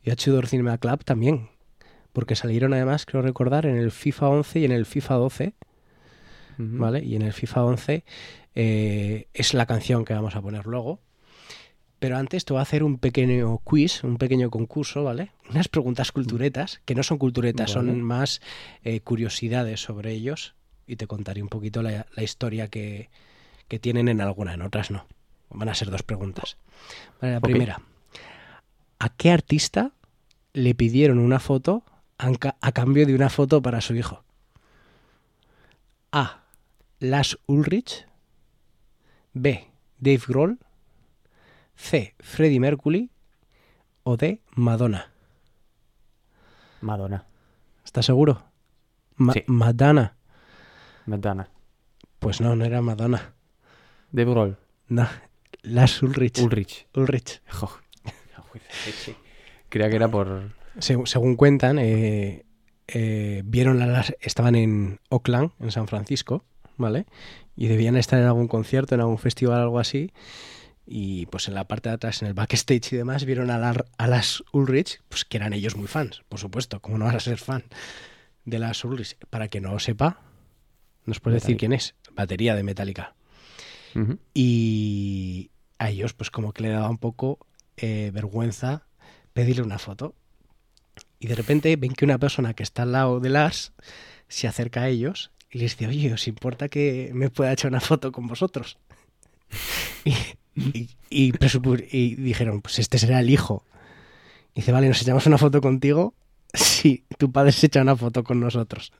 y 0.03 0.11
a 0.11 0.16
Tudor 0.16 0.47
Cinema 0.47 0.78
Club 0.78 1.03
también. 1.05 1.49
Porque 2.14 2.36
salieron 2.36 2.74
además, 2.74 3.05
creo 3.05 3.22
recordar, 3.22 3.66
en 3.66 3.76
el 3.76 3.91
FIFA 3.91 4.30
11 4.30 4.59
y 4.59 4.66
en 4.66 4.72
el 4.72 4.86
FIFA 4.86 5.16
12, 5.16 5.53
Ujú. 6.59 6.78
¿vale? 6.78 7.03
Y 7.03 7.16
en 7.16 7.24
el 7.24 7.34
FIFA 7.34 7.66
11 7.66 8.03
eh, 8.55 9.28
es 9.34 9.53
la 9.53 9.66
canción 9.66 10.05
que 10.05 10.14
vamos 10.14 10.36
a 10.36 10.41
poner 10.41 10.66
luego. 10.66 10.99
Pero 11.99 12.18
antes 12.18 12.43
te 12.43 12.53
voy 12.53 12.59
a 12.59 12.64
hacer 12.64 12.84
un 12.84 12.97
pequeño 12.97 13.57
quiz, 13.59 14.03
un 14.03 14.18
pequeño 14.18 14.49
concurso, 14.51 15.03
¿vale? 15.03 15.32
Unas 15.49 15.70
preguntas 15.70 16.11
culturetas, 16.11 16.82
que 16.86 16.95
no 16.95 17.03
son 17.03 17.18
culturetas, 17.18 17.74
Vale. 17.74 17.89
son 17.89 18.01
más 18.01 18.41
eh, 18.84 18.99
curiosidades 18.99 19.82
sobre 19.82 20.11
ellos. 20.11 20.53
Y 20.86 20.97
te 20.97 21.07
contaré 21.07 21.41
un 21.41 21.47
poquito 21.47 21.82
la, 21.82 22.05
la 22.14 22.24
historia 22.24 22.68
que, 22.68 23.09
que 23.70 23.80
tienen 23.80 24.09
en 24.09 24.20
alguna, 24.20 24.53
en 24.53 24.61
otras 24.61 24.91
no. 24.91 25.07
Van 25.49 25.70
a 25.70 25.76
ser 25.76 25.89
dos 25.91 26.03
preguntas. 26.03 26.57
Vale, 27.22 27.36
la 27.36 27.39
primera. 27.39 27.82
¿A 28.99 29.09
qué 29.16 29.32
artista 29.32 29.91
le 30.51 30.76
pidieron 30.76 31.20
una 31.20 31.39
foto 31.39 31.84
a, 32.18 32.32
ca- 32.34 32.57
a 32.61 32.72
cambio 32.72 33.05
de 33.05 33.16
una 33.16 33.30
foto 33.30 33.61
para 33.61 33.82
su 33.82 33.95
hijo? 33.95 34.24
A. 36.11 36.43
Lars 36.99 37.38
Ulrich. 37.47 38.07
B. 39.34 39.68
Dave 39.99 40.22
Grohl. 40.28 40.59
C. 41.76 42.16
Freddie 42.20 42.59
Mercury. 42.59 43.09
O 44.03 44.18
D. 44.18 44.41
Madonna. 44.55 45.11
Madonna. 46.82 47.26
¿Estás 47.84 48.05
seguro? 48.05 48.43
Ma- 49.16 49.34
Sí. 49.34 49.43
Madonna. 49.47 50.16
Madonna. 51.05 51.49
Pues 52.20 52.41
no, 52.41 52.55
no 52.55 52.66
era 52.66 52.82
Madonna. 52.82 53.34
De 54.11 54.26
Grohl. 54.26 54.57
No. 54.88 55.07
Lars 55.64 56.01
Ulrich. 56.03 56.39
Ulrich. 56.39 56.88
Ulrich. 56.93 57.41
Jo. 57.49 57.70
Creía 59.70 59.89
que 59.89 59.95
era 59.95 60.07
por. 60.09 60.51
Se- 60.80 60.97
según 61.05 61.36
cuentan, 61.36 61.78
eh, 61.80 62.45
eh, 62.88 63.41
vieron 63.45 63.82
a 63.82 63.88
las, 63.88 64.13
estaban 64.19 64.55
en 64.55 64.99
Oakland, 65.09 65.51
en 65.59 65.71
San 65.71 65.88
Francisco, 65.88 66.43
¿vale? 66.78 67.05
Y 67.55 67.67
debían 67.67 67.95
estar 67.97 68.19
en 68.19 68.26
algún 68.26 68.47
concierto, 68.47 68.95
en 68.95 69.01
algún 69.01 69.17
festival, 69.19 69.61
algo 69.61 69.80
así. 69.80 70.11
Y 70.86 71.28
pues 71.28 71.47
en 71.47 71.53
la 71.53 71.65
parte 71.67 71.89
de 71.89 71.95
atrás, 71.95 72.21
en 72.21 72.28
el 72.30 72.34
backstage 72.34 72.91
y 72.93 72.97
demás, 72.97 73.24
vieron 73.26 73.49
a, 73.51 73.57
la- 73.57 73.86
a 73.97 74.07
las 74.07 74.43
Ulrich, 74.51 75.01
pues 75.09 75.24
que 75.26 75.38
eran 75.38 75.53
ellos 75.53 75.78
muy 75.78 75.88
fans, 75.88 76.24
por 76.28 76.39
supuesto. 76.39 76.82
¿Cómo 76.82 76.97
no 76.97 77.05
vas 77.05 77.15
a 77.15 77.19
ser 77.21 77.38
fan 77.38 77.63
de 78.45 78.59
las 78.59 78.84
Ulrich? 78.84 79.17
Para 79.30 79.47
que 79.47 79.61
no 79.61 79.71
lo 79.71 79.80
sepa, 79.80 80.19
¿nos 81.05 81.19
puedes 81.19 81.41
decir 81.43 81.55
quién 81.57 81.74
es? 81.74 81.95
Batería 82.13 82.55
de 82.55 82.63
Metallica. 82.63 83.15
Y 84.34 85.51
a 85.78 85.89
ellos, 85.89 86.13
pues 86.13 86.32
como 86.32 86.51
que 86.53 86.63
le 86.63 86.69
daba 86.69 86.89
un 86.89 86.97
poco 86.97 87.39
eh, 87.78 88.11
vergüenza 88.13 88.88
pedirle 89.34 89.63
una 89.63 89.80
foto. 89.80 90.15
Y 91.24 91.28
de 91.28 91.36
repente 91.36 91.74
ven 91.78 91.93
que 91.93 92.03
una 92.03 92.17
persona 92.17 92.53
que 92.53 92.63
está 92.63 92.82
al 92.84 92.91
lado 92.91 93.21
de 93.21 93.30
Lars 93.30 93.71
se 94.28 94.45
acerca 94.45 94.82
a 94.82 94.89
ellos 94.89 95.32
y 95.49 95.59
les 95.59 95.78
dice, 95.78 95.88
oye, 95.88 96.11
¿os 96.11 96.28
importa 96.28 96.67
que 96.67 97.11
me 97.13 97.30
pueda 97.30 97.53
echar 97.53 97.71
una 97.71 97.80
foto 97.80 98.11
con 98.11 98.28
vosotros? 98.28 98.78
y, 100.03 100.89
y- 101.09 102.15
dijeron, 102.15 102.61
pues 102.61 102.78
este 102.78 102.97
será 102.97 103.21
el 103.21 103.30
hijo. 103.30 103.63
Y 104.53 104.59
dice, 104.59 104.74
vale, 104.74 104.89
¿nos 104.89 105.01
echamos 105.01 105.26
una 105.26 105.38
foto 105.38 105.61
contigo? 105.61 106.13
Sí, 106.55 107.05
tu 107.17 107.32
padre 107.32 107.51
se 107.53 107.67
echa 107.67 107.82
una 107.82 107.95
foto 107.95 108.26
con 108.26 108.41
nosotros. 108.41 108.91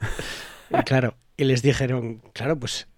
Y 0.70 0.82
claro, 0.82 1.16
y 1.36 1.44
les 1.44 1.62
dijeron, 1.62 2.20
claro, 2.32 2.58
pues, 2.58 2.88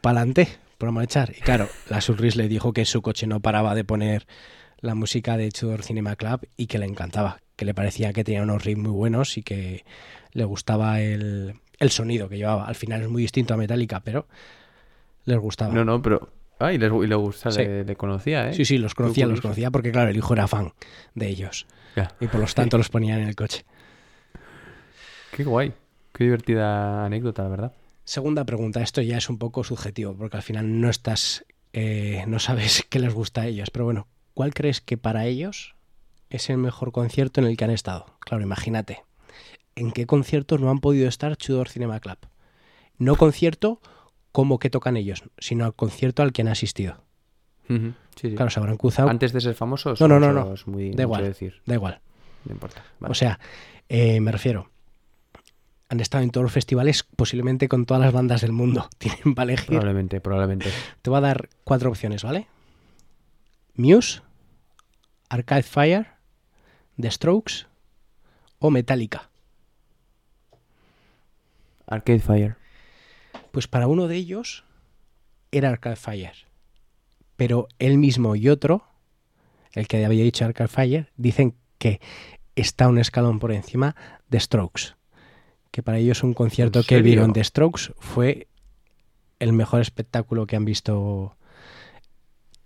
pa'lante, 0.00 0.48
vamos 0.78 1.04
echar. 1.04 1.34
Y 1.36 1.40
claro, 1.40 1.68
la 1.90 2.00
Surris 2.00 2.36
le 2.36 2.48
dijo 2.48 2.72
que 2.72 2.84
su 2.86 3.02
coche 3.02 3.26
no 3.26 3.40
paraba 3.40 3.74
de 3.74 3.84
poner 3.84 4.26
la 4.80 4.94
música 4.94 5.36
de 5.36 5.50
Tudor 5.50 5.82
Cinema 5.82 6.16
Club 6.16 6.48
y 6.56 6.66
que 6.66 6.78
le 6.78 6.86
encantaba, 6.86 7.40
que 7.56 7.64
le 7.64 7.74
parecía 7.74 8.12
que 8.12 8.22
tenía 8.24 8.42
unos 8.42 8.64
riffs 8.64 8.80
muy 8.80 8.92
buenos 8.92 9.36
y 9.38 9.42
que 9.42 9.84
le 10.32 10.44
gustaba 10.44 11.00
el, 11.00 11.54
el 11.78 11.90
sonido 11.90 12.28
que 12.28 12.36
llevaba. 12.36 12.66
Al 12.66 12.74
final 12.74 13.02
es 13.02 13.08
muy 13.08 13.22
distinto 13.22 13.54
a 13.54 13.56
Metallica, 13.56 14.00
pero 14.00 14.26
les 15.24 15.38
gustaba. 15.38 15.74
No, 15.74 15.84
no, 15.84 16.00
pero. 16.02 16.30
Ah, 16.58 16.72
y, 16.72 16.78
les, 16.78 16.90
y 16.90 17.06
le 17.06 17.14
gusta, 17.16 17.50
Sí. 17.50 17.58
le, 17.62 17.84
le 17.84 17.96
conocía, 17.96 18.48
¿eh? 18.48 18.54
Sí, 18.54 18.64
sí, 18.64 18.78
los 18.78 18.94
conocía, 18.94 19.26
los 19.26 19.42
conocía 19.42 19.70
porque 19.70 19.92
claro, 19.92 20.08
el 20.08 20.16
hijo 20.16 20.32
era 20.32 20.48
fan 20.48 20.72
de 21.14 21.28
ellos 21.28 21.66
Ya. 21.96 22.14
y 22.18 22.28
por 22.28 22.40
lo 22.40 22.46
tanto 22.46 22.78
los 22.78 22.88
ponían 22.88 23.20
en 23.20 23.28
el 23.28 23.36
coche. 23.36 23.64
Qué 25.32 25.44
guay. 25.44 25.74
Qué 26.14 26.24
divertida 26.24 27.04
anécdota, 27.04 27.42
la 27.42 27.48
verdad. 27.50 27.72
Segunda 28.04 28.44
pregunta, 28.46 28.80
esto 28.80 29.02
ya 29.02 29.18
es 29.18 29.28
un 29.28 29.36
poco 29.38 29.64
subjetivo, 29.64 30.14
porque 30.16 30.38
al 30.38 30.42
final 30.42 30.80
no 30.80 30.88
estás, 30.88 31.44
eh, 31.74 32.24
no 32.26 32.38
sabes 32.38 32.86
qué 32.88 33.00
les 33.00 33.12
gusta 33.12 33.42
a 33.42 33.46
ellos, 33.46 33.68
pero 33.70 33.84
bueno, 33.84 34.08
¿cuál 34.32 34.54
crees 34.54 34.80
que 34.80 34.96
para 34.96 35.26
ellos 35.26 35.74
es 36.30 36.50
el 36.50 36.58
mejor 36.58 36.92
concierto 36.92 37.40
en 37.40 37.46
el 37.46 37.56
que 37.56 37.64
han 37.64 37.70
estado? 37.70 38.06
Claro, 38.20 38.42
imagínate, 38.42 39.04
¿en 39.74 39.92
qué 39.92 40.06
concierto 40.06 40.58
no 40.58 40.70
han 40.70 40.78
podido 40.80 41.08
estar 41.08 41.36
Tudor 41.36 41.68
Cinema 41.68 42.00
Club? 42.00 42.18
No 42.98 43.16
concierto 43.16 43.80
como 44.32 44.58
que 44.58 44.70
tocan 44.70 44.96
ellos, 44.96 45.24
sino 45.38 45.64
al 45.64 45.74
concierto 45.74 46.22
al 46.22 46.32
que 46.32 46.42
han 46.42 46.48
asistido. 46.48 47.02
Ujú. 47.68 47.94
Sí, 48.16 48.30
sí. 48.30 48.34
Claro, 48.34 48.50
se 48.50 48.60
habrán 48.60 48.76
cruzado. 48.76 49.08
Antes 49.08 49.32
de 49.32 49.40
ser 49.40 49.54
famosos. 49.54 50.00
No, 50.00 50.08
no, 50.08 50.20
no, 50.20 50.32
no. 50.32 50.54
Muy, 50.66 50.90
Da 50.92 51.02
igual. 51.02 51.24
decir. 51.24 51.60
Da 51.66 51.74
igual. 51.74 52.00
No 52.44 52.52
importa. 52.52 52.84
Vale. 53.00 53.10
O 53.12 53.14
sea, 53.14 53.38
eh, 53.88 54.20
me 54.20 54.30
refiero, 54.32 54.70
han 55.88 56.00
estado 56.00 56.22
en 56.24 56.30
todos 56.30 56.42
los 56.44 56.52
festivales, 56.52 57.02
posiblemente 57.16 57.68
con 57.68 57.86
todas 57.86 58.00
las 58.02 58.12
bandas 58.12 58.40
del 58.40 58.52
mundo. 58.52 58.88
Tienen 58.98 59.34
para 59.34 59.52
elegir. 59.52 59.66
Probablemente, 59.68 60.20
probablemente. 60.20 60.70
Te 61.02 61.10
voy 61.10 61.18
a 61.18 61.22
dar 61.22 61.48
cuatro 61.64 61.90
opciones, 61.90 62.22
¿vale? 62.22 62.46
Muse, 63.74 64.22
Arcade 65.28 65.62
Fire, 65.64 66.06
The 67.00 67.10
Strokes 67.10 67.66
o 68.58 68.70
Metallica. 68.70 69.30
Arcade 71.86 72.20
Fire. 72.20 72.56
Pues 73.52 73.68
para 73.68 73.86
uno 73.86 74.08
de 74.08 74.16
ellos 74.16 74.64
era 75.52 75.70
Arcade 75.70 75.96
Fire. 75.96 76.46
Pero 77.36 77.68
él 77.78 77.98
mismo 77.98 78.34
y 78.34 78.48
otro, 78.48 78.84
el 79.72 79.86
que 79.86 80.04
había 80.04 80.24
dicho 80.24 80.44
Arcade 80.44 80.68
Fire, 80.68 81.12
dicen 81.16 81.54
que 81.78 82.00
está 82.54 82.88
un 82.88 82.98
escalón 82.98 83.38
por 83.38 83.52
encima 83.52 83.94
de 84.28 84.40
Strokes. 84.40 84.94
Que 85.70 85.82
para 85.82 85.98
ellos 85.98 86.22
un 86.22 86.34
concierto 86.34 86.80
¿En 86.80 86.84
que 86.86 87.02
vieron 87.02 87.32
de 87.32 87.44
Strokes 87.44 87.92
fue 87.98 88.48
el 89.38 89.52
mejor 89.52 89.82
espectáculo 89.82 90.46
que 90.46 90.56
han 90.56 90.64
visto 90.64 91.36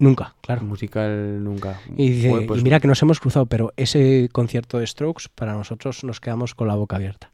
nunca, 0.01 0.34
claro. 0.40 0.62
Musical 0.62 1.44
nunca. 1.44 1.80
Y 1.96 2.11
dice, 2.11 2.44
pues 2.48 2.61
y 2.61 2.64
mira 2.64 2.80
que 2.80 2.88
nos 2.88 3.01
hemos 3.03 3.20
cruzado, 3.20 3.46
pero 3.46 3.72
ese 3.76 4.28
concierto 4.32 4.78
de 4.80 4.86
Strokes, 4.86 5.26
para 5.34 5.53
nosotros 5.55 6.03
nos 6.03 6.18
quedamos 6.20 6.55
con 6.57 6.66
la 6.66 6.74
boca 6.74 6.96
abierta. 6.96 7.30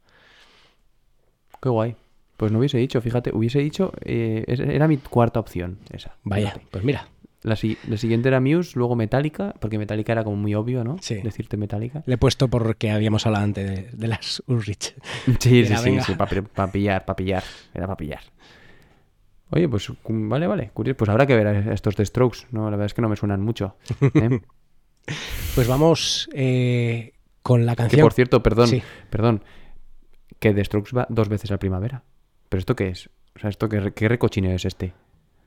Qué 1.63 1.69
guay. 1.69 1.97
Pues 2.37 2.53
no 2.53 2.59
hubiese 2.59 2.77
dicho, 2.79 3.01
fíjate, 3.01 3.31
hubiese 3.35 3.61
dicho. 3.61 3.93
eh, 4.05 4.45
era 4.47 4.87
mi 4.89 4.99
cuarta 4.99 5.41
opción, 5.41 5.79
esa. 5.91 6.17
Vaya, 6.23 6.49
fíjate. 6.51 6.67
pues 6.71 6.85
mira, 6.85 7.09
La, 7.43 7.57
la 7.89 7.97
siguiente 7.97 8.29
era 8.29 8.41
Muse, 8.41 8.73
luego 8.79 8.95
Metallica, 8.95 9.55
porque 9.59 9.79
Metallica 9.79 10.13
era 10.13 10.23
como 10.23 10.37
muy 10.37 10.55
obvio, 10.55 10.85
¿no? 10.85 10.97
Sí. 11.01 11.15
Decirte 11.23 11.57
Metallica. 11.57 12.03
le 12.05 12.15
he 12.15 12.19
puesto 12.19 12.49
porque 12.49 12.91
habíamos 12.91 13.25
hablado 13.25 13.45
antes 13.45 13.67
de, 13.71 13.89
de 13.91 14.09
las 14.09 14.43
Ulrich. 14.49 14.95
Sí, 15.41 15.65
sí, 15.65 15.75
sí, 15.77 15.85
venga. 15.85 16.05
sí, 16.05 16.15
para 16.15 16.71
pillar, 16.71 17.05
para 17.07 17.17
pillar. 17.17 17.45
Era 17.73 17.87
para 17.87 17.97
pillar. 17.97 18.21
Oye, 19.51 19.69
pues 19.69 19.93
vale, 20.09 20.47
vale. 20.47 20.71
curioso. 20.75 20.97
Pues 20.99 21.09
habrá 21.09 21.27
que 21.27 21.37
ver 21.37 21.47
a 21.47 21.73
estos 21.73 21.97
de 21.97 22.05
Strokes, 22.05 22.41
¿no? 22.51 22.65
La 22.65 22.71
verdad 22.71 22.87
es 22.87 22.95
que 22.95 23.03
no 23.03 23.09
me 23.09 23.17
suenan 23.17 23.41
mucho. 23.43 23.77
¿eh? 24.15 24.41
Pues 25.55 25.69
vamos 25.69 26.29
eh, 26.33 27.13
con 27.43 27.65
la 27.65 27.73
que 27.73 27.83
canción. 27.83 28.03
por 28.03 28.13
cierto, 28.13 28.43
perdón, 28.43 28.69
Sí. 28.69 28.83
perdón. 29.11 29.45
que 30.41 30.53
The 30.53 30.65
Strokes 30.65 30.91
va 30.97 31.07
dos 31.09 31.29
veces 31.29 31.51
al 31.53 31.59
primavera. 31.59 32.03
¿Pero 32.49 32.59
esto 32.59 32.75
qué 32.77 32.89
es? 32.89 33.09
O 33.37 33.39
sea, 33.39 33.51
¿esto 33.51 33.69
qué, 33.69 33.93
qué 33.95 34.09
recochineo 34.09 34.53
es 34.55 34.65
este? 34.65 34.93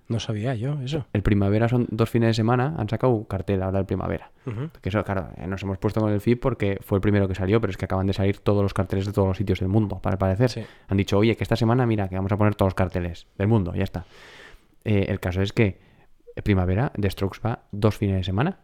No 0.09 0.19
sabía 0.19 0.55
yo 0.55 0.79
eso. 0.81 1.05
El 1.13 1.21
primavera 1.21 1.69
son 1.69 1.87
dos 1.91 2.09
fines 2.09 2.29
de 2.29 2.33
semana, 2.33 2.75
han 2.77 2.89
sacado 2.89 3.13
un 3.13 3.25
cartel 3.25 3.61
ahora 3.61 3.79
el 3.79 3.85
primavera. 3.85 4.31
Que 4.81 4.89
eso, 4.89 5.03
claro, 5.03 5.29
eh, 5.37 5.45
nos 5.45 5.61
hemos 5.61 5.77
puesto 5.77 6.01
con 6.01 6.11
el 6.11 6.19
feed 6.19 6.39
porque 6.39 6.79
fue 6.81 6.97
el 6.97 7.01
primero 7.01 7.27
que 7.27 7.35
salió, 7.35 7.61
pero 7.61 7.69
es 7.69 7.77
que 7.77 7.85
acaban 7.85 8.07
de 8.07 8.13
salir 8.13 8.39
todos 8.39 8.63
los 8.63 8.73
carteles 8.73 9.05
de 9.05 9.13
todos 9.13 9.27
los 9.27 9.37
sitios 9.37 9.59
del 9.59 9.69
mundo, 9.69 9.99
para 10.01 10.17
parecer. 10.17 10.49
Sí. 10.49 10.63
Han 10.87 10.97
dicho, 10.97 11.17
oye, 11.19 11.37
que 11.37 11.43
esta 11.43 11.55
semana, 11.55 11.85
mira, 11.85 12.09
que 12.09 12.15
vamos 12.15 12.31
a 12.31 12.37
poner 12.37 12.55
todos 12.55 12.69
los 12.69 12.73
carteles 12.73 13.27
del 13.37 13.47
mundo, 13.47 13.75
ya 13.75 13.83
está. 13.83 14.05
Eh, 14.83 15.05
el 15.09 15.19
caso 15.19 15.43
es 15.43 15.53
que 15.53 15.79
eh, 16.35 16.41
primavera, 16.41 16.91
The 16.99 17.11
Strokes 17.11 17.39
va 17.45 17.65
dos 17.71 17.95
fines 17.95 18.17
de 18.17 18.23
semana 18.23 18.59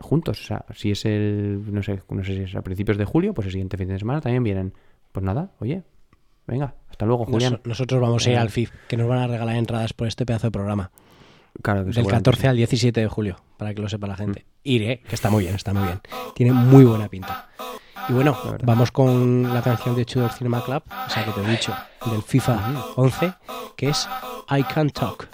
juntos. 0.00 0.40
O 0.40 0.44
sea, 0.44 0.64
si 0.74 0.90
es 0.90 1.04
el, 1.04 1.62
no 1.72 1.82
sé, 1.82 2.02
no 2.08 2.24
sé 2.24 2.34
si 2.34 2.42
es 2.42 2.54
a 2.54 2.62
principios 2.62 2.98
de 2.98 3.04
julio, 3.04 3.34
pues 3.34 3.46
el 3.46 3.52
siguiente 3.52 3.76
fin 3.76 3.88
de 3.88 3.98
semana 3.98 4.20
también 4.20 4.42
vienen. 4.42 4.74
Pues 5.12 5.24
nada, 5.24 5.52
oye, 5.58 5.82
venga, 6.46 6.74
hasta 7.00 7.06
luego, 7.06 7.24
Julián. 7.24 7.52
Nos- 7.54 7.66
nosotros 7.66 7.98
vamos 7.98 8.26
a 8.26 8.30
ir 8.30 8.36
Eh, 8.36 8.38
al 8.40 8.50
FIF, 8.50 8.70
que 8.86 8.96
nos 8.98 9.08
van 9.08 9.20
a 9.20 9.26
regalar 9.26 9.56
entradas 9.56 9.94
por 9.94 10.06
este 10.06 10.26
pedazo 10.26 10.48
de 10.48 10.50
programa. 10.50 10.90
Claro 11.62 11.80
que 11.80 11.86
Del 11.86 11.94
seguramente 11.94 12.24
14 12.30 12.40
sí. 12.42 12.46
al 12.48 12.56
17 12.56 13.00
de 13.00 13.08
julio, 13.08 13.36
para 13.56 13.72
que 13.72 13.80
lo 13.80 13.88
sepa 13.88 14.06
la 14.06 14.16
gente. 14.16 14.44
Iré, 14.64 15.00
que 15.08 15.14
está 15.14 15.30
muy 15.30 15.44
bien, 15.44 15.54
está 15.54 15.72
muy 15.72 15.84
bien. 15.84 16.00
Tiene 16.34 16.52
muy 16.52 16.84
buena 16.84 17.08
pinta. 17.08 17.48
Y 18.08 18.12
bueno, 18.12 18.36
vamos 18.64 18.90
con 18.90 19.52
la 19.54 19.62
canción 19.62 19.96
de 19.96 20.04
Tudor 20.04 20.30
Cinema 20.32 20.62
Club, 20.62 20.82
esa 21.06 21.24
que 21.24 21.30
te 21.32 21.40
he 21.42 21.50
dicho, 21.50 21.74
del 22.04 22.22
FIFA 22.22 22.74
11, 22.96 23.32
que 23.76 23.88
es 23.88 24.06
I 24.50 24.62
Can't 24.62 24.92
Talk. 24.92 25.28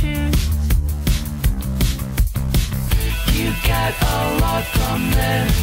Choose. 0.00 0.40
You 3.36 3.52
get 3.62 3.92
a 4.00 4.20
lot 4.40 4.64
from 4.76 5.00
this. 5.10 5.54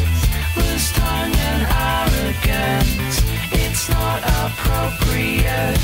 Loose 0.58 0.92
tongue 0.94 1.36
and 1.50 1.62
arrogance. 1.90 3.16
It's 3.64 3.90
not 3.90 4.20
appropriate. 4.44 5.80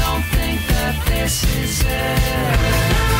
Don't 0.00 0.24
think 0.34 0.58
that 0.72 0.94
this 1.06 1.44
is 1.62 1.82
it. 1.86 3.13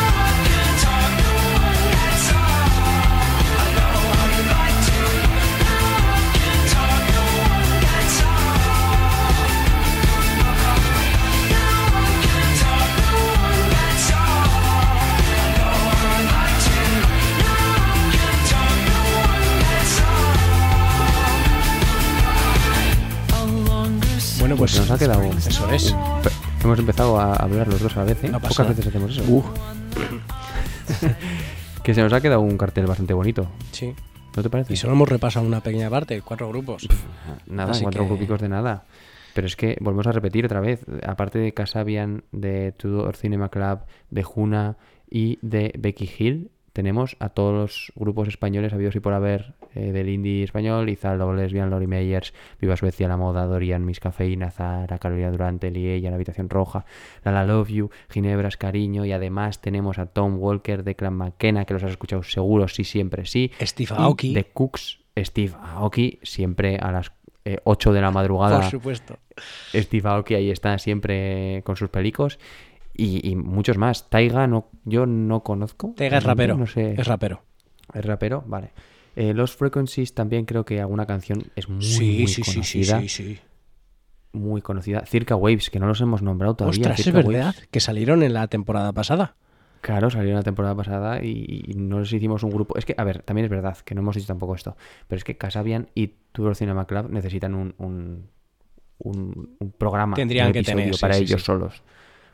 Bueno, 24.45 24.57
pues 24.57 24.73
Se 24.73 24.79
nos 24.79 24.91
ha 24.91 24.99
quedado. 24.99 25.23
Eso 25.23 25.71
es. 25.71 25.95
Hemos 26.63 26.77
empezado 26.77 27.19
a 27.19 27.33
hablar 27.33 27.67
los 27.67 27.81
dos 27.81 27.97
a 27.97 28.01
la 28.01 28.05
vez, 28.05 28.23
¿eh? 28.23 28.29
No 28.29 28.39
Pocas 28.39 28.67
veces 28.67 28.85
hacemos 28.85 29.17
eso. 29.17 29.23
que 31.83 31.95
se 31.95 32.03
nos 32.03 32.13
ha 32.13 32.21
quedado 32.21 32.41
un 32.41 32.55
cartel 32.55 32.85
bastante 32.85 33.15
bonito. 33.15 33.47
Sí. 33.71 33.95
¿No 34.37 34.43
te 34.43 34.51
parece? 34.51 34.73
Y 34.73 34.75
solo 34.75 34.93
hemos 34.93 35.09
repasado 35.09 35.47
una 35.47 35.61
pequeña 35.61 35.89
parte, 35.89 36.21
cuatro 36.21 36.47
grupos. 36.49 36.87
Nada, 37.47 37.71
Así 37.71 37.81
cuatro 37.81 38.03
que- 38.03 38.07
grupicos 38.09 38.39
de 38.39 38.49
nada. 38.49 38.85
Pero 39.33 39.47
es 39.47 39.55
que 39.55 39.77
volvemos 39.81 40.05
a 40.05 40.11
repetir 40.11 40.45
otra 40.45 40.59
vez. 40.59 40.85
Aparte 41.07 41.39
de 41.39 41.51
Casabian, 41.51 42.23
de 42.31 42.71
Tudor 42.71 43.15
Cinema 43.15 43.49
Club, 43.49 43.79
de 44.11 44.21
Juna 44.21 44.77
y 45.09 45.39
de 45.41 45.73
Becky 45.75 46.07
Hill, 46.19 46.51
tenemos 46.75 47.15
a 47.21 47.29
todos 47.29 47.53
los 47.53 47.93
grupos 47.95 48.27
españoles 48.27 48.73
habidos 48.73 48.97
y 48.97 48.99
por 48.99 49.13
haber 49.13 49.53
eh, 49.75 49.93
del 49.93 50.09
indie 50.09 50.43
español: 50.43 50.89
Izaldo, 50.89 51.33
Lesbian, 51.33 51.69
Lori 51.69 51.87
Meyers, 51.87 52.33
Viva 52.59 52.75
Suecia, 52.75 53.07
La 53.07 53.15
Moda, 53.15 53.45
Dorian, 53.45 53.85
Miss 53.85 54.01
Cafeína, 54.01 54.51
Zara, 54.51 54.99
Carolina 54.99 55.31
Durante, 55.31 55.71
Liella, 55.71 56.09
La 56.09 56.17
Habitación 56.17 56.49
Roja, 56.49 56.85
La 57.23 57.31
La 57.31 57.45
Love 57.45 57.69
You, 57.69 57.89
Ginebras, 58.09 58.57
Cariño. 58.57 59.05
Y 59.05 59.13
además 59.13 59.61
tenemos 59.61 59.99
a 59.99 60.07
Tom 60.07 60.37
Walker 60.37 60.83
de 60.83 60.95
Clan 60.95 61.13
McKenna, 61.13 61.63
que 61.63 61.73
los 61.73 61.83
has 61.83 61.91
escuchado 61.91 62.23
seguro, 62.23 62.67
sí, 62.67 62.83
siempre 62.83 63.25
sí. 63.25 63.51
Steve 63.61 63.95
Aoki. 63.95 64.33
De 64.33 64.43
Cooks, 64.43 64.99
Steve 65.17 65.53
Aoki, 65.57 66.19
siempre 66.23 66.75
a 66.75 66.91
las 66.91 67.13
eh, 67.45 67.59
8 67.63 67.93
de 67.93 68.01
la 68.01 68.09
madrugada. 68.09 68.59
Por 68.59 68.69
supuesto. 68.71 69.17
Steve 69.73 70.09
Aoki 70.09 70.33
ahí 70.33 70.49
está 70.49 70.77
siempre 70.79 71.61
con 71.63 71.75
sus 71.75 71.89
pelicos. 71.89 72.39
Y, 72.97 73.29
y 73.29 73.35
muchos 73.35 73.77
más. 73.77 74.09
Taiga 74.09 74.47
no, 74.47 74.69
yo 74.85 75.05
no 75.05 75.43
conozco. 75.43 75.93
Tega 75.97 76.17
es 76.17 76.23
rapero. 76.23 76.57
No 76.57 76.65
sé. 76.67 76.93
Es 76.97 77.05
rapero. 77.07 77.41
¿Es 77.93 78.03
rapero? 78.05 78.43
Vale. 78.47 78.71
Eh, 79.15 79.33
Los 79.33 79.55
Frequencies 79.55 80.13
también 80.13 80.45
creo 80.45 80.65
que 80.65 80.79
alguna 80.81 81.05
canción 81.05 81.43
es 81.55 81.67
muy, 81.69 81.81
Sí, 81.83 82.17
muy 82.19 82.27
sí, 82.27 82.43
sí, 82.43 82.43
sí, 82.43 82.53
conocida. 82.53 82.99
sí, 83.01 83.09
sí. 83.09 83.39
Muy 84.33 84.61
conocida. 84.61 85.05
Circa 85.05 85.35
Waves, 85.35 85.69
que 85.69 85.79
no 85.79 85.87
los 85.87 86.01
hemos 86.01 86.21
nombrado 86.21 86.55
todavía. 86.55 86.79
Ostras, 86.81 86.99
es 86.99 87.05
Circa 87.05 87.21
verdad, 87.21 87.53
Waves. 87.55 87.67
que 87.71 87.79
salieron 87.79 88.23
en 88.23 88.33
la 88.33 88.47
temporada 88.47 88.91
pasada. 88.91 89.35
Claro, 89.81 90.09
salieron 90.09 90.37
la 90.37 90.43
temporada 90.43 90.75
pasada 90.75 91.23
y, 91.23 91.63
y 91.67 91.73
no 91.75 91.99
les 91.99 92.11
hicimos 92.11 92.43
un 92.43 92.49
grupo. 92.49 92.77
Es 92.77 92.85
que, 92.85 92.95
a 92.97 93.03
ver, 93.03 93.21
también 93.21 93.45
es 93.45 93.51
verdad 93.51 93.77
que 93.85 93.93
no 93.95 94.01
hemos 94.01 94.15
dicho 94.15 94.27
tampoco 94.27 94.55
esto, 94.55 94.75
pero 95.07 95.17
es 95.17 95.23
que 95.23 95.37
Casabian 95.37 95.89
y 95.95 96.15
Tudor 96.31 96.55
Cinema 96.55 96.85
Club 96.85 97.09
necesitan 97.11 97.53
un, 97.55 97.75
un, 97.77 98.27
un- 98.97 99.55
un 99.59 99.71
programa, 99.71 100.15
Tendrían 100.15 100.47
un 100.47 100.53
que 100.53 100.63
tener, 100.63 100.91
para 100.99 101.15
ellos 101.17 101.43
solos. 101.43 101.83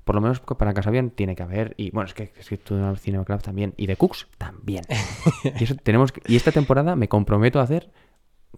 Por 0.03 0.15
lo 0.15 0.21
menos 0.21 0.39
para 0.41 0.73
Casabian 0.73 1.11
tiene 1.11 1.35
que 1.35 1.43
haber. 1.43 1.73
Y 1.77 1.91
bueno, 1.91 2.07
es 2.07 2.13
que, 2.13 2.33
es 2.37 2.49
que 2.49 2.57
Tudor 2.57 2.97
Cinema 2.97 3.23
Club 3.23 3.41
también. 3.41 3.73
Y 3.77 3.87
de 3.87 3.95
Cooks 3.95 4.27
también. 4.37 4.83
y, 5.59 5.63
eso 5.63 5.75
tenemos 5.75 6.11
que- 6.11 6.21
y 6.27 6.35
esta 6.35 6.51
temporada 6.51 6.95
me 6.95 7.07
comprometo 7.07 7.59
a 7.59 7.63
hacer 7.63 7.89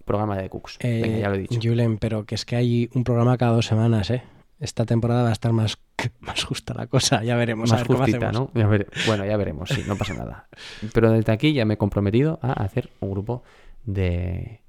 programa 0.05 0.35
de 0.37 0.43
The 0.43 0.49
Cooks. 0.49 0.79
Venga, 0.81 1.07
Eh, 1.07 1.19
ya 1.21 1.29
lo 1.29 1.35
he 1.35 1.39
dicho. 1.39 1.59
Julen, 1.61 1.97
pero 1.97 2.25
que 2.25 2.35
es 2.35 2.45
que 2.45 2.55
hay 2.55 2.89
un 2.93 3.03
programa 3.03 3.37
cada 3.37 3.51
dos 3.53 3.65
semanas, 3.65 4.09
¿eh? 4.09 4.23
Esta 4.59 4.85
temporada 4.85 5.23
va 5.23 5.29
a 5.29 5.33
estar 5.33 5.51
más, 5.51 5.77
más 6.21 6.43
justa 6.45 6.73
la 6.73 6.87
cosa, 6.87 7.23
ya 7.23 7.35
veremos. 7.35 7.69
a 7.71 7.75
Más 7.75 7.87
ver 7.87 7.97
justita. 7.97 8.31
¿no? 8.31 8.49
Ya 8.53 8.67
vere- 8.67 8.87
bueno, 9.05 9.25
ya 9.25 9.35
veremos, 9.35 9.67
sí, 9.69 9.83
no 9.85 9.97
pasa 9.97 10.13
nada. 10.13 10.47
Pero 10.93 11.11
desde 11.11 11.31
aquí 11.33 11.53
ya 11.53 11.65
me 11.65 11.73
he 11.73 11.77
comprometido 11.77 12.39
a 12.41 12.53
hacer 12.63 12.89
un 13.01 13.11
grupo 13.11 13.43
de... 13.83 14.61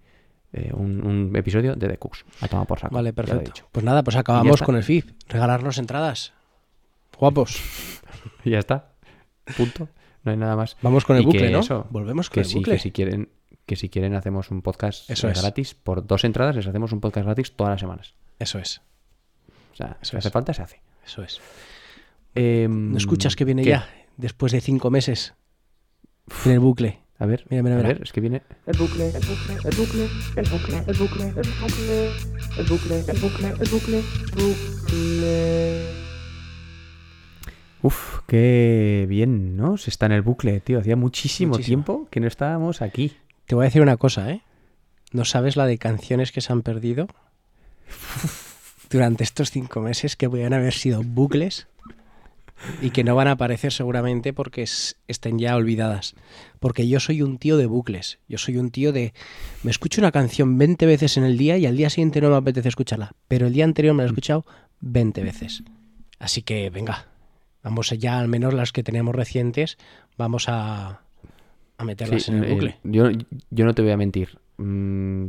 eh, 0.52 0.70
un, 0.74 1.06
un 1.06 1.36
episodio 1.36 1.76
de 1.76 1.88
The 1.88 1.98
Cooks. 1.98 2.24
A 2.40 2.48
tomar 2.48 2.66
por 2.66 2.80
saco. 2.80 2.94
Vale, 2.94 3.12
perfecto. 3.12 3.62
Pues 3.70 3.84
nada, 3.84 4.02
pues 4.02 4.16
acabamos 4.16 4.62
con 4.62 4.74
el 4.76 4.82
FIF. 4.82 5.12
Regalarnos 5.28 5.78
entradas. 5.78 6.32
Guapos. 7.18 7.60
Y 8.44 8.50
ya 8.50 8.58
está. 8.58 8.92
Punto. 9.56 9.88
No 10.22 10.30
hay 10.32 10.38
nada 10.38 10.56
más. 10.56 10.76
Vamos 10.82 11.04
con 11.04 11.16
el 11.16 11.22
Y 11.22 11.26
bucle, 11.26 11.50
¿no? 11.50 11.60
eso, 11.60 11.86
Volvemos 11.90 12.28
con 12.30 12.34
que 12.34 12.40
el 12.40 12.46
sí, 12.46 12.54
bucle. 12.56 12.74
que 12.74 12.78
si 12.80 12.90
quieren, 12.92 13.28
que 13.66 13.76
si 13.76 13.88
quieren 13.88 14.14
hacemos 14.14 14.50
un 14.50 14.62
podcast 14.62 15.08
Eso 15.10 15.28
eh, 15.28 15.32
es. 15.32 15.40
gratis. 15.40 15.74
Por 15.74 16.06
dos 16.06 16.24
entradas 16.24 16.56
les 16.56 16.66
hacemos 16.66 16.92
un 16.92 17.00
podcast 17.00 17.26
gratis 17.26 17.52
todas 17.56 17.72
las 17.72 17.80
semanas. 17.80 18.14
Eso 18.38 18.58
es, 18.58 18.80
O 19.72 19.76
sea, 19.76 19.98
Eso 20.00 20.10
si 20.12 20.16
es. 20.16 20.20
hace 20.26 20.30
falta, 20.30 20.54
se 20.54 20.62
hace. 20.62 20.80
eso 21.06 21.22
es. 21.22 21.40
Em, 22.34 22.92
¿No 22.92 22.98
escuchas 22.98 23.36
que 23.36 23.44
viene 23.44 23.62
¿qué? 23.62 23.70
ya? 23.70 23.88
Después 24.16 24.52
de 24.52 24.60
cinco 24.60 24.90
meses. 24.90 25.34
En 26.46 26.52
el 26.52 26.60
bucle. 26.60 27.00
A 27.18 27.26
ver, 27.26 27.44
Mira, 27.48 27.62
mira, 27.62 27.76
a 27.76 27.78
mira. 27.78 27.88
ver, 27.90 28.02
es 28.02 28.12
que 28.12 28.20
viene... 28.20 28.42
El 28.66 28.76
bucle, 28.76 29.06
el 29.06 29.12
bucle, 29.24 29.54
el 29.54 29.76
bucle, 29.76 30.08
el 30.36 30.48
bucle, 30.48 30.76
el 30.86 30.98
bucle, 30.98 31.28
el 31.28 31.48
bucle, 31.48 32.10
el 32.56 32.66
bucle, 32.66 32.98
el 33.06 33.20
bucle, 33.20 33.48
el 33.60 33.68
bucle, 33.70 34.02
bucle. 34.34 36.03
Uf, 37.86 38.20
qué 38.26 39.04
bien, 39.10 39.56
¿no? 39.58 39.76
Se 39.76 39.90
está 39.90 40.06
en 40.06 40.12
el 40.12 40.22
bucle, 40.22 40.58
tío. 40.60 40.78
Hacía 40.78 40.96
muchísimo, 40.96 41.50
Muchísimo. 41.52 41.84
tiempo 41.84 42.08
que 42.10 42.20
no 42.20 42.26
estábamos 42.26 42.80
aquí. 42.80 43.12
Te 43.44 43.54
voy 43.54 43.64
a 43.64 43.66
decir 43.66 43.82
una 43.82 43.98
cosa, 43.98 44.30
¿eh? 44.30 44.40
¿No 45.12 45.26
sabes 45.26 45.56
la 45.56 45.66
de 45.66 45.76
canciones 45.76 46.32
que 46.32 46.40
se 46.40 46.50
han 46.50 46.62
perdido 46.62 47.08
durante 48.90 49.22
estos 49.24 49.50
cinco 49.50 49.80
meses 49.82 50.16
que 50.16 50.28
podrían 50.30 50.54
haber 50.54 50.72
sido 50.72 51.02
bucles 51.02 51.66
y 52.80 52.88
que 52.90 53.04
no 53.04 53.14
van 53.14 53.28
a 53.28 53.32
aparecer 53.32 53.70
seguramente 53.70 54.32
porque 54.32 54.62
es- 54.62 54.96
estén 55.06 55.38
ya 55.38 55.54
olvidadas? 55.54 56.14
Porque 56.60 56.88
yo 56.88 57.00
soy 57.00 57.20
un 57.20 57.36
tío 57.36 57.58
de 57.58 57.66
bucles. 57.66 58.18
Yo 58.28 58.38
soy 58.38 58.56
un 58.56 58.70
tío 58.70 58.92
de... 58.92 59.12
Me 59.62 59.70
escucho 59.70 60.00
una 60.00 60.10
canción 60.10 60.56
20 60.56 60.86
veces 60.86 61.18
en 61.18 61.24
el 61.24 61.36
día 61.36 61.58
y 61.58 61.66
al 61.66 61.76
día 61.76 61.90
siguiente 61.90 62.22
no 62.22 62.30
me 62.30 62.36
apetece 62.36 62.68
escucharla. 62.70 63.12
Pero 63.28 63.46
el 63.46 63.52
día 63.52 63.64
anterior 63.64 63.94
me 63.94 64.02
la 64.02 64.06
he 64.06 64.10
escuchado 64.10 64.46
20 64.80 65.22
veces. 65.22 65.62
Así 66.18 66.40
que, 66.40 66.70
venga. 66.70 67.08
Vamos 67.64 67.90
ya, 67.90 68.18
al 68.20 68.28
menos 68.28 68.54
las 68.54 68.70
que 68.72 68.82
tenemos 68.84 69.14
recientes, 69.14 69.78
vamos 70.16 70.48
a, 70.48 71.00
a 71.78 71.84
meterlas 71.84 72.22
Sí, 72.24 72.30
en 72.30 72.38
el 72.38 72.44
eh, 72.44 72.52
bucle. 72.52 72.76
yo, 72.84 73.06
yo 73.50 73.64
no 73.64 73.74
te 73.74 73.82
voy 73.82 73.90
a 73.90 73.96
mentir. 73.96 74.38
Mm, 74.58 75.28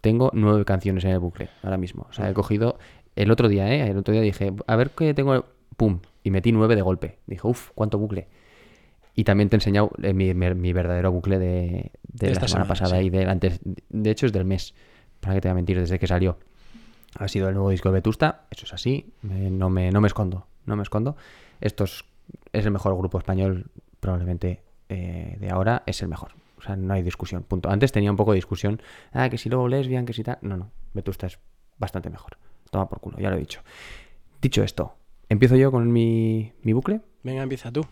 tengo 0.00 0.30
nueve 0.32 0.64
canciones 0.64 1.04
en 1.04 1.10
el 1.10 1.18
bucle 1.18 1.50
ahora 1.62 1.76
mismo. 1.76 2.06
O 2.08 2.12
sea, 2.12 2.30
he 2.30 2.32
cogido 2.34 2.78
el 3.16 3.30
otro 3.30 3.48
día, 3.48 3.68
¿eh? 3.74 3.90
El 3.90 3.98
otro 3.98 4.12
día 4.12 4.22
dije, 4.22 4.52
a 4.66 4.76
ver 4.76 4.90
qué 4.92 5.12
tengo. 5.12 5.44
¡Pum! 5.76 5.98
Y 6.22 6.30
metí 6.30 6.52
nueve 6.52 6.76
de 6.76 6.82
golpe. 6.82 7.18
Dije, 7.26 7.46
uff, 7.46 7.70
cuánto 7.74 7.98
bucle. 7.98 8.28
Y 9.14 9.24
también 9.24 9.48
te 9.50 9.56
he 9.56 9.58
enseñado 9.58 9.90
eh, 10.02 10.14
mi, 10.14 10.32
mi- 10.34 10.54
mi 10.54 10.72
verdadero 10.72 11.10
bucle 11.12 11.38
de, 11.38 11.46
de 11.46 11.90
De 12.28 12.28
la 12.28 12.34
semana, 12.34 12.48
semana, 12.48 12.68
pasada 12.68 12.98
sí. 13.00 13.06
y 13.06 13.10
del 13.10 13.28
antes. 13.28 13.60
De 13.90 14.10
hecho, 14.10 14.26
es 14.26 14.32
del 14.32 14.44
mes. 14.44 14.74
Para 15.20 15.34
que 15.34 15.40
te 15.40 15.48
voy 15.48 15.52
a 15.52 15.54
mentir, 15.56 15.78
desde 15.78 15.98
que 15.98 16.06
salió. 16.06 16.38
Ha 17.18 17.28
sido 17.28 17.48
el 17.48 17.54
nuevo 17.54 17.70
disco 17.70 17.88
de 17.90 17.94
Vetusta. 17.94 18.46
Eso 18.50 18.64
es 18.66 18.72
así. 18.72 19.12
eh, 19.30 19.48
no, 19.50 19.68
me, 19.68 19.90
no 19.90 20.00
me 20.00 20.06
escondo. 20.06 20.46
No 20.64 20.76
me 20.76 20.82
escondo. 20.82 21.16
Esto 21.62 21.84
es, 21.84 22.04
es 22.52 22.66
el 22.66 22.72
mejor 22.72 22.94
grupo 22.96 23.16
español, 23.16 23.70
probablemente 24.00 24.62
eh, 24.90 25.38
de 25.40 25.50
ahora. 25.50 25.82
Es 25.86 26.02
el 26.02 26.08
mejor. 26.08 26.32
O 26.58 26.62
sea, 26.62 26.76
no 26.76 26.92
hay 26.92 27.02
discusión. 27.02 27.44
Punto. 27.44 27.70
Antes 27.70 27.92
tenía 27.92 28.10
un 28.10 28.16
poco 28.16 28.32
de 28.32 28.36
discusión. 28.36 28.82
Ah, 29.12 29.30
que 29.30 29.38
si 29.38 29.48
luego 29.48 29.68
lesbian, 29.68 30.04
que 30.04 30.12
si 30.12 30.22
tal. 30.22 30.38
No, 30.42 30.56
no. 30.56 30.70
Vetusta 30.92 31.26
es 31.28 31.38
bastante 31.78 32.10
mejor. 32.10 32.36
Toma 32.70 32.88
por 32.88 33.00
culo, 33.00 33.18
ya 33.18 33.30
lo 33.30 33.36
he 33.36 33.40
dicho. 33.40 33.60
Dicho 34.40 34.62
esto, 34.62 34.94
empiezo 35.28 35.56
yo 35.56 35.70
con 35.70 35.92
mi, 35.92 36.52
mi 36.62 36.72
bucle. 36.72 37.00
Venga, 37.22 37.42
empieza 37.42 37.70
tú. 37.70 37.82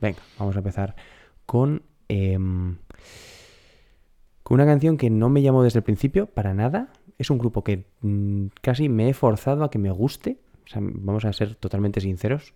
Venga, 0.00 0.18
vamos 0.38 0.56
a 0.56 0.58
empezar 0.58 0.96
con, 1.46 1.82
em, 2.08 2.78
con 4.42 4.54
una 4.56 4.66
canción 4.66 4.96
que 4.96 5.10
no 5.10 5.28
me 5.28 5.42
llamó 5.42 5.62
desde 5.62 5.78
el 5.78 5.84
principio, 5.84 6.26
para 6.26 6.54
nada. 6.54 6.92
Es 7.18 7.30
un 7.30 7.38
grupo 7.38 7.62
que 7.62 7.84
mm, 8.00 8.46
casi 8.60 8.88
me 8.88 9.08
he 9.08 9.14
forzado 9.14 9.62
a 9.62 9.70
que 9.70 9.78
me 9.78 9.90
guste. 9.90 10.38
Sea, 10.72 10.80
vamos 10.82 11.24
a 11.24 11.32
ser 11.32 11.54
totalmente 11.54 12.00
sinceros. 12.00 12.54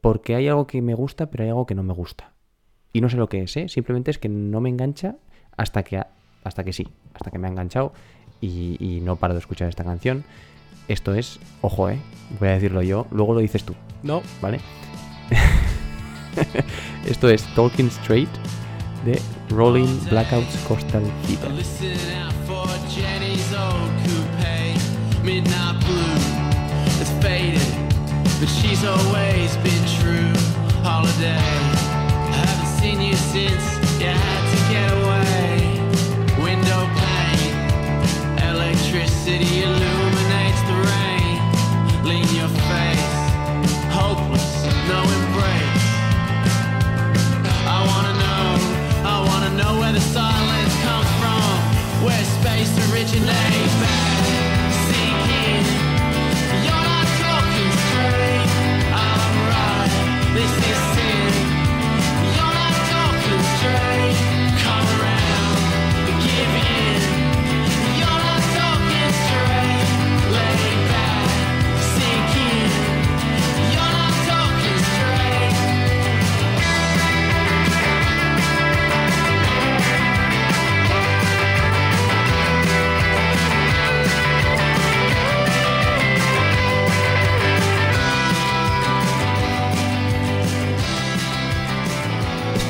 Porque 0.00 0.34
hay 0.34 0.48
algo 0.48 0.66
que 0.66 0.80
me 0.82 0.94
gusta, 0.94 1.30
pero 1.30 1.44
hay 1.44 1.50
algo 1.50 1.66
que 1.66 1.74
no 1.74 1.82
me 1.82 1.94
gusta. 1.94 2.32
Y 2.92 3.00
no 3.00 3.08
sé 3.08 3.16
lo 3.16 3.28
que 3.28 3.42
es, 3.42 3.56
¿eh? 3.56 3.68
Simplemente 3.68 4.10
es 4.10 4.18
que 4.18 4.28
no 4.28 4.60
me 4.60 4.68
engancha 4.68 5.16
hasta 5.56 5.82
que, 5.82 6.00
hasta 6.44 6.64
que 6.64 6.72
sí, 6.72 6.86
hasta 7.12 7.30
que 7.30 7.38
me 7.38 7.48
ha 7.48 7.50
enganchado 7.50 7.92
y, 8.40 8.76
y 8.78 9.00
no 9.00 9.16
paro 9.16 9.34
de 9.34 9.40
escuchar 9.40 9.68
esta 9.68 9.84
canción. 9.84 10.24
Esto 10.86 11.14
es, 11.14 11.40
ojo, 11.62 11.88
¿eh? 11.88 11.98
Voy 12.38 12.48
a 12.48 12.52
decirlo 12.52 12.82
yo, 12.82 13.06
luego 13.10 13.34
lo 13.34 13.40
dices 13.40 13.64
tú. 13.64 13.74
No. 14.02 14.22
¿vale? 14.40 14.60
Esto 17.06 17.28
es 17.28 17.42
Talking 17.54 17.88
Straight 17.88 18.28
de 19.04 19.20
Rolling 19.50 19.98
Blackouts 20.10 20.56
Coastal 20.68 21.02
Fever. 21.24 21.50
But 28.44 28.52
she's 28.52 28.84
always 28.84 29.56
been 29.64 29.84
true. 30.00 30.32
Holiday, 30.84 31.40
I 32.28 32.36
haven't 32.44 32.72
seen 32.78 33.00
you 33.00 33.16
since 33.32 33.64
you 33.98 34.12
had 34.12 34.42
to 34.52 34.58
get 34.68 34.88
away. 35.00 35.80
Window 36.44 36.82
pane, 37.00 37.56
electricity 38.50 39.62
illuminates 39.64 40.62
the 40.68 40.76
rain. 40.92 41.36
Lean 42.04 42.28
your 42.36 42.52
face, 42.68 43.16
hopeless, 43.96 44.48
no 44.92 45.00
embrace. 45.16 45.86
I 47.64 47.80
wanna 47.88 48.14
know, 48.24 48.48
I 49.08 49.16
wanna 49.28 49.52
know 49.56 49.80
where 49.80 49.92
the 49.92 50.04
silence 50.18 50.74
comes 50.84 51.10
from, 51.20 52.04
where 52.04 52.24
space 52.36 52.72
originates. 52.92 53.83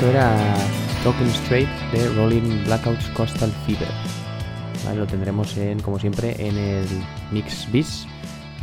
Esto 0.04 0.18
era 0.18 0.36
Talking 1.02 1.28
Straight 1.28 1.68
de 1.92 2.08
Rolling 2.10 2.64
Blackouts 2.66 3.08
Coastal 3.16 3.50
Fever. 3.66 3.88
¿Vale? 4.84 4.98
Lo 4.98 5.06
tendremos 5.06 5.56
en, 5.56 5.80
como 5.80 5.98
siempre, 5.98 6.36
en 6.46 6.58
el 6.58 6.86
Mix 7.30 7.72
Bis 7.72 8.06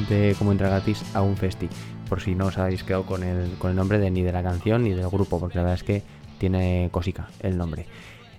de 0.08 0.36
cómo 0.38 0.52
entrar 0.52 0.70
gratis 0.70 1.04
a 1.16 1.24
un 1.24 1.36
festi. 1.36 1.68
Por 2.08 2.22
si 2.22 2.36
no 2.36 2.46
os 2.46 2.60
habéis 2.60 2.84
quedado 2.84 3.08
con 3.08 3.24
el, 3.24 3.54
con 3.58 3.72
el 3.72 3.76
nombre 3.76 3.98
de, 3.98 4.12
ni 4.12 4.22
de 4.22 4.32
la 4.32 4.44
canción 4.44 4.84
ni 4.84 4.92
del 4.92 5.08
grupo, 5.10 5.40
porque 5.40 5.56
la 5.58 5.64
verdad 5.64 5.78
es 5.80 5.84
que 5.84 6.04
tiene 6.38 6.90
cosica 6.92 7.28
el 7.40 7.58
nombre. 7.58 7.88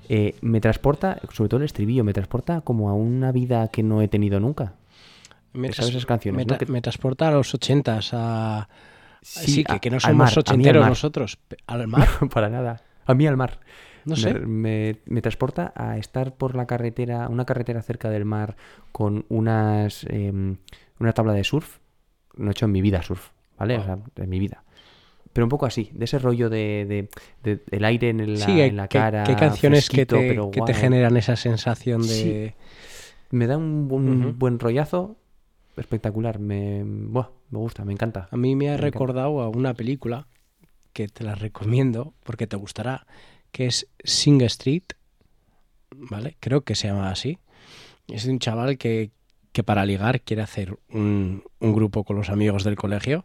Eh, 0.09 0.37
me 0.41 0.61
transporta, 0.61 1.19
sobre 1.33 1.49
todo 1.49 1.59
el 1.59 1.65
estribillo, 1.67 2.05
me 2.05 2.13
transporta 2.13 2.61
como 2.61 2.89
a 2.89 2.95
una 2.95 3.33
vida 3.33 3.67
que 3.67 3.83
no 3.83 4.01
he 4.01 4.07
tenido 4.07 4.39
nunca. 4.39 4.75
Me, 5.55 5.73
¿Sabes 5.73 5.77
tras- 5.77 5.89
esas 5.91 6.07
canciones, 6.07 6.47
me, 6.47 6.55
tra- 6.57 6.83
transporta 6.83 7.27
a 7.27 7.31
los 7.33 7.53
ochentas, 7.53 8.11
a... 8.13 8.69
Sí, 9.23 9.65
que, 9.65 9.73
a- 9.73 9.79
que 9.81 9.91
no 9.91 9.99
somos 9.99 10.17
mar, 10.17 10.39
ochenteros 10.39 10.87
nosotros. 10.87 11.39
¿Al 11.67 11.89
mar? 11.89 12.07
Para 12.33 12.49
nada. 12.49 12.81
A 13.07 13.15
mí 13.15 13.27
al 13.27 13.37
mar. 13.37 13.61
No 14.05 14.17
sé. 14.17 14.35
Me, 14.35 14.97
me 15.07 15.23
transporta 15.23 15.73
a 15.77 15.97
estar 15.97 16.35
por 16.35 16.57
la 16.57 16.67
carretera, 16.67 17.29
una 17.29 17.45
carretera 17.45 17.83
cerca 17.83 18.11
del 18.11 18.25
mar 18.25 18.57
con 18.91 19.25
unas 19.29 20.05
em, 20.11 20.57
una 20.99 21.13
tabla 21.13 21.33
de 21.33 21.45
surf. 21.45 21.79
No 22.37 22.49
he 22.49 22.53
hecho 22.53 22.65
en 22.67 22.73
mi 22.73 22.81
vida 22.83 23.03
surf, 23.03 23.31
¿vale? 23.59 23.77
O 23.79 23.85
sea, 23.85 23.99
en 24.17 24.29
mi 24.29 24.39
vida. 24.41 24.65
Pero 25.33 25.47
un 25.47 25.51
poco 25.51 25.67
así, 25.67 25.91
de 25.95 26.05
ese 26.05 26.19
rollo 26.19 26.51
de, 26.51 26.85
de- 26.89 27.09
de- 27.43 27.63
el 27.71 27.85
aire 27.85 28.11
en 28.11 28.39
la, 28.39 28.45
sí, 28.47 28.61
en 28.61 28.77
la 28.77 28.89
cara. 28.89 29.25
hay 29.27 29.37
canciones 29.37 29.89
que 29.89 30.05
te, 30.05 30.39
que 30.51 30.61
te 30.63 30.75
generan 30.75 31.17
esa 31.17 31.37
sensación 31.37 32.03
de... 32.03 32.55
Sí. 32.55 32.55
Me 33.31 33.47
da 33.47 33.57
un, 33.57 34.37
buen 34.39 34.59
rollazo 34.59 35.17
espectacular. 35.77 36.39
Me, 36.39 36.83
buah, 36.85 37.29
me 37.51 37.59
gusta, 37.61 37.85
me 37.85 37.93
encanta. 37.93 38.29
A 38.31 38.37
mí 38.37 38.55
me 38.57 38.67
ha 38.67 38.73
Me 38.73 38.75
encanta. 38.75 38.85
recordado 38.91 39.41
a 39.41 39.49
una 39.49 39.73
película 39.73 40.27
que 40.93 41.09
te 41.09 41.25
la 41.25 41.35
recomiendo 41.35 42.15
porque 42.23 42.47
te 42.47 42.57
gustará, 42.57 43.07
que 43.51 43.67
es 43.67 43.89
Sing 44.05 44.41
Street, 44.43 44.85
¿vale? 45.91 46.37
Creo 46.41 46.63
que 46.63 46.75
se 46.75 46.89
llama 46.89 47.11
así. 47.11 47.39
Es 48.09 48.25
de 48.25 48.33
un 48.33 48.39
chaval 48.39 48.79
que, 48.79 49.11
que 49.53 49.63
para 49.63 49.87
ligar 49.87 50.21
quiere 50.21 50.43
hacer 50.43 50.79
un, 50.91 51.45
un 51.61 51.73
grupo 51.73 52.05
con 52.05 52.17
los 52.17 52.31
amigos 52.31 52.65
del 52.65 52.77
colegio 52.77 53.25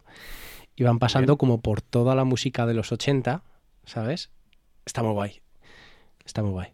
y 0.76 0.84
van 0.84 0.98
pasando 0.98 1.32
Bien. 1.32 1.38
como 1.38 1.60
por 1.60 1.82
toda 1.82 2.14
la 2.14 2.24
música 2.24 2.66
de 2.66 2.74
los 2.74 2.92
80, 2.92 3.42
¿sabes? 3.84 4.30
Está 4.86 5.02
muy 5.02 5.12
guay. 5.12 5.40
Está 6.24 6.42
muy 6.42 6.52
guay. 6.52 6.68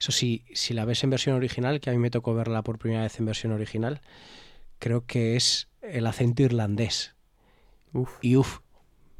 Eso 0.00 0.12
sí, 0.12 0.44
si 0.54 0.74
la 0.74 0.84
ves 0.84 1.02
en 1.04 1.10
versión 1.10 1.36
original, 1.36 1.80
que 1.80 1.90
a 1.90 1.92
mí 1.92 1.98
me 1.98 2.10
tocó 2.10 2.32
verla 2.34 2.62
por 2.62 2.78
primera 2.78 3.02
vez 3.02 3.18
en 3.18 3.26
versión 3.26 3.52
original, 3.52 4.00
creo 4.78 5.04
que 5.06 5.36
es 5.36 5.68
el 5.82 6.06
acento 6.06 6.42
irlandés. 6.42 7.14
Uf. 7.92 8.10
Y 8.22 8.36
uff, 8.36 8.60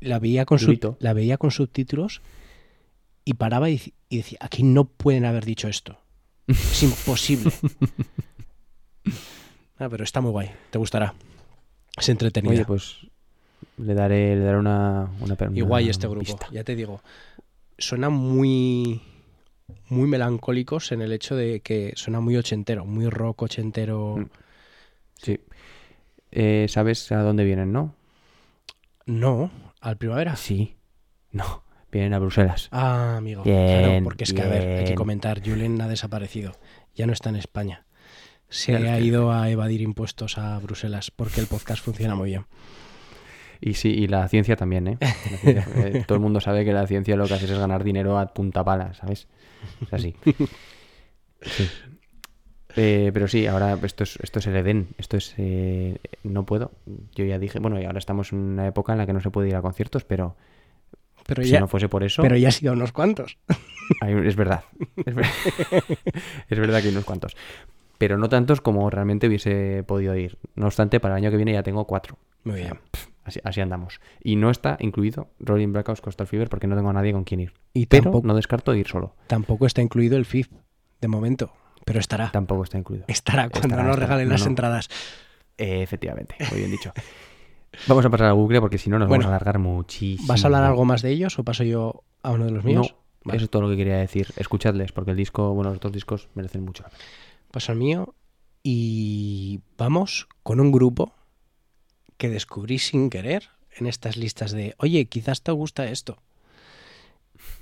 la 0.01 0.19
veía 0.19 0.45
con, 0.45 0.59
sub- 0.59 0.97
la 1.01 1.13
veía 1.13 1.37
con 1.39 1.51
subtítulos 1.51 2.23
y 3.25 3.35
paraba 3.35 3.69
y, 3.71 3.79
dec- 3.79 3.93
y 4.09 4.17
decía, 4.19 4.39
aquí 4.41 4.63
no 4.63 4.85
pueden 4.85 5.25
haber 5.25 5.45
dicho 5.45 5.69
esto. 5.69 5.99
Es 6.47 6.83
imposible. 6.83 7.53
Ah, 9.79 9.89
pero 9.89 10.03
está 10.03 10.21
muy 10.21 10.33
guay, 10.33 10.51
te 10.71 10.79
gustará. 10.79 11.15
Es 11.97 12.09
entretenida. 12.09 12.53
Oye, 12.53 12.65
pues 12.65 12.97
le 13.77 13.95
daré, 13.95 14.35
le 14.35 14.43
daré 14.43 14.59
una, 14.59 15.09
una, 15.21 15.37
y 15.55 15.61
una 15.63 15.69
guay 15.69 15.89
este 15.89 16.09
grupo, 16.09 16.25
pista. 16.25 16.49
ya 16.51 16.65
te 16.65 16.75
digo. 16.75 17.01
Suena 17.79 18.09
muy 18.11 19.01
muy 19.89 20.09
melancólicos 20.09 20.91
en 20.93 21.03
el 21.03 21.13
hecho 21.13 21.37
de 21.37 21.61
que 21.61 21.93
suena 21.95 22.21
muy 22.21 22.37
ochentero, 22.37 22.85
muy 22.85 23.09
rock 23.09 23.43
ochentero. 23.43 24.17
Mm. 24.17 24.27
Sí. 25.23 25.39
Eh, 26.33 26.67
¿Sabes 26.69 27.11
a 27.13 27.23
dónde 27.23 27.45
vienen, 27.45 27.73
no? 27.73 27.95
No, 29.07 29.51
al 29.89 29.97
primavera. 29.97 30.37
Sí. 30.37 30.77
No. 31.31 31.65
Vienen 31.91 32.13
a 32.15 32.19
Bruselas. 32.19 32.69
Ah, 32.71 33.17
amigo. 33.17 33.43
Bien, 33.43 33.83
claro, 33.85 34.05
porque 34.05 34.25
es 34.25 34.33
que, 34.33 34.43
a 34.43 34.47
ver, 34.47 34.79
hay 34.81 34.85
que 34.85 34.95
comentar, 34.95 35.41
Julen 35.45 35.81
ha 35.81 35.89
desaparecido. 35.89 36.53
Ya 36.95 37.07
no 37.07 37.13
está 37.13 37.31
en 37.31 37.37
España. 37.37 37.87
Se 38.51 38.77
Claro, 38.77 38.91
ha 38.93 39.01
ido 39.01 39.33
a 39.33 39.51
evadir 39.51 39.81
impuestos 39.81 40.39
a 40.39 40.59
Bruselas 40.59 41.11
porque 41.11 41.41
el 41.41 41.47
podcast 41.47 41.83
funciona 41.83 42.15
muy 42.15 42.31
bien. 42.31 42.47
Y 43.61 43.75
sí, 43.75 43.89
y 43.89 44.07
la 44.07 44.29
ciencia 44.29 44.57
también, 44.57 44.87
¿eh? 44.89 44.99
Ciencia, 45.41 45.67
eh, 45.77 46.05
todo 46.07 46.17
el 46.17 46.23
mundo 46.23 46.41
sabe 46.41 46.65
que 46.65 46.73
la 46.73 46.87
ciencia 46.87 47.17
lo 47.17 47.27
que 47.27 47.35
hace 47.35 47.47
es 47.47 47.59
ganar 47.59 47.85
dinero 47.85 48.19
a 48.19 48.27
punta 48.33 48.63
pala, 48.65 48.95
¿sabes? 48.95 49.29
Es 49.83 49.93
así. 49.93 50.15
Sí. 51.41 51.69
Eh, 52.81 53.11
pero 53.13 53.27
sí, 53.27 53.47
ahora 53.47 53.77
esto 53.83 54.05
es, 54.05 54.19
esto 54.23 54.39
es 54.39 54.47
el 54.47 54.55
Edén. 54.57 54.89
Esto 54.99 55.17
es. 55.17 55.35
eh, 55.37 55.99
no 56.23 56.45
puedo. 56.47 56.71
Yo 57.15 57.25
ya 57.25 57.39
dije. 57.39 57.59
Bueno, 57.59 57.81
y 57.81 57.85
ahora 57.85 57.99
estamos 57.99 58.33
en 58.33 58.39
una 58.39 58.67
época 58.69 58.93
en 58.93 58.99
la 58.99 59.07
que 59.07 59.13
no 59.13 59.21
se 59.21 59.31
puede 59.31 59.49
ir 59.49 59.57
a 59.57 59.63
conciertos, 59.63 60.05
pero 60.05 60.37
Pero 61.27 61.43
si 61.43 61.51
ya, 61.51 61.61
no 61.61 61.67
fuese 61.69 61.89
por 61.89 62.05
eso. 62.05 62.23
pero 62.23 62.37
ya 62.37 62.49
ha 62.49 62.53
sido 62.53 62.73
unos 62.75 62.93
cuantos. 62.93 63.37
Hay 64.01 64.15
es 64.27 64.37
verdad. 64.37 64.65
Es, 65.05 65.15
ver- 65.15 65.27
es 66.49 66.59
verdad 66.59 66.81
que 66.81 66.87
hay 66.89 66.93
unos 66.93 67.05
cuantos. 67.05 67.37
Pero 67.97 68.17
no 68.19 68.29
tantos 68.29 68.61
como 68.61 68.89
realmente 68.91 69.27
hubiese 69.27 69.83
podido 69.85 70.15
ir. 70.15 70.39
No 70.55 70.67
obstante, 70.67 71.01
para 71.01 71.15
el 71.15 71.25
año 71.25 71.31
que 71.31 71.37
viene 71.37 71.53
ya 71.55 71.63
tengo 71.63 71.85
cuatro. 71.87 72.17
Muy 72.45 72.57
bien. 72.61 72.79
Así, 73.25 73.41
así 73.45 73.61
andamos. 73.61 74.01
Y 74.23 74.37
no 74.37 74.51
está 74.51 74.77
incluido 74.81 75.29
Rolling 75.41 75.73
Blackouts 75.73 76.01
Coastal 76.01 76.27
Fever 76.29 76.49
porque 76.49 76.67
no 76.69 76.77
tengo 76.77 76.91
a 76.91 76.93
nadie 76.93 77.13
con 77.13 77.25
quien 77.25 77.41
ir. 77.41 77.53
Y 77.75 77.87
Pero 77.87 78.05
tampoco- 78.05 78.27
no 78.27 78.35
descarto 78.37 78.75
ir 78.75 78.87
solo. 78.87 79.15
Tampoco 79.27 79.67
está 79.67 79.83
incluido 79.83 80.17
el 80.17 80.25
FIF, 80.27 80.49
de 81.01 81.09
momento. 81.09 81.53
Pero 81.89 82.01
estará. 82.01 82.31
Tampoco 82.31 82.63
está 82.65 82.79
incluido. 82.79 83.05
Estará 83.09 83.49
cuando 83.49 83.69
Estará, 83.69 83.83
nos 83.83 83.91
estará. 83.95 84.07
regalen 84.07 84.29
No, 84.29 84.33
las 84.35 84.43
no. 84.43 84.47
entradas. 84.49 84.89
Eh, 85.57 85.83
efectivamente, 85.83 86.37
muy 86.51 86.61
bien 86.61 86.71
dicho. 86.71 86.93
Vamos 87.87 88.05
a 88.05 88.11
pasar 88.11 88.29
al 88.29 88.35
bucle 88.35 88.61
porque 88.61 88.79
si 88.79 88.89
no 88.91 88.99
nos 88.99 89.09
Bueno, 89.09 89.23
vamos 89.25 89.33
a 89.33 89.37
alargar 89.37 89.59
muchísimo. 89.59 90.27
¿Vas 90.29 90.43
a 90.43 90.47
hablar 90.47 90.65
algo 90.65 90.85
más 90.85 91.03
de 91.03 91.11
ellos 91.11 91.39
o 91.39 91.45
paso 91.45 91.65
yo 91.65 92.03
a 92.23 92.31
uno 92.31 92.47
de 92.47 92.51
los 92.51 92.65
míos? 92.65 92.95
No, 92.95 92.99
Vale. 93.25 93.37
eso 93.37 93.45
es 93.45 93.51
todo 93.51 93.63
lo 93.63 93.69
que 93.69 93.77
quería 93.77 93.97
decir. 93.99 94.29
Escuchadles 94.37 94.93
porque 94.93 95.11
el 95.11 95.17
disco, 95.19 95.53
bueno, 95.55 95.71
los 95.71 95.81
dos 95.81 95.93
discos 95.93 96.29
merecen 96.35 96.65
mucho. 96.65 96.85
Paso 97.51 97.73
al 97.73 97.79
mío 97.79 98.15
y 98.63 99.61
vamos 99.77 100.29
con 100.43 100.61
un 100.61 100.73
grupo 100.73 101.13
que 102.17 102.29
descubrí 102.31 102.79
sin 102.79 103.11
querer 103.11 103.51
en 103.77 103.87
estas 103.87 104.17
listas 104.17 104.51
de, 104.53 104.75
oye, 104.79 105.05
quizás 105.07 105.43
te 105.43 105.53
gusta 105.53 105.87
esto. 105.89 106.23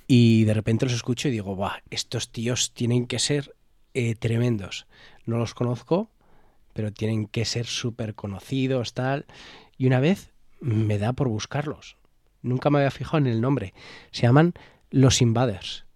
Y 0.06 0.44
de 0.44 0.54
repente 0.54 0.86
los 0.86 0.94
escucho 0.94 1.28
y 1.28 1.32
digo, 1.32 1.56
Buah, 1.56 1.78
estos 1.90 2.30
tíos 2.30 2.72
tienen 2.72 3.06
que 3.06 3.18
ser 3.18 3.54
eh, 3.96 4.14
tremendos. 4.14 4.86
No 5.24 5.38
los 5.38 5.54
conozco, 5.54 6.10
pero 6.74 6.92
tienen 6.92 7.26
que 7.26 7.46
ser 7.46 7.64
súper 7.64 8.14
conocidos, 8.14 8.92
tal. 8.92 9.24
Y 9.78 9.86
una 9.86 10.00
vez 10.00 10.34
me 10.60 10.98
da 10.98 11.14
por 11.14 11.28
buscarlos. 11.28 11.96
Nunca 12.42 12.68
me 12.68 12.78
había 12.78 12.90
fijado 12.90 13.16
en 13.16 13.26
el 13.26 13.40
nombre. 13.40 13.72
Se 14.10 14.22
llaman 14.22 14.52
Los 14.90 15.22
Invaders. 15.22 15.86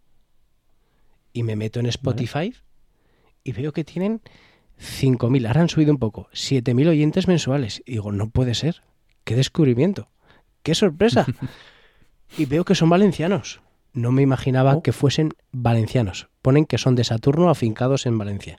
Y 1.35 1.43
me 1.43 1.57
meto 1.57 1.79
en 1.79 1.87
Spotify 1.87 2.55
y 3.45 3.53
veo 3.53 3.75
que 3.75 3.85
tienen 3.85 4.23
5.000, 4.81 5.47
ahora 5.47 5.61
han 5.61 5.69
subido 5.69 5.93
un 5.93 5.99
poco, 5.99 6.31
7.000 6.33 6.89
oyentes 6.89 7.29
mensuales. 7.29 7.83
Y 7.85 7.93
digo, 7.93 8.13
no 8.13 8.31
puede 8.31 8.55
ser. 8.55 8.83
¡Qué 9.25 9.37
descubrimiento! 9.37 10.09
¡Qué 10.63 10.75
sorpresa! 10.75 11.27
y 12.39 12.47
veo 12.47 12.65
que 12.65 12.75
son 12.75 12.89
valencianos. 12.89 13.61
No 13.93 14.13
me 14.13 14.23
imaginaba 14.23 14.75
Oh. 14.77 14.83
que 14.83 14.93
fuesen 14.93 15.31
valencianos. 15.53 16.29
Ponen 16.43 16.65
que 16.67 16.79
son 16.79 16.95
de 16.95 17.05
Saturno 17.05 17.51
afincados 17.51 18.07
en 18.07 18.19
Valencia. 18.19 18.59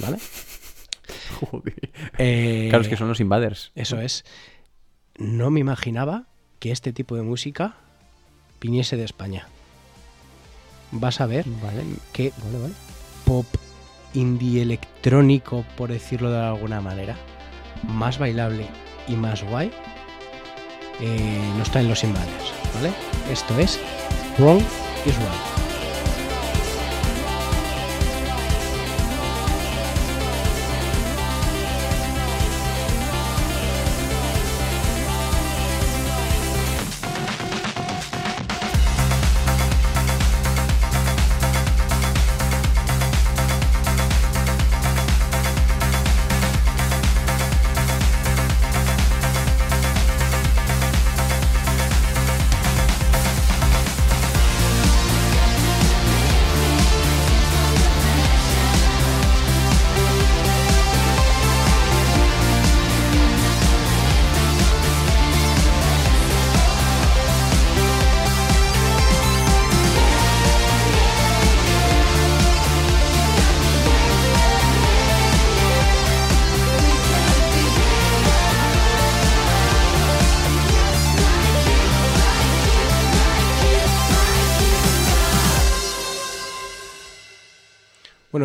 ¿Vale? 0.00 0.18
Eh, 2.18 2.66
Claro, 2.68 2.82
es 2.82 2.88
que 2.88 2.96
son 2.96 3.08
los 3.08 3.20
invaders. 3.20 3.72
Eso 3.74 3.98
es. 4.00 4.24
No 5.16 5.50
me 5.50 5.60
imaginaba 5.60 6.26
que 6.58 6.70
este 6.70 6.92
tipo 6.92 7.16
de 7.16 7.22
música 7.22 7.76
viniese 8.60 8.96
de 8.96 9.04
España. 9.04 9.48
Vas 10.92 11.20
a 11.20 11.26
ver 11.26 11.46
Vale, 11.62 11.82
que 12.12 12.32
vale, 12.44 12.58
vale. 12.58 12.74
pop 13.24 13.46
indie 14.12 14.60
electrónico, 14.62 15.64
por 15.76 15.90
decirlo 15.90 16.30
de 16.30 16.38
alguna 16.40 16.80
manera, 16.80 17.16
más 17.88 18.18
bailable 18.18 18.66
y 19.08 19.14
más 19.14 19.42
guay, 19.44 19.70
eh, 21.00 21.40
no 21.56 21.62
está 21.62 21.80
en 21.80 21.88
los 21.88 22.02
invaders, 22.04 22.52
¿vale? 22.74 22.90
Esto 23.32 23.58
es 23.58 23.78
Wrong 24.38 24.62
is 25.04 25.16
Right. 25.18 25.69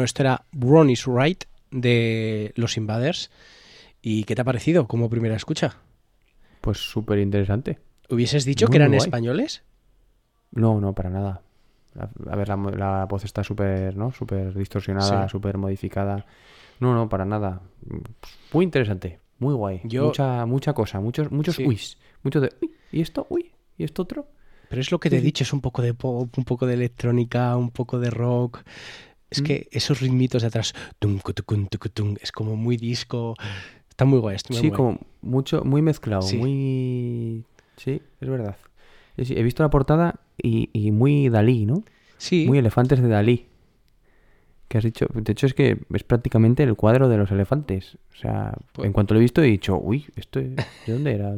Esto 0.06 0.24
era 0.24 0.45
Wrong 0.53 0.89
is 0.89 1.06
Right 1.06 1.43
de 1.72 2.53
los 2.56 2.78
Invaders. 2.78 3.32
¿Y 4.01 4.24
qué 4.24 4.36
te 4.36 4.41
ha 4.41 4.45
parecido 4.45 4.88
como 4.88 5.10
primera 5.10 5.36
escucha? 5.36 5.78
Pues 6.62 6.78
súper 6.78 7.20
interesante. 7.20 7.80
¿Hubieses 8.10 8.45
dicho 8.45 8.68
Muy 8.68 8.72
que 8.72 8.78
eran 8.78 8.91
guay. 8.91 8.99
españoles? 8.99 9.64
No, 10.51 10.80
no, 10.80 10.93
para 10.93 11.10
nada. 11.10 11.41
A 12.30 12.36
ver, 12.36 12.47
la, 12.49 12.56
la 12.56 13.06
voz 13.06 13.24
está 13.24 13.43
súper, 13.43 13.95
¿no? 13.95 14.12
Súper 14.12 14.53
distorsionada, 14.53 15.24
Sí. 15.28 15.32
súper 15.32 15.58
modificada. 15.58 16.26
No, 16.80 16.93
no, 16.93 17.08
para 17.10 17.26
nada. 17.26 17.62
Muy 18.53 18.66
interesante, 18.66 19.20
muy 19.39 19.53
guay. 19.53 19.82
Yo- 19.86 20.06
Mucha, 20.08 20.45
mucha 20.45 20.74
cosa, 20.74 20.99
muchos, 20.99 21.32
muchos 21.32 21.56
Sí. 21.56 21.66
uis. 21.66 21.97
Mucho 22.22 22.41
de, 22.41 22.51
uy, 22.62 22.72
¿y 22.91 23.01
esto? 23.01 23.26
Uy, 23.30 23.51
¿y 23.78 23.84
esto 23.86 24.01
otro? 24.03 24.28
Pero 24.70 24.82
es 24.82 24.91
lo 24.91 24.99
que 24.99 25.10
te 25.10 25.18
he 25.18 25.22
dicho, 25.22 25.43
es 25.43 25.53
un 25.53 25.62
poco 25.62 25.82
de 25.82 25.93
pop, 25.93 26.38
un 26.38 26.43
poco 26.43 26.66
de 26.68 26.74
electrónica, 26.74 27.56
un 27.56 27.70
poco 27.72 27.99
de 27.99 28.10
rock. 28.10 28.64
Es 29.30 29.41
Mm. 29.41 29.43
que 29.45 29.67
esos 29.71 29.99
ritmitos 30.01 30.41
de 30.43 30.47
atrás, 30.49 30.73
tum, 30.99 31.19
es 32.21 32.32
como 32.32 32.55
muy 32.55 32.78
disco. 32.78 33.36
Está 33.89 34.05
muy 34.05 34.19
guay, 34.19 34.36
está 34.36 34.53
muy 34.53 34.61
Sí, 34.61 34.67
guay. 34.69 34.78
como 34.78 34.99
mucho, 35.21 35.63
muy 35.63 35.82
mezclado, 35.82 36.21
Sí. 36.21 36.38
muy... 36.38 37.43
Sí, 37.78 38.01
es 38.21 38.30
verdad. 38.30 38.57
He 39.17 39.43
visto 39.43 39.63
la 39.63 39.69
portada 39.69 40.19
y, 40.41 40.69
y 40.73 40.91
muy 40.91 41.30
Dalí, 41.30 41.65
¿no? 41.65 41.84
Sí, 42.17 42.45
Muy 42.47 42.57
elefantes 42.57 43.01
de 43.01 43.07
Dalí. 43.07 43.45
Que 44.67 44.78
has 44.80 44.84
dicho, 44.84 45.05
de 45.13 45.32
hecho 45.32 45.45
es 45.45 45.53
que 45.53 45.78
es 45.93 46.03
prácticamente 46.03 46.63
el 46.63 46.76
cuadro 46.76 47.07
de 47.07 47.17
los 47.17 47.32
elefantes. 47.32 47.97
O 48.13 48.15
sea, 48.17 48.53
Pues- 48.73 48.86
en 48.88 48.93
cuanto 48.93 49.13
lo 49.13 49.19
he 49.19 49.23
visto 49.23 49.41
he 49.41 49.45
dicho, 49.45 49.78
uy, 49.78 50.05
¿esto 50.15 50.39
es- 50.39 50.55
¿de 50.86 50.93
dónde 50.93 51.13
era? 51.13 51.36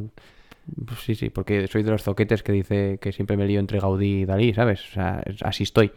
Pues 0.86 1.00
sí, 1.00 1.14
sí, 1.14 1.30
porque 1.30 1.66
soy 1.68 1.82
de 1.82 1.90
los 1.90 2.02
zoquetes 2.02 2.42
que 2.42 2.52
dice 2.52 2.98
que 3.00 3.12
siempre 3.12 3.36
me 3.36 3.46
lío 3.46 3.60
entre 3.60 3.80
Gaudí 3.80 4.22
y 4.22 4.24
Dalí, 4.24 4.52
¿sabes? 4.54 4.80
O 4.90 4.92
sea, 4.92 5.22
así 5.42 5.62
estoy. 5.64 5.92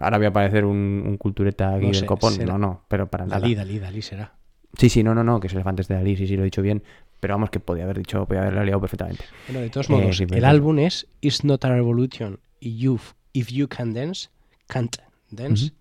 Ahora 0.00 0.18
voy 0.18 0.26
a 0.26 0.32
parecer 0.32 0.64
un, 0.64 1.02
un 1.06 1.16
cultureta 1.16 1.74
aquí 1.74 1.86
No 1.86 1.92
del 1.92 2.00
sé, 2.00 2.06
copón. 2.06 2.34
será- 2.34 2.52
No, 2.52 2.58
no, 2.58 2.84
pero 2.88 3.08
para 3.10 3.26
nada. 3.26 3.40
Dalí, 3.40 3.54
Dalí, 3.54 3.78
Dalí 3.78 4.02
será. 4.02 4.34
Sí, 4.76 4.88
sí, 4.90 5.02
no, 5.02 5.14
no, 5.14 5.24
no, 5.24 5.40
que 5.40 5.46
es 5.46 5.52
elefantes 5.54 5.88
de 5.88 5.94
Dalí, 5.94 6.16
sí, 6.16 6.26
sí, 6.26 6.36
lo 6.36 6.42
he 6.42 6.46
dicho 6.46 6.62
bien. 6.62 6.82
Pero 7.20 7.34
vamos, 7.34 7.50
que 7.50 7.58
podía 7.58 7.84
haber 7.84 7.98
dicho, 7.98 8.24
podía 8.26 8.42
haberlo 8.42 8.62
liado 8.64 8.80
perfectamente. 8.80 9.24
Bueno, 9.48 9.60
de 9.60 9.70
todos 9.70 9.88
Eh, 9.88 9.92
modos, 9.92 10.16
sí, 10.16 10.24
el 10.30 10.44
álbum 10.44 10.78
es 10.78 11.08
It's 11.20 11.42
Not 11.44 11.64
a 11.64 11.70
Revolution 11.74 12.38
y 12.60 12.86
If 13.32 13.48
You 13.50 13.66
Can 13.68 13.92
Dance, 13.94 14.28
Can't 14.68 14.96
Dance. 15.30 15.72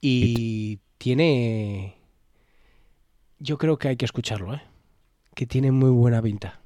Y 0.00 0.78
tiene... 0.98 1.96
Yo 3.38 3.58
creo 3.58 3.76
que 3.78 3.88
hay 3.88 3.96
que 3.96 4.04
escucharlo, 4.06 4.54
¿eh? 4.54 4.62
Que 5.34 5.46
tiene 5.46 5.70
muy 5.72 5.90
buena 5.90 6.22
pinta. 6.22 6.60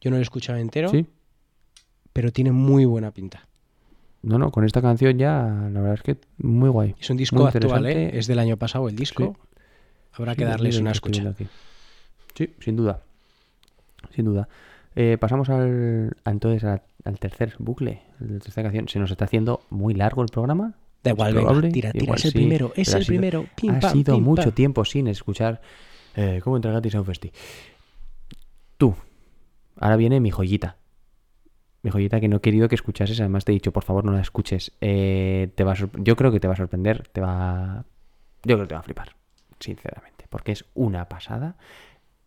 Yo 0.00 0.10
no 0.10 0.16
lo 0.16 0.20
he 0.20 0.22
escuchado 0.22 0.58
entero, 0.58 0.88
Sí, 0.88 1.06
pero 2.12 2.30
tiene 2.32 2.52
muy 2.52 2.84
buena 2.86 3.10
pinta. 3.10 3.46
No, 4.24 4.38
no, 4.38 4.50
con 4.50 4.64
esta 4.64 4.80
canción 4.82 5.18
ya, 5.18 5.42
la 5.72 5.80
verdad 5.80 5.94
es 5.94 6.02
que 6.02 6.16
muy 6.38 6.68
guay. 6.68 6.94
Es 7.00 7.10
un 7.10 7.16
disco 7.16 7.46
actual, 7.46 7.86
¿eh? 7.86 8.18
Es 8.18 8.26
del 8.26 8.38
año 8.38 8.56
pasado 8.56 8.88
el 8.88 8.96
disco. 8.96 9.36
Habrá 10.12 10.32
Sí, 10.32 10.38
que 10.38 10.44
darles 10.44 10.76
2020 10.76 10.80
una 10.80 10.90
escucha. 10.92 11.28
aquí. 11.30 11.46
Sí, 12.34 12.54
sin 12.60 12.76
duda. 12.76 13.02
Sin 14.14 14.24
duda. 14.24 14.48
Eh, 14.96 15.18
pasamos 15.20 15.48
al, 15.50 16.16
entonces 16.24 16.62
al 16.64 17.18
tercer 17.18 17.54
bucle, 17.58 18.02
la 18.20 18.38
tercera 18.38 18.64
canción. 18.68 18.88
Se 18.88 18.98
nos 18.98 19.10
está 19.10 19.24
haciendo 19.24 19.62
muy 19.70 19.94
largo 19.94 20.22
el 20.22 20.28
programa. 20.28 20.74
Da 21.02 21.10
igual, 21.10 21.34
venga, 21.34 21.52
tira, 21.70 21.90
tira, 21.92 22.04
igual 22.04 22.18
es 22.18 22.24
el 22.24 22.30
sí, 22.32 22.38
primero, 22.38 22.72
es 22.76 22.94
el 22.94 23.02
sido- 23.04 23.06
primero. 23.06 23.46
Pim, 23.56 23.74
ha 23.74 23.80
pam, 23.80 23.92
sido 23.92 24.14
pim, 24.14 24.24
mucho 24.24 24.42
pam. 24.44 24.52
tiempo 24.52 24.84
sin 24.84 25.06
escuchar 25.08 25.60
eh, 26.16 26.40
cómo 26.42 26.56
entrar 26.56 26.72
gratis 26.72 26.94
a 26.94 27.00
un 27.00 27.04
festi. 27.06 27.30
Tú, 28.78 28.94
ahora 29.78 29.96
viene 29.96 30.20
mi 30.20 30.30
joyita. 30.30 30.76
Mi 31.84 31.90
joyita 31.90 32.18
que 32.18 32.28
no 32.28 32.38
he 32.38 32.40
querido 32.40 32.66
que 32.66 32.76
escuchases, 32.76 33.20
además 33.20 33.44
te 33.44 33.52
he 33.52 33.54
dicho, 33.54 33.70
por 33.70 33.84
favor, 33.84 34.06
no 34.06 34.12
la 34.12 34.22
escuches. 34.22 34.72
Eh, 34.80 35.52
te 35.54 35.64
va 35.64 35.72
a 35.72 35.76
yo 35.98 36.16
creo 36.16 36.32
que 36.32 36.40
te 36.40 36.48
va 36.48 36.54
a 36.54 36.56
sorprender, 36.56 37.06
te 37.08 37.20
va... 37.20 37.84
Yo 38.42 38.56
creo 38.56 38.60
que 38.60 38.68
te 38.68 38.74
va 38.74 38.80
a 38.80 38.84
flipar, 38.84 39.14
sinceramente, 39.60 40.24
porque 40.30 40.52
es 40.52 40.64
una 40.72 41.10
pasada. 41.10 41.58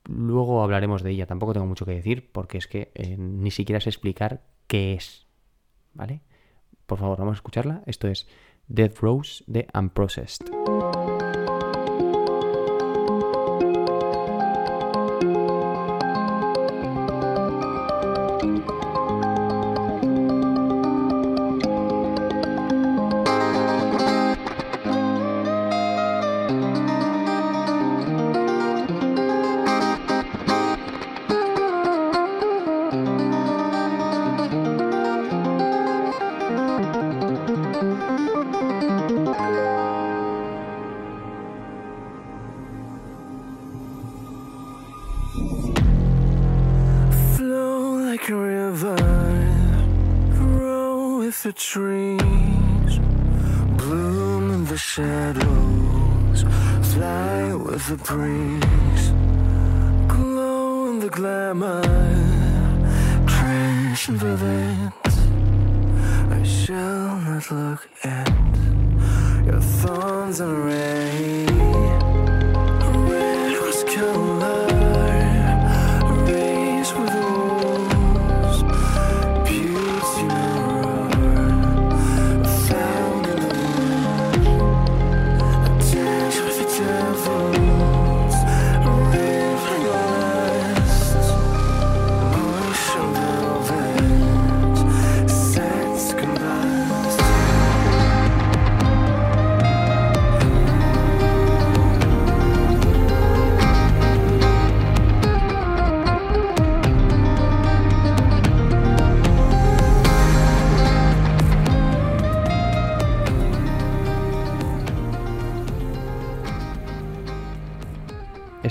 Luego 0.08 0.62
hablaremos 0.62 1.02
de 1.02 1.10
ella, 1.10 1.26
tampoco 1.26 1.54
tengo 1.54 1.66
mucho 1.66 1.88
que 1.88 1.94
decir, 1.94 2.32
porque 2.32 2.60
es 2.60 2.68
que 2.68 2.92
eh, 2.94 3.18
ni 3.18 3.50
siquiera 3.50 3.82
sé 3.82 3.90
explicar 3.90 4.44
qué 4.68 4.94
es. 4.94 5.26
¿Vale? 5.96 6.22
Por 6.86 7.00
favor, 7.00 7.18
vamos 7.18 7.34
a 7.34 7.40
escucharla. 7.40 7.82
Esto 7.88 8.08
es 8.08 8.28
Death 8.68 9.00
Rose 9.00 9.44
de 9.48 9.68
Unprocessed. 9.74 10.46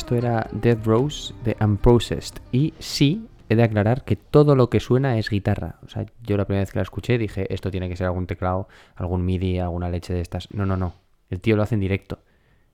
Esto 0.06 0.14
era 0.14 0.48
Dead 0.52 0.78
Rose 0.84 1.34
de 1.42 1.56
Unprocessed. 1.60 2.36
Y 2.52 2.74
sí, 2.78 3.26
he 3.48 3.56
de 3.56 3.64
aclarar 3.64 4.04
que 4.04 4.14
todo 4.14 4.54
lo 4.54 4.70
que 4.70 4.78
suena 4.78 5.18
es 5.18 5.28
guitarra. 5.28 5.80
O 5.84 5.88
sea, 5.88 6.06
yo 6.22 6.36
la 6.36 6.44
primera 6.44 6.62
vez 6.62 6.70
que 6.70 6.78
la 6.78 6.84
escuché 6.84 7.18
dije, 7.18 7.52
esto 7.52 7.72
tiene 7.72 7.88
que 7.88 7.96
ser 7.96 8.06
algún 8.06 8.28
teclado, 8.28 8.68
algún 8.94 9.24
MIDI, 9.24 9.58
alguna 9.58 9.88
leche 9.90 10.14
de 10.14 10.20
estas. 10.20 10.48
No, 10.54 10.64
no, 10.64 10.76
no. 10.76 10.94
El 11.28 11.40
tío 11.40 11.56
lo 11.56 11.64
hace 11.64 11.74
en 11.74 11.80
directo. 11.80 12.20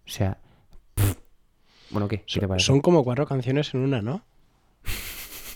O 0.06 0.10
sea... 0.10 0.36
pff. 0.92 1.14
Bueno, 1.88 2.06
¿qué? 2.06 2.22
¿Qué 2.26 2.40
te 2.40 2.46
parece? 2.46 2.66
Son 2.66 2.82
como 2.82 3.02
cuatro 3.02 3.24
canciones 3.26 3.72
en 3.72 3.80
una, 3.80 4.02
¿no? 4.02 4.20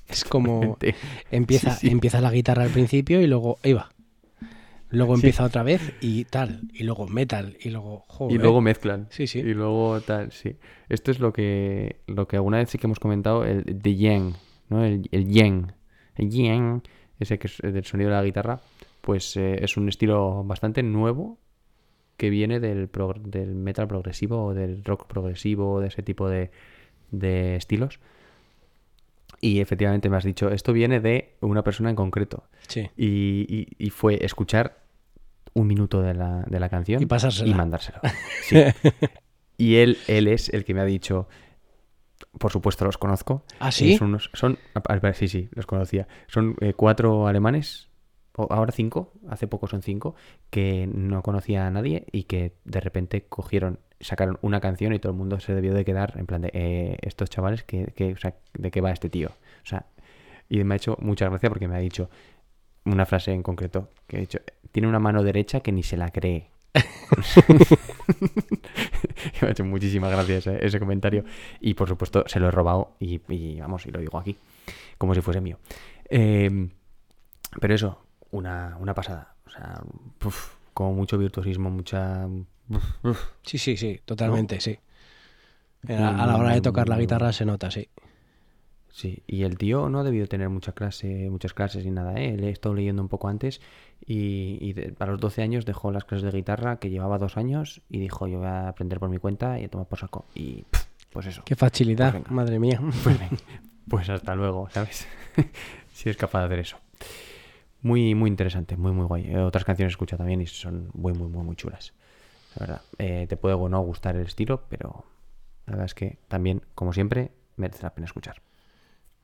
Es 0.08 0.24
como 0.24 0.78
empieza, 1.30 1.72
Sí, 1.72 1.88
sí. 1.88 1.92
empieza 1.92 2.22
la 2.22 2.30
guitarra 2.30 2.62
al 2.62 2.70
principio 2.70 3.20
y 3.20 3.26
luego 3.26 3.58
ahí 3.62 3.74
va. 3.74 3.90
Luego 4.90 5.16
Sí. 5.16 5.20
empieza 5.20 5.44
otra 5.44 5.62
vez 5.64 5.94
y 6.00 6.24
tal, 6.26 6.60
y 6.72 6.84
luego 6.84 7.08
metal, 7.08 7.56
y 7.60 7.70
luego 7.70 8.04
Y 8.08 8.12
joder. 8.12 8.40
luego 8.40 8.60
mezclan. 8.60 9.08
Sí, 9.10 9.26
sí. 9.26 9.40
Y 9.40 9.52
luego 9.54 10.00
tal, 10.00 10.30
sí. 10.32 10.56
Esto 10.88 11.10
es 11.10 11.18
lo 11.18 11.32
que, 11.32 11.96
lo 12.06 12.28
que 12.28 12.36
alguna 12.36 12.58
vez 12.58 12.70
sí 12.70 12.78
que 12.78 12.86
hemos 12.86 13.00
comentado, 13.00 13.44
el 13.44 13.64
de 13.64 13.96
yang, 13.96 14.34
¿no? 14.68 14.84
El, 14.84 15.08
el 15.10 15.28
yang. 15.28 15.72
El 16.14 16.30
yang, 16.30 16.82
ese 17.18 17.38
que 17.38 17.48
es 17.48 17.58
del 17.58 17.84
sonido 17.84 18.10
de 18.10 18.16
la 18.16 18.22
guitarra, 18.22 18.60
pues 19.00 19.36
eh, 19.36 19.58
es 19.62 19.76
un 19.76 19.88
estilo 19.88 20.44
bastante 20.44 20.82
nuevo 20.82 21.38
que 22.16 22.30
viene 22.30 22.60
del, 22.60 22.90
prog- 22.90 23.22
del 23.22 23.54
metal 23.54 23.88
progresivo 23.88 24.44
o 24.46 24.54
del 24.54 24.82
rock 24.84 25.06
progresivo, 25.06 25.80
de 25.80 25.88
ese 25.88 26.02
tipo 26.02 26.28
de, 26.28 26.50
de 27.10 27.56
estilos. 27.56 27.98
Y 29.40 29.60
efectivamente 29.60 30.08
me 30.08 30.16
has 30.16 30.24
dicho, 30.24 30.50
esto 30.50 30.72
viene 30.72 31.00
de 31.00 31.36
una 31.40 31.62
persona 31.62 31.90
en 31.90 31.96
concreto. 31.96 32.44
Sí. 32.68 32.88
Y, 32.96 33.46
y- 33.48 33.68
y 33.78 33.90
fue 33.90 34.24
escuchar 34.24 34.82
un 35.54 35.66
minuto 35.66 36.02
de 36.02 36.14
la, 36.14 36.42
de 36.48 36.60
la 36.60 36.68
canción 36.68 37.02
Y 37.02 37.06
pasársela. 37.06 37.50
y 37.50 37.54
mandárselo. 37.54 37.98
Sí. 38.42 38.56
y 39.58 39.76
él, 39.76 39.98
él 40.08 40.28
es 40.28 40.48
el 40.50 40.64
que 40.64 40.74
me 40.74 40.80
ha 40.80 40.84
dicho, 40.84 41.28
por 42.38 42.52
supuesto 42.52 42.84
los 42.84 42.98
conozco. 42.98 43.44
¿Ah, 43.58 43.72
sí? 43.72 43.96
Son, 43.96 44.08
unos- 44.08 44.30
son 44.34 44.58
sí, 45.14 45.28
sí, 45.28 45.48
los 45.52 45.66
conocía. 45.66 46.08
Son 46.28 46.56
eh, 46.60 46.72
cuatro 46.74 47.26
alemanes, 47.26 47.88
ahora 48.36 48.72
cinco, 48.72 49.12
hace 49.28 49.46
poco 49.46 49.66
son 49.66 49.82
cinco, 49.82 50.14
que 50.50 50.86
no 50.86 51.22
conocía 51.22 51.66
a 51.66 51.70
nadie 51.70 52.06
y 52.12 52.24
que 52.24 52.52
de 52.64 52.80
repente 52.80 53.22
cogieron, 53.22 53.78
sacaron 54.00 54.38
una 54.42 54.60
canción 54.60 54.92
y 54.92 54.98
todo 54.98 55.12
el 55.12 55.18
mundo 55.18 55.40
se 55.40 55.54
debió 55.54 55.74
de 55.74 55.84
quedar 55.84 56.14
en 56.16 56.26
plan 56.26 56.42
de 56.42 56.50
eh, 56.52 56.96
estos 57.02 57.30
chavales, 57.30 57.64
que, 57.64 57.92
que, 57.94 58.12
o 58.12 58.16
sea, 58.16 58.34
¿de 58.54 58.70
qué 58.70 58.80
va 58.80 58.90
este 58.90 59.08
tío? 59.08 59.28
O 59.28 59.66
sea, 59.66 59.86
y 60.48 60.62
me 60.64 60.74
ha 60.74 60.76
hecho 60.76 60.96
mucha 61.00 61.28
gracia 61.28 61.48
porque 61.48 61.68
me 61.68 61.76
ha 61.76 61.80
dicho 61.80 62.10
una 62.84 63.06
frase 63.06 63.32
en 63.32 63.42
concreto, 63.42 63.90
que 64.06 64.16
ha 64.16 64.20
dicho, 64.20 64.38
tiene 64.72 64.88
una 64.88 64.98
mano 64.98 65.22
derecha 65.22 65.60
que 65.60 65.72
ni 65.72 65.82
se 65.82 65.96
la 65.96 66.10
cree. 66.10 66.50
Me 69.40 69.48
ha 69.48 69.50
hecho 69.50 69.64
muchísimas 69.64 70.10
gracias 70.10 70.46
ese, 70.46 70.78
comentario. 70.78 71.24
Y 71.60 71.74
por 71.74 71.88
supuesto 71.88 72.24
se 72.26 72.38
lo 72.38 72.48
he 72.48 72.50
robado 72.50 72.92
y, 73.00 73.18
vamos, 73.58 73.86
y 73.86 73.90
lo 73.90 74.00
digo 74.00 74.18
aquí, 74.18 74.36
como 74.98 75.14
si 75.14 75.22
fuese 75.22 75.40
mío. 75.40 75.58
Eh, 76.08 76.68
pero 77.60 77.74
eso, 77.74 78.05
una, 78.30 78.76
una 78.80 78.94
pasada. 78.94 79.34
O 79.46 79.50
sea, 79.50 79.82
uf, 80.24 80.54
como 80.74 80.94
mucho 80.94 81.16
virtuosismo, 81.18 81.70
mucha... 81.70 82.26
uf, 82.68 83.04
uf. 83.04 83.24
Sí, 83.42 83.58
sí, 83.58 83.76
sí, 83.76 84.00
totalmente, 84.04 84.56
¿No? 84.56 84.60
sí. 84.60 84.78
A, 85.88 86.22
a 86.22 86.26
la 86.26 86.36
hora 86.36 86.52
de 86.54 86.60
tocar 86.60 86.88
la 86.88 86.98
guitarra 86.98 87.32
se 87.32 87.44
nota, 87.44 87.70
sí. 87.70 87.88
Sí, 88.88 89.22
y 89.26 89.42
el 89.42 89.58
tío 89.58 89.90
no 89.90 90.00
ha 90.00 90.04
debido 90.04 90.26
tener 90.26 90.48
mucha 90.48 90.72
clase, 90.72 91.28
muchas 91.30 91.52
clases 91.52 91.84
ni 91.84 91.90
nada, 91.90 92.14
¿eh? 92.14 92.34
Le 92.36 92.48
he 92.48 92.50
estado 92.50 92.74
leyendo 92.74 93.02
un 93.02 93.08
poco 93.08 93.28
antes 93.28 93.60
y, 94.06 94.56
y 94.60 94.72
de- 94.72 94.94
a 94.98 95.06
los 95.06 95.20
12 95.20 95.42
años 95.42 95.66
dejó 95.66 95.92
las 95.92 96.04
clases 96.06 96.32
de 96.32 96.38
guitarra, 96.38 96.78
que 96.78 96.88
llevaba 96.88 97.18
dos 97.18 97.36
años, 97.36 97.82
y 97.90 97.98
dijo, 97.98 98.26
yo 98.26 98.38
voy 98.38 98.46
a 98.46 98.68
aprender 98.68 98.98
por 98.98 99.10
mi 99.10 99.18
cuenta 99.18 99.60
y 99.60 99.64
a 99.64 99.68
tomar 99.68 99.86
por 99.86 99.98
saco. 99.98 100.24
Y 100.34 100.64
pues 101.10 101.26
eso. 101.26 101.42
Qué 101.44 101.54
facilidad, 101.56 102.12
Pues 102.22 102.30
madre 102.30 102.58
mía. 102.58 102.80
Pues, 103.04 103.18
pues 103.88 104.08
hasta 104.08 104.34
luego, 104.34 104.68
¿sabes? 104.70 105.06
si 105.92 106.08
es 106.08 106.16
capaz 106.16 106.40
de 106.40 106.46
hacer 106.46 106.58
eso. 106.60 106.78
Muy, 107.82 108.14
muy 108.14 108.28
interesante, 108.30 108.76
muy, 108.76 108.92
muy 108.92 109.06
guay. 109.06 109.26
Eh, 109.30 109.38
otras 109.38 109.64
canciones 109.64 109.90
he 109.90 109.94
escuchado 109.94 110.18
también 110.18 110.40
y 110.40 110.46
son 110.46 110.90
muy, 110.94 111.12
muy, 111.12 111.28
muy, 111.28 111.44
muy 111.44 111.56
chulas. 111.56 111.92
La 112.56 112.60
verdad. 112.66 112.82
Eh, 112.98 113.26
te 113.28 113.36
puede 113.36 113.54
o 113.54 113.68
no 113.68 113.80
gustar 113.82 114.16
el 114.16 114.26
estilo, 114.26 114.64
pero 114.68 115.04
la 115.66 115.72
verdad 115.72 115.86
es 115.86 115.94
que 115.94 116.18
también, 116.28 116.62
como 116.74 116.92
siempre, 116.92 117.32
merece 117.56 117.82
la 117.82 117.94
pena 117.94 118.06
escuchar. 118.06 118.42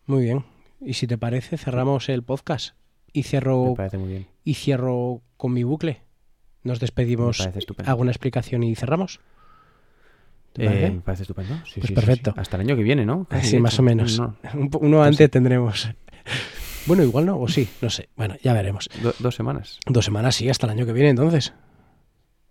Muy 0.06 0.24
bien. 0.24 0.44
Y 0.80 0.94
si 0.94 1.06
te 1.06 1.16
parece, 1.18 1.56
cerramos 1.56 2.08
el 2.08 2.22
podcast 2.22 2.74
y 3.12 3.22
cierro 3.22 3.70
Me 3.70 3.76
parece 3.76 3.98
muy 3.98 4.08
bien. 4.08 4.26
y 4.44 4.54
cierro 4.54 5.22
con 5.36 5.52
mi 5.52 5.62
bucle. 5.64 6.02
Nos 6.64 6.78
despedimos. 6.80 7.40
Estupendo. 7.40 7.90
¿Alguna 7.90 8.10
explicación 8.10 8.62
y 8.62 8.74
cerramos? 8.76 9.20
¿Te 10.52 10.64
Eh, 10.86 10.90
me 10.90 11.00
parece 11.00 11.22
estupendo. 11.22 11.54
Sí, 11.54 11.60
Pues 11.60 11.72
sí, 11.74 11.80
sí, 11.80 11.86
sí. 11.88 11.94
perfecto. 11.94 12.34
Hasta 12.36 12.56
el 12.56 12.62
año 12.62 12.76
que 12.76 12.82
viene, 12.82 13.06
¿no? 13.06 13.24
Casi, 13.24 13.48
Sí, 13.50 13.58
más 13.58 13.72
hecho. 13.74 13.82
o 13.82 13.84
menos. 13.84 14.18
No, 14.20 14.36
Uno 14.80 15.02
antes 15.02 15.30
tendremos. 15.30 15.88
Bueno, 16.86 17.02
igual 17.02 17.26
no, 17.26 17.38
o 17.38 17.48
sí, 17.48 17.68
no 17.80 17.90
sé. 17.90 18.08
Bueno, 18.16 18.36
ya 18.42 18.52
veremos. 18.52 18.88
do- 19.02 19.14
dos 19.18 19.34
semanas. 19.34 19.78
Dos 19.86 20.04
semanas, 20.04 20.34
sí, 20.36 20.48
hasta 20.48 20.66
el 20.66 20.72
año 20.72 20.86
que 20.86 20.92
viene 20.92 21.10
entonces. 21.10 21.52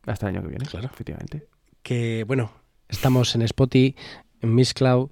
Hasta 0.05 0.29
el 0.29 0.35
año 0.35 0.43
que 0.43 0.49
viene, 0.49 0.65
Claro. 0.65 0.89
efectivamente. 0.91 1.47
Que 1.83 2.23
bueno, 2.25 2.51
estamos 2.89 3.35
en 3.35 3.41
Spotify, 3.43 3.95
en 4.41 4.55
Mixcloud, 4.55 5.09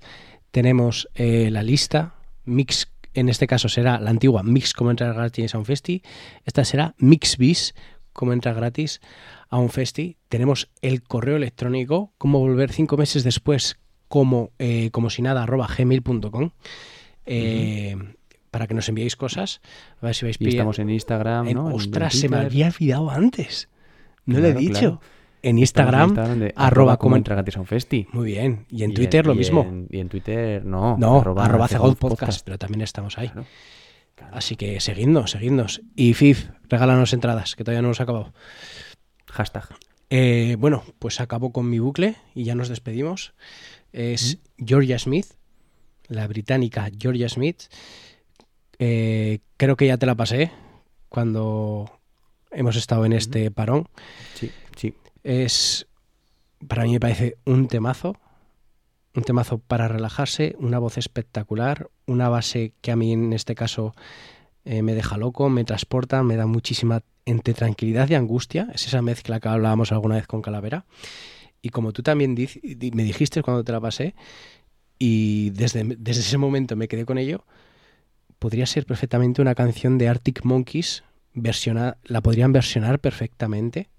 tenemos 0.51 1.09
eh, 1.15 1.49
la 1.51 1.63
lista, 1.63 2.15
Mix, 2.45 2.91
en 3.13 3.30
este 3.30 3.45
caso 3.47 3.70
será 3.70 3.99
la 3.99 4.09
antigua 4.09 4.41
Mix 4.43 4.74
como 4.74 4.89
entrar 4.91 5.13
gratis 5.13 5.53
a 5.53 5.57
un 5.59 5.65
festi, 5.65 6.01
esta 6.45 6.63
será 6.65 6.95
Mixbis 6.97 7.76
como 8.13 8.34
entrar 8.34 8.55
gratis 8.55 9.01
a 9.49 9.57
un 9.57 9.70
festi. 9.70 10.17
Tenemos 10.30 10.70
el 10.82 11.03
correo 11.03 11.36
electrónico, 11.38 12.13
como 12.17 12.39
volver 12.39 12.72
cinco 12.72 12.97
meses 12.97 13.24
después, 13.24 13.78
como, 14.07 14.51
eh, 14.59 14.89
como 14.91 15.09
si 15.09 15.22
nada, 15.22 15.43
arroba 15.43 15.67
gmail.com. 15.67 16.51
eh, 17.26 17.95
Para 18.52 18.66
que 18.68 18.74
nos 18.74 18.89
enviéis 18.89 19.16
cosas, 19.16 19.62
a 20.02 20.08
ver 20.08 20.16
si 20.16 20.26
vais 20.26 20.38
Y 20.39 20.47
estamos 20.50 20.80
en 20.80 20.89
Instagram, 20.89 21.47
en- 21.47 21.56
¿no? 21.56 21.70
En 21.70 21.76
ostras, 21.76 22.14
se 22.16 22.30
me 22.30 22.38
había 22.38 22.68
olvidado 22.68 23.10
antes. 23.12 23.70
No 24.26 24.39
lo 24.39 24.47
he 24.47 24.52
Claro, 24.52 24.60
dicho. 24.60 24.80
claro. 24.80 25.02
En 25.41 25.58
Instagram, 25.58 26.10
Instagram 26.10 26.39
de 26.39 26.54
arroba 26.56 26.97
como 26.97 27.16
entra 27.16 27.41
un 27.58 27.66
festi. 27.66 28.08
Muy 28.12 28.26
bien. 28.32 28.66
Y 28.70 28.84
en 28.84 28.91
Y 28.91 28.93
Twitter 28.95 29.26
lo 29.26 29.34
y 29.34 29.38
mismo. 29.38 29.62
en- 29.62 29.88
y 29.89 30.00
en 30.00 30.10
Twitter 30.10 30.66
no. 30.66 30.97
no, 30.97 31.20
arroba, 31.20 31.68
Cegold 31.68 31.97
podcast, 31.97 32.43
pero 32.43 32.58
también 32.58 32.82
estamos 32.82 33.18
ahí. 33.18 33.30
Claro, 33.30 33.47
claro. 34.16 34.36
Así 34.36 34.56
que 34.58 34.82
seguidnos, 34.82 35.32
seguidnos. 35.32 35.82
Y 35.95 36.14
FIF, 36.14 36.50
regálanos 36.68 37.14
entradas, 37.14 37.56
que 37.56 37.64
todavía 37.64 37.82
no 37.82 37.88
hemos 37.88 38.02
acabado. 38.02 38.34
Hashtag. 39.28 39.70
Eh, 40.10 40.58
bueno, 40.60 40.84
pues 40.97 41.22
acabo 41.22 41.52
con 41.54 41.70
mi 41.70 41.80
bucle 41.80 42.16
y 42.36 42.43
ya 42.43 42.56
nos 42.56 42.68
despedimos. 42.68 43.34
Es 43.93 44.39
Georgia 44.58 45.00
Smith, 45.00 45.28
la 46.08 46.28
británica 46.28 46.89
Georgia 47.00 47.30
Smith. 47.30 47.62
Eh, 48.80 49.40
creo 49.58 49.76
que 49.76 49.88
ya 49.88 49.98
te 49.98 50.06
la 50.06 50.16
pasé 50.16 50.52
cuando 51.10 51.92
hemos 52.52 52.76
estado 52.76 53.06
en 53.06 53.14
este 53.14 53.52
parón. 53.52 53.88
Sí, 54.34 54.52
sí. 54.76 54.96
Es, 55.24 55.88
para 56.68 56.84
mí 56.84 56.94
me 56.94 57.00
parece 57.00 57.38
un 57.46 57.68
temazo, 57.68 58.16
un 59.14 59.24
temazo 59.24 59.58
para 59.60 59.88
relajarse, 59.88 60.56
una 60.60 60.80
voz 60.80 60.98
espectacular, 60.98 61.90
una 62.06 62.30
base 62.30 62.74
que 62.82 62.92
a 62.92 62.96
mí 62.96 63.12
en 63.12 63.34
este 63.34 63.54
caso 63.54 63.94
eh, 64.66 64.82
me 64.82 64.96
deja 64.96 65.18
loco, 65.18 65.50
me 65.50 65.66
transporta, 65.66 66.24
me 66.24 66.38
da 66.38 66.46
muchísima 66.46 67.02
entre 67.26 67.54
tranquilidad 67.54 68.10
y 68.10 68.16
angustia. 68.16 68.70
Es 68.74 68.88
esa 68.88 69.02
mezcla 69.02 69.40
que 69.40 69.50
hablábamos 69.50 69.92
alguna 69.92 70.16
vez 70.16 70.26
con 70.26 70.42
Calavera. 70.42 70.86
Y 71.62 71.70
como 71.70 71.92
tú 71.92 72.02
también 72.02 72.34
me 72.34 73.04
dijiste 73.04 73.44
cuando 73.44 73.66
te 73.66 73.74
la 73.74 73.82
pasé, 73.82 74.16
y 74.98 75.50
desde, 75.52 75.84
desde 75.98 76.22
ese 76.22 76.38
momento 76.38 76.76
me 76.76 76.88
quedé 76.88 77.06
con 77.06 77.18
ello, 77.18 77.46
podría 78.40 78.66
ser 78.66 78.86
perfectamente 78.86 79.42
una 79.42 79.56
canción 79.56 79.98
de 79.98 80.08
Arctic 80.08 80.44
Monkeys, 80.44 81.04
versiona, 81.34 81.98
la 82.06 82.22
podrían 82.22 82.54
versionar 82.54 83.00
perfectamente 83.00 83.90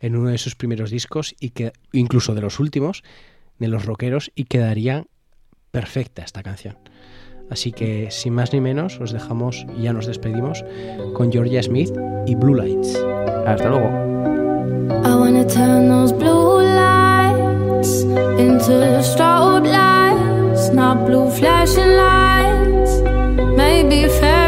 en 0.00 0.16
uno 0.16 0.30
de 0.30 0.38
sus 0.38 0.54
primeros 0.54 0.90
discos 0.90 1.34
y 1.38 1.50
que 1.50 1.72
incluso 1.92 2.34
de 2.34 2.40
los 2.40 2.58
últimos, 2.60 3.02
de 3.58 3.68
los 3.68 3.84
rockeros, 3.84 4.32
y 4.34 4.44
quedaría 4.44 5.06
perfecta 5.70 6.22
esta 6.22 6.42
canción. 6.42 6.78
Así 7.50 7.72
que 7.72 8.10
sin 8.10 8.34
más 8.34 8.52
ni 8.52 8.60
menos 8.60 9.00
os 9.00 9.12
dejamos 9.12 9.66
y 9.76 9.82
ya 9.82 9.92
nos 9.92 10.06
despedimos 10.06 10.64
con 11.14 11.32
Georgia 11.32 11.62
Smith 11.62 11.92
y 12.26 12.34
Blue 12.34 12.54
Lights. 12.54 12.96
Hasta 13.46 13.68
luego. 13.68 13.88
baby 23.82 24.08
fair. 24.08 24.47